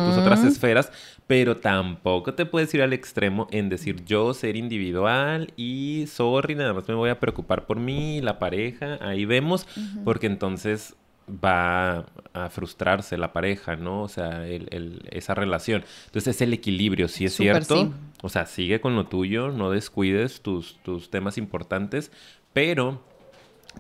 tus 0.00 0.18
otras 0.18 0.44
esferas, 0.44 0.92
pero 1.26 1.56
tampoco 1.56 2.34
te 2.34 2.44
puedes 2.44 2.74
ir 2.74 2.82
al 2.82 2.92
extremo 2.92 3.48
en 3.50 3.70
decir 3.70 4.04
yo 4.04 4.34
ser 4.34 4.56
individual 4.56 5.54
y 5.56 6.04
sorry, 6.06 6.54
nada 6.54 6.74
más 6.74 6.86
me 6.86 6.94
voy 6.96 7.08
a 7.08 7.18
preocupar 7.18 7.64
por 7.64 7.80
mí, 7.80 8.20
la 8.20 8.38
pareja, 8.38 8.98
ahí 9.00 9.24
vemos, 9.24 9.66
porque 10.04 10.26
entonces 10.26 10.96
va 11.28 12.06
a 12.32 12.48
frustrarse 12.50 13.16
la 13.16 13.32
pareja, 13.32 13.76
¿no? 13.76 14.02
O 14.02 14.08
sea, 14.08 14.46
el, 14.46 15.02
esa 15.10 15.34
relación. 15.34 15.84
Entonces 16.06 16.36
es 16.36 16.42
el 16.42 16.52
equilibrio, 16.52 17.08
sí 17.08 17.24
es 17.24 17.34
cierto. 17.34 17.92
O 18.22 18.28
sea, 18.28 18.46
sigue 18.46 18.80
con 18.80 18.94
lo 18.94 19.06
tuyo, 19.06 19.50
no 19.50 19.70
descuides 19.70 20.40
tus, 20.40 20.78
tus 20.82 21.10
temas 21.10 21.38
importantes, 21.38 22.10
pero 22.52 23.02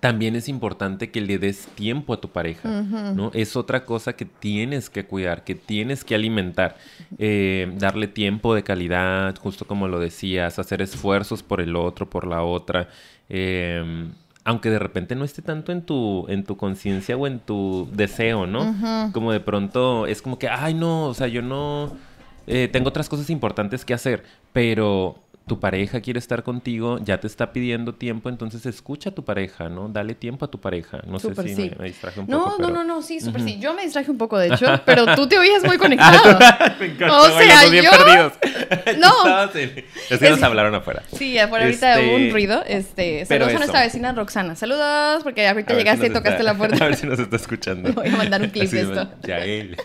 también 0.00 0.36
es 0.36 0.48
importante 0.48 1.10
que 1.10 1.20
le 1.20 1.38
des 1.38 1.66
tiempo 1.74 2.12
a 2.12 2.20
tu 2.20 2.28
pareja, 2.28 2.68
¿no? 2.68 3.30
Es 3.32 3.56
otra 3.56 3.84
cosa 3.84 4.14
que 4.14 4.26
tienes 4.26 4.90
que 4.90 5.06
cuidar, 5.06 5.44
que 5.44 5.54
tienes 5.54 6.04
que 6.04 6.14
alimentar, 6.14 6.76
eh, 7.18 7.72
darle 7.78 8.06
tiempo 8.06 8.54
de 8.54 8.62
calidad, 8.62 9.34
justo 9.36 9.66
como 9.66 9.88
lo 9.88 9.98
decías, 9.98 10.58
hacer 10.58 10.82
esfuerzos 10.82 11.42
por 11.42 11.60
el 11.60 11.76
otro, 11.76 12.10
por 12.10 12.26
la 12.26 12.42
otra, 12.42 12.88
em, 13.28 14.12
aunque 14.46 14.70
de 14.70 14.78
repente 14.78 15.16
no 15.16 15.24
esté 15.24 15.42
tanto 15.42 15.72
en 15.72 15.82
tu, 15.82 16.24
en 16.28 16.44
tu 16.44 16.56
conciencia 16.56 17.16
o 17.16 17.26
en 17.26 17.40
tu 17.40 17.88
deseo, 17.92 18.46
¿no? 18.46 19.10
Como 19.12 19.32
de 19.32 19.40
pronto 19.40 20.06
es 20.06 20.22
como 20.22 20.38
que, 20.38 20.48
ay, 20.48 20.72
no, 20.72 21.06
o 21.06 21.14
sea, 21.14 21.26
yo 21.26 21.42
no, 21.42 21.90
eh, 22.46 22.68
tengo 22.72 22.88
otras 22.88 23.08
cosas 23.08 23.28
importantes 23.28 23.84
que 23.84 23.92
hacer, 23.92 24.22
pero 24.52 25.18
tu 25.46 25.60
pareja 25.60 26.00
quiere 26.00 26.18
estar 26.18 26.42
contigo, 26.42 26.98
ya 27.04 27.20
te 27.20 27.28
está 27.28 27.52
pidiendo 27.52 27.94
tiempo, 27.94 28.28
entonces 28.28 28.66
escucha 28.66 29.10
a 29.10 29.14
tu 29.14 29.24
pareja, 29.24 29.68
¿no? 29.68 29.88
Dale 29.88 30.16
tiempo 30.16 30.44
a 30.44 30.50
tu 30.50 30.60
pareja. 30.60 31.00
No 31.06 31.20
sé 31.20 31.34
si 31.36 31.70
me, 31.78 31.86
distraje 31.86 32.18
un 32.18 32.26
no, 32.26 32.44
poco. 32.46 32.62
No, 32.62 32.70
no, 32.70 32.82
no, 32.82 33.00
sí, 33.00 33.20
súper 33.20 33.42
sí. 33.42 33.58
Yo 33.60 33.72
me 33.72 33.82
distraje 33.82 34.10
un 34.10 34.18
poco, 34.18 34.38
de 34.38 34.48
hecho, 34.48 34.66
pero 34.84 35.14
tú 35.14 35.28
te 35.28 35.38
oías 35.38 35.62
muy 35.62 35.78
conectado. 35.78 36.36
me 36.80 36.86
encantó. 36.86 37.22
O 37.22 37.38
sea, 37.38 37.64
yo... 37.64 37.70
bien 37.70 37.84
perdidos. 37.88 38.32
no. 38.98 39.50
Es 40.10 40.18
que 40.18 40.30
nos 40.30 40.42
hablaron 40.42 40.74
afuera. 40.74 41.04
Sí, 41.12 41.38
afuera 41.38 41.66
ahorita 41.66 42.00
hubo 42.00 42.16
un 42.16 42.22
este, 42.22 42.32
ruido. 42.32 42.64
Este, 42.66 43.24
saludos 43.24 43.54
a 43.54 43.58
nuestra 43.58 43.80
vecina 43.82 44.12
Roxana. 44.12 44.56
Saludos, 44.56 45.22
porque 45.22 45.46
ahorita 45.46 45.74
llegaste 45.74 46.08
y 46.08 46.10
tocaste 46.10 46.42
la 46.42 46.54
puerta. 46.54 46.84
A 46.84 46.88
ver 46.88 46.96
si 46.96 47.06
nos 47.06 47.20
está 47.20 47.36
escuchando. 47.36 47.92
Voy 47.92 48.08
a 48.08 48.16
mandar 48.16 48.42
un 48.42 48.50
clip 48.50 48.68
de 48.68 48.80
esto. 48.80 49.08
Ya 49.22 49.38
él. 49.38 49.76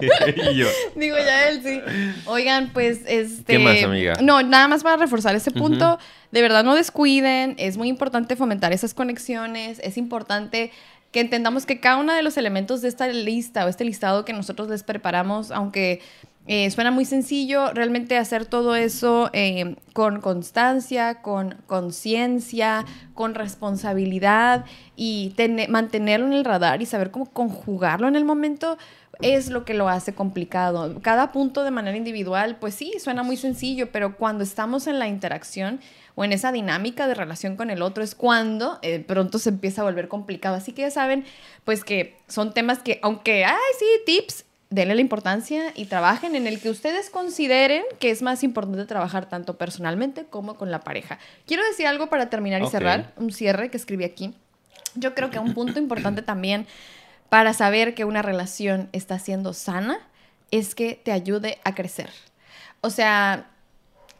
y 0.51 0.55
yo. 0.55 0.65
Digo, 0.95 1.17
ya 1.17 1.49
él, 1.49 1.61
sí. 1.63 1.81
Oigan, 2.25 2.71
pues, 2.73 3.01
este... 3.05 3.53
¿Qué 3.53 3.59
más, 3.59 3.83
amiga? 3.83 4.15
No, 4.21 4.41
nada 4.41 4.67
más 4.67 4.81
para 4.81 4.97
reforzar 4.97 5.35
ese 5.51 5.59
punto 5.59 5.99
de 6.31 6.41
verdad 6.41 6.63
no 6.63 6.75
descuiden, 6.75 7.55
es 7.57 7.77
muy 7.77 7.87
importante 7.87 8.35
fomentar 8.35 8.73
esas 8.73 8.93
conexiones, 8.93 9.79
es 9.83 9.97
importante 9.97 10.71
que 11.11 11.19
entendamos 11.19 11.65
que 11.65 11.79
cada 11.79 11.97
uno 11.97 12.13
de 12.13 12.23
los 12.23 12.37
elementos 12.37 12.81
de 12.81 12.87
esta 12.87 13.07
lista 13.07 13.65
o 13.65 13.67
este 13.67 13.83
listado 13.83 14.23
que 14.23 14.33
nosotros 14.33 14.69
les 14.69 14.83
preparamos, 14.83 15.51
aunque 15.51 16.01
eh, 16.47 16.69
suena 16.71 16.91
muy 16.91 17.05
sencillo, 17.05 17.71
realmente 17.71 18.17
hacer 18.17 18.45
todo 18.45 18.75
eso 18.75 19.29
eh, 19.33 19.75
con 19.93 20.21
constancia, 20.21 21.21
con 21.21 21.57
conciencia, 21.67 22.85
con 23.13 23.35
responsabilidad 23.35 24.65
y 24.95 25.33
mantenerlo 25.69 26.25
en 26.25 26.33
el 26.33 26.43
radar 26.43 26.81
y 26.81 26.85
saber 26.87 27.11
cómo 27.11 27.27
conjugarlo 27.27 28.07
en 28.07 28.15
el 28.15 28.25
momento 28.25 28.77
es 29.21 29.49
lo 29.49 29.65
que 29.65 29.73
lo 29.73 29.87
hace 29.87 30.13
complicado. 30.13 30.99
Cada 31.01 31.31
punto 31.31 31.63
de 31.63 31.71
manera 31.71 31.95
individual, 31.95 32.57
pues 32.59 32.73
sí, 32.73 32.93
suena 32.99 33.23
muy 33.23 33.37
sencillo, 33.37 33.91
pero 33.91 34.17
cuando 34.17 34.43
estamos 34.43 34.87
en 34.87 34.99
la 34.99 35.07
interacción 35.07 35.79
o 36.15 36.23
en 36.23 36.33
esa 36.33 36.51
dinámica 36.51 37.07
de 37.07 37.13
relación 37.13 37.55
con 37.55 37.69
el 37.69 37.81
otro 37.81 38.03
es 38.03 38.15
cuando 38.15 38.79
eh, 38.81 38.99
pronto 38.99 39.39
se 39.39 39.49
empieza 39.49 39.81
a 39.81 39.85
volver 39.85 40.07
complicado. 40.07 40.55
Así 40.55 40.73
que 40.73 40.81
ya 40.81 40.91
saben, 40.91 41.25
pues 41.65 41.83
que 41.83 42.17
son 42.27 42.53
temas 42.53 42.79
que, 42.79 42.99
aunque, 43.03 43.45
ay, 43.45 43.57
sí, 43.77 43.85
tips, 44.05 44.45
denle 44.71 44.95
la 44.95 45.01
importancia 45.01 45.73
y 45.75 45.85
trabajen 45.85 46.33
en 46.33 46.47
el 46.47 46.59
que 46.59 46.69
ustedes 46.69 47.09
consideren 47.09 47.83
que 47.99 48.09
es 48.09 48.21
más 48.21 48.41
importante 48.41 48.85
trabajar 48.85 49.27
tanto 49.27 49.57
personalmente 49.57 50.25
como 50.25 50.55
con 50.55 50.71
la 50.71 50.79
pareja. 50.79 51.19
Quiero 51.45 51.63
decir 51.65 51.85
algo 51.85 52.07
para 52.07 52.29
terminar 52.29 52.63
y 52.63 52.67
cerrar, 52.67 53.11
un 53.17 53.31
cierre 53.31 53.69
que 53.69 53.77
escribí 53.77 54.05
aquí. 54.05 54.33
Yo 54.95 55.13
creo 55.13 55.29
que 55.29 55.39
un 55.39 55.53
punto 55.53 55.77
importante 55.77 56.21
también 56.21 56.65
para 57.29 57.53
saber 57.53 57.93
que 57.93 58.05
una 58.05 58.21
relación 58.21 58.89
está 58.93 59.19
siendo 59.19 59.53
sana 59.53 59.99
es 60.51 60.73
que 60.73 60.95
te 60.95 61.11
ayude 61.11 61.59
a 61.65 61.75
crecer. 61.75 62.09
O 62.79 62.89
sea, 62.89 63.50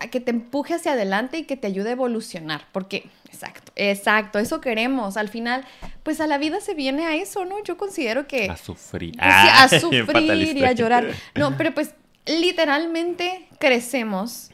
que 0.10 0.20
te 0.20 0.32
empuje 0.32 0.76
hacia 0.76 0.93
adelante 0.93 1.38
y 1.38 1.43
que 1.43 1.58
te 1.58 1.68
ayude 1.68 1.89
a 1.89 1.91
evolucionar, 1.93 2.66
porque, 2.72 3.10
exacto, 3.28 3.72
exacto, 3.76 4.39
eso 4.39 4.62
queremos. 4.62 5.18
Al 5.18 5.30
final, 5.30 5.66
pues 6.04 6.20
a 6.22 6.28
la 6.28 6.38
vida 6.38 6.62
se 6.62 6.74
viene 6.74 7.06
a 7.06 7.16
eso, 7.16 7.45
¿no? 7.45 7.64
Yo 7.64 7.78
considero 7.78 8.28
que... 8.28 8.49
A 8.49 8.58
sufrir. 8.58 9.16
a 9.20 9.68
sufrir 9.80 10.58
y 10.58 10.64
a 10.64 10.72
llorar. 10.72 11.08
No, 11.36 11.58
pero 11.58 11.74
pues 11.74 11.93
literalmente 12.26 13.47
crecemos 13.60 14.52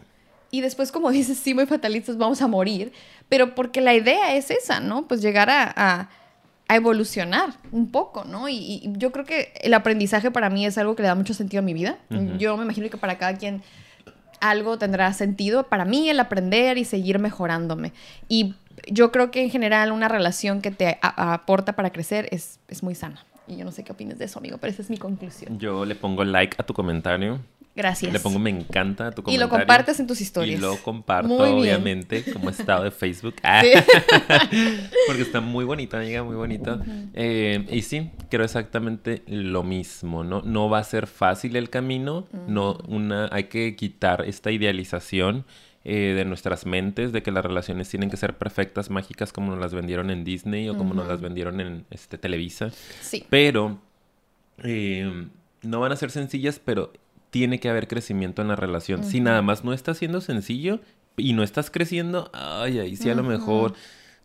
y 0.51 0.61
después, 0.61 0.91
como 0.91 1.11
dices, 1.11 1.37
sí, 1.37 1.53
muy 1.53 1.65
fatalistas, 1.65 2.17
vamos 2.17 2.41
a 2.41 2.47
morir, 2.47 2.91
pero 3.29 3.55
porque 3.55 3.81
la 3.81 3.93
idea 3.93 4.35
es 4.35 4.51
esa, 4.51 4.79
¿no? 4.79 5.07
Pues 5.07 5.21
llegar 5.21 5.49
a 5.49 6.09
a 6.67 6.75
evolucionar 6.75 7.53
un 7.71 7.91
poco, 7.91 8.25
¿no? 8.25 8.49
Y, 8.49 8.83
yo 8.97 9.11
creo 9.11 9.25
que 9.25 9.53
el 9.61 9.73
aprendizaje 9.73 10.31
para 10.31 10.49
mí 10.49 10.65
es 10.65 10.77
algo 10.77 10.95
que 10.95 11.01
le 11.01 11.07
da 11.07 11.15
mucho 11.15 11.33
sentido 11.33 11.59
a 11.59 11.63
mi 11.63 11.73
vida. 11.73 11.97
Yo 12.37 12.57
me 12.57 12.63
imagino 12.63 12.89
que 12.89 12.97
para 12.97 13.17
cada 13.17 13.37
quien 13.37 13.61
algo 14.39 14.77
tendrá 14.77 15.11
sentido. 15.13 15.63
Para 15.63 15.85
mí 15.85 16.09
el 16.09 16.19
aprender 16.19 16.77
y 16.77 16.85
seguir 16.85 17.19
mejorándome. 17.19 17.93
Y 18.27 18.55
yo 18.87 19.11
creo 19.11 19.31
que 19.31 19.43
en 19.43 19.49
general 19.49 19.91
una 19.91 20.07
relación 20.07 20.61
que 20.61 20.71
te 20.71 20.99
aporta 21.01 21.73
para 21.73 21.91
crecer 21.91 22.27
es, 22.31 22.59
es 22.67 22.83
muy 22.83 22.95
sana. 22.95 23.25
Y 23.47 23.55
yo 23.55 23.65
no 23.65 23.71
sé 23.71 23.83
qué 23.83 23.93
opinas 23.93 24.17
de 24.17 24.25
eso, 24.25 24.39
amigo, 24.39 24.57
pero 24.57 24.71
esa 24.71 24.81
es 24.81 24.89
mi 24.89 24.97
conclusión. 24.97 25.57
Yo 25.57 25.85
le 25.85 25.95
pongo 25.95 26.23
like 26.25 26.55
a 26.59 26.63
tu 26.63 26.73
comentario. 26.73 27.39
Gracias. 27.77 28.11
Le 28.11 28.19
pongo 28.19 28.39
me 28.39 28.49
encanta 28.49 29.11
tu 29.11 29.21
comentario. 29.21 29.37
Y 29.37 29.39
lo 29.39 29.49
compartes 29.49 29.99
en 29.99 30.07
tus 30.07 30.19
historias. 30.19 30.57
Y 30.57 30.61
lo 30.61 30.77
comparto, 30.77 31.37
obviamente, 31.37 32.23
como 32.33 32.49
estado 32.49 32.83
de 32.83 32.91
Facebook. 32.91 33.35
Ah. 33.43 33.61
Porque 35.07 35.21
está 35.21 35.39
muy 35.41 35.63
bonita, 35.63 35.97
amiga, 35.97 36.23
muy 36.23 36.35
bonita. 36.35 36.81
Eh, 37.13 37.65
y 37.69 37.81
sí, 37.83 38.09
creo 38.29 38.43
exactamente 38.43 39.21
lo 39.27 39.63
mismo, 39.63 40.23
¿no? 40.23 40.41
No 40.41 40.69
va 40.69 40.79
a 40.79 40.83
ser 40.83 41.07
fácil 41.07 41.55
el 41.55 41.69
camino, 41.69 42.27
no, 42.47 42.79
una, 42.87 43.29
hay 43.31 43.45
que 43.45 43.75
quitar 43.75 44.25
esta 44.25 44.51
idealización 44.51 45.45
eh, 45.85 46.13
de 46.15 46.25
nuestras 46.25 46.65
mentes 46.65 47.13
de 47.13 47.23
que 47.23 47.31
las 47.31 47.45
relaciones 47.45 47.87
tienen 47.87 48.09
que 48.09 48.17
ser 48.17 48.37
perfectas, 48.37 48.89
mágicas, 48.89 49.31
como 49.31 49.51
nos 49.51 49.59
las 49.59 49.73
vendieron 49.73 50.09
en 50.09 50.25
Disney 50.25 50.67
o 50.67 50.77
como 50.77 50.93
nos 50.93 51.07
las 51.07 51.21
vendieron 51.21 51.61
en 51.61 51.85
este, 51.91 52.17
Televisa. 52.17 52.71
Sí. 53.01 53.25
Pero 53.29 53.79
eh, 54.63 55.27
no 55.61 55.79
van 55.79 55.91
a 55.91 55.95
ser 55.95 56.11
sencillas, 56.11 56.59
pero 56.63 56.91
tiene 57.37 57.59
que 57.59 57.69
haber 57.69 57.87
crecimiento 57.87 58.41
en 58.41 58.47
la 58.47 58.55
relación. 58.55 59.03
Si 59.03 59.19
nada 59.19 59.43
más 59.43 59.63
no 59.63 59.71
está 59.71 59.93
siendo 59.93 60.21
sencillo 60.21 60.79
y 61.17 61.33
no 61.33 61.43
estás 61.43 61.69
creciendo, 61.69 62.31
ay, 62.33 62.79
ahí 62.79 62.95
sí 62.95 63.11
a 63.11 63.15
lo 63.15 63.21
mejor 63.21 63.75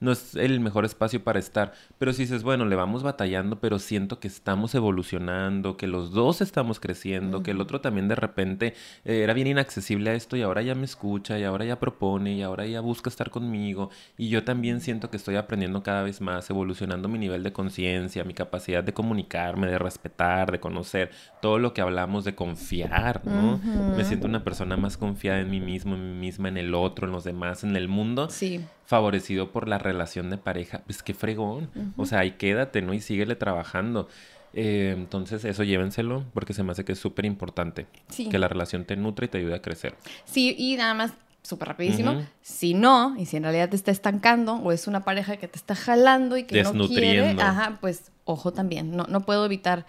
no 0.02 0.10
es 0.10 0.34
el 0.34 0.60
mejor 0.60 0.84
espacio 0.84 1.22
para 1.22 1.38
estar. 1.38 1.72
Pero 1.96 2.12
si 2.12 2.22
dices, 2.22 2.42
bueno, 2.42 2.64
le 2.64 2.74
vamos 2.74 3.04
batallando, 3.04 3.60
pero 3.60 3.78
siento 3.78 4.18
que 4.18 4.26
estamos 4.26 4.74
evolucionando, 4.74 5.76
que 5.76 5.86
los 5.86 6.10
dos 6.10 6.40
estamos 6.40 6.80
creciendo, 6.80 7.42
que 7.42 7.52
el 7.52 7.60
otro 7.60 7.80
también 7.80 8.08
de 8.08 8.16
repente 8.16 8.74
eh, 9.04 9.22
era 9.22 9.32
bien 9.32 9.46
inaccesible 9.46 10.10
a 10.10 10.14
esto 10.14 10.36
y 10.36 10.42
ahora 10.42 10.60
ya 10.62 10.74
me 10.74 10.84
escucha 10.84 11.38
y 11.38 11.44
ahora 11.44 11.64
ya 11.64 11.78
propone 11.78 12.34
y 12.34 12.42
ahora 12.42 12.66
ya 12.66 12.80
busca 12.80 13.08
estar 13.08 13.30
conmigo. 13.30 13.90
Y 14.18 14.28
yo 14.28 14.42
también 14.42 14.80
siento 14.80 15.08
que 15.08 15.16
estoy 15.16 15.36
aprendiendo 15.36 15.84
cada 15.84 16.02
vez 16.02 16.20
más, 16.20 16.50
evolucionando 16.50 17.08
mi 17.08 17.20
nivel 17.20 17.44
de 17.44 17.52
conciencia, 17.52 18.24
mi 18.24 18.34
capacidad 18.34 18.82
de 18.82 18.92
comunicarme, 18.92 19.68
de 19.68 19.78
respetar, 19.78 20.50
de 20.50 20.58
conocer, 20.58 21.10
todo 21.40 21.60
lo 21.60 21.72
que 21.74 21.80
hablamos 21.80 22.24
de 22.24 22.34
confiar, 22.34 23.24
¿no? 23.24 23.60
Me 23.96 24.04
siento 24.04 24.26
una 24.26 24.42
persona 24.42 24.76
más 24.76 24.96
confiada 24.96 25.40
en 25.40 25.50
mí 25.50 25.60
mismo, 25.60 25.94
en 25.94 26.14
mí 26.14 26.26
misma, 26.26 26.48
en 26.48 26.56
el 26.56 26.74
otro, 26.74 27.06
en 27.06 27.12
los 27.12 27.22
demás, 27.22 27.62
en 27.62 27.76
el 27.76 27.86
mundo. 27.86 28.28
Sí 28.28 28.60
favorecido 28.92 29.52
por 29.52 29.68
la 29.68 29.78
relación 29.78 30.28
de 30.28 30.36
pareja, 30.36 30.82
pues 30.84 31.02
qué 31.02 31.14
fregón. 31.14 31.70
O 31.96 32.04
sea, 32.04 32.18
ahí 32.18 32.32
quédate, 32.32 32.82
¿no? 32.82 32.92
Y 32.92 33.00
síguele 33.00 33.36
trabajando. 33.36 34.06
Eh, 34.52 34.92
entonces, 34.94 35.46
eso 35.46 35.64
llévenselo 35.64 36.26
porque 36.34 36.52
se 36.52 36.62
me 36.62 36.72
hace 36.72 36.84
que 36.84 36.92
es 36.92 36.98
súper 36.98 37.24
importante. 37.24 37.86
Que 38.30 38.38
la 38.38 38.48
relación 38.48 38.84
te 38.84 38.94
nutre 38.96 39.24
y 39.24 39.28
te 39.30 39.38
ayude 39.38 39.54
a 39.54 39.62
crecer. 39.62 39.94
Sí, 40.26 40.54
y 40.58 40.76
nada 40.76 40.92
más, 40.92 41.12
súper 41.40 41.68
rapidísimo. 41.68 42.22
Si 42.42 42.74
no, 42.74 43.16
y 43.16 43.24
si 43.24 43.38
en 43.38 43.44
realidad 43.44 43.70
te 43.70 43.76
está 43.76 43.92
estancando 43.92 44.56
o 44.56 44.72
es 44.72 44.86
una 44.86 45.00
pareja 45.06 45.38
que 45.38 45.48
te 45.48 45.56
está 45.56 45.74
jalando 45.74 46.36
y 46.36 46.44
que 46.44 46.62
no 46.62 46.86
quiere, 46.86 47.30
ajá, 47.40 47.78
pues 47.80 48.12
ojo 48.26 48.52
también. 48.52 48.94
No, 48.94 49.06
no 49.08 49.22
puedo 49.22 49.46
evitar 49.46 49.86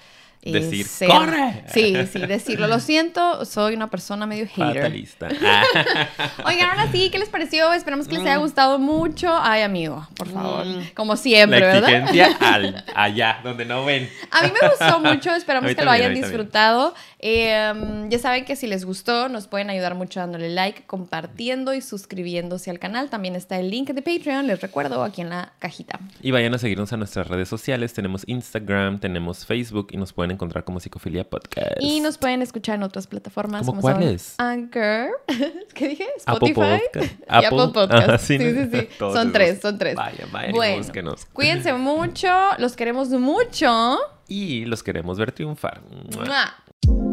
decir, 0.52 0.86
¡corre! 1.08 1.64
Sí, 1.74 1.96
sí, 2.12 2.20
decirlo. 2.20 2.68
Lo 2.68 2.80
siento, 2.80 3.46
soy 3.46 3.76
una 3.76 3.89
persona 3.89 4.26
medio 4.26 4.46
hater. 4.46 4.84
Fatalista. 4.84 5.28
Oigan, 6.46 6.70
ahora 6.70 6.91
sí, 6.91 7.10
¿qué 7.10 7.20
les 7.20 7.30
pareció? 7.30 7.72
Esperamos 7.74 8.08
que 8.08 8.16
les 8.16 8.24
haya 8.24 8.39
mm. 8.39 8.41
gustado 8.41 8.80
mucho. 8.80 9.30
Ay, 9.41 9.62
amigo, 9.62 10.08
por 10.16 10.30
favor. 10.30 10.66
Mm. 10.66 10.94
Como 10.94 11.16
siempre, 11.16 11.60
La 11.60 11.78
exigencia 11.78 12.38
al, 12.41 12.86
allá, 12.96 13.39
donde 13.44 13.66
no 13.66 13.86
ven. 13.86 14.10
A 14.32 14.44
mí 14.44 14.52
me 14.52 14.68
gustó 14.68 15.00
mucho, 15.14 15.34
esperamos 15.34 15.74
que 15.74 15.84
lo 15.84 15.91
hayan 15.91 16.14
disfrutado. 16.14 16.94
Em, 17.20 18.10
ya 18.10 18.20
saben 18.20 18.44
que 18.44 18.58
si 18.58 18.68
les 18.68 18.84
gustó, 18.84 19.30
nos 19.30 19.48
pueden 19.48 19.70
ayudar 19.70 19.96
mucho 19.96 20.20
dándole 20.20 20.50
like, 20.50 20.84
compartiendo 20.86 21.74
y 21.74 21.82
suscribiéndose 21.82 22.70
al 22.70 22.80
canal. 22.80 23.10
También 23.10 23.36
está 23.36 23.58
el 23.60 23.70
link 23.70 23.91
de 23.91 24.02
Patreon, 24.02 24.48
les 24.48 24.60
recuerdo, 24.60 25.04
aquí 25.04 25.22
en 25.22 25.30
la 25.30 25.54
cajita. 25.60 26.00
Y 26.22 26.32
vayan 26.32 26.54
a 26.54 26.58
seguirnos 26.58 26.91
a 26.91 26.98
nuestras 26.98 27.28
redes 27.28 27.48
sociales. 27.48 27.94
Tenemos 27.94 28.24
Instagram, 28.28 29.00
tenemos 29.00 29.46
Facebook 29.46 29.88
y 29.91 29.98
nos 29.98 30.12
pueden 30.12 30.33
encontrar 30.34 30.64
como 30.64 30.80
Psicofilia 30.80 31.24
Podcast. 31.30 31.78
Y 31.80 32.00
nos 32.00 32.18
pueden 32.18 32.42
escuchar 32.42 32.76
en 32.76 32.84
otras 32.84 33.08
plataformas. 33.08 33.66
¿Cómo 33.66 33.82
como 33.82 33.94
cuáles? 33.94 34.36
Anchor. 34.38 35.10
¿Qué 35.74 35.90
dije? 35.90 36.08
Spotify. 36.18 36.82
Apple 37.28 37.70
Podcast. 37.74 38.26
sí, 38.26 38.38
sí, 38.38 38.70
sí. 38.72 38.88
son 39.00 39.32
tres, 39.32 39.62
son 39.62 39.78
tres. 39.78 39.96
Vaya, 39.96 40.28
vaya, 40.32 40.52
bueno, 40.52 41.16
cuídense 41.34 41.74
mucho, 41.74 42.30
los 42.58 42.76
queremos 42.76 43.10
mucho. 43.10 43.98
Y 44.28 44.66
los 44.66 44.84
queremos 44.84 45.18
ver 45.18 45.32
triunfar. 45.32 45.82
¡Mua! 46.16 47.12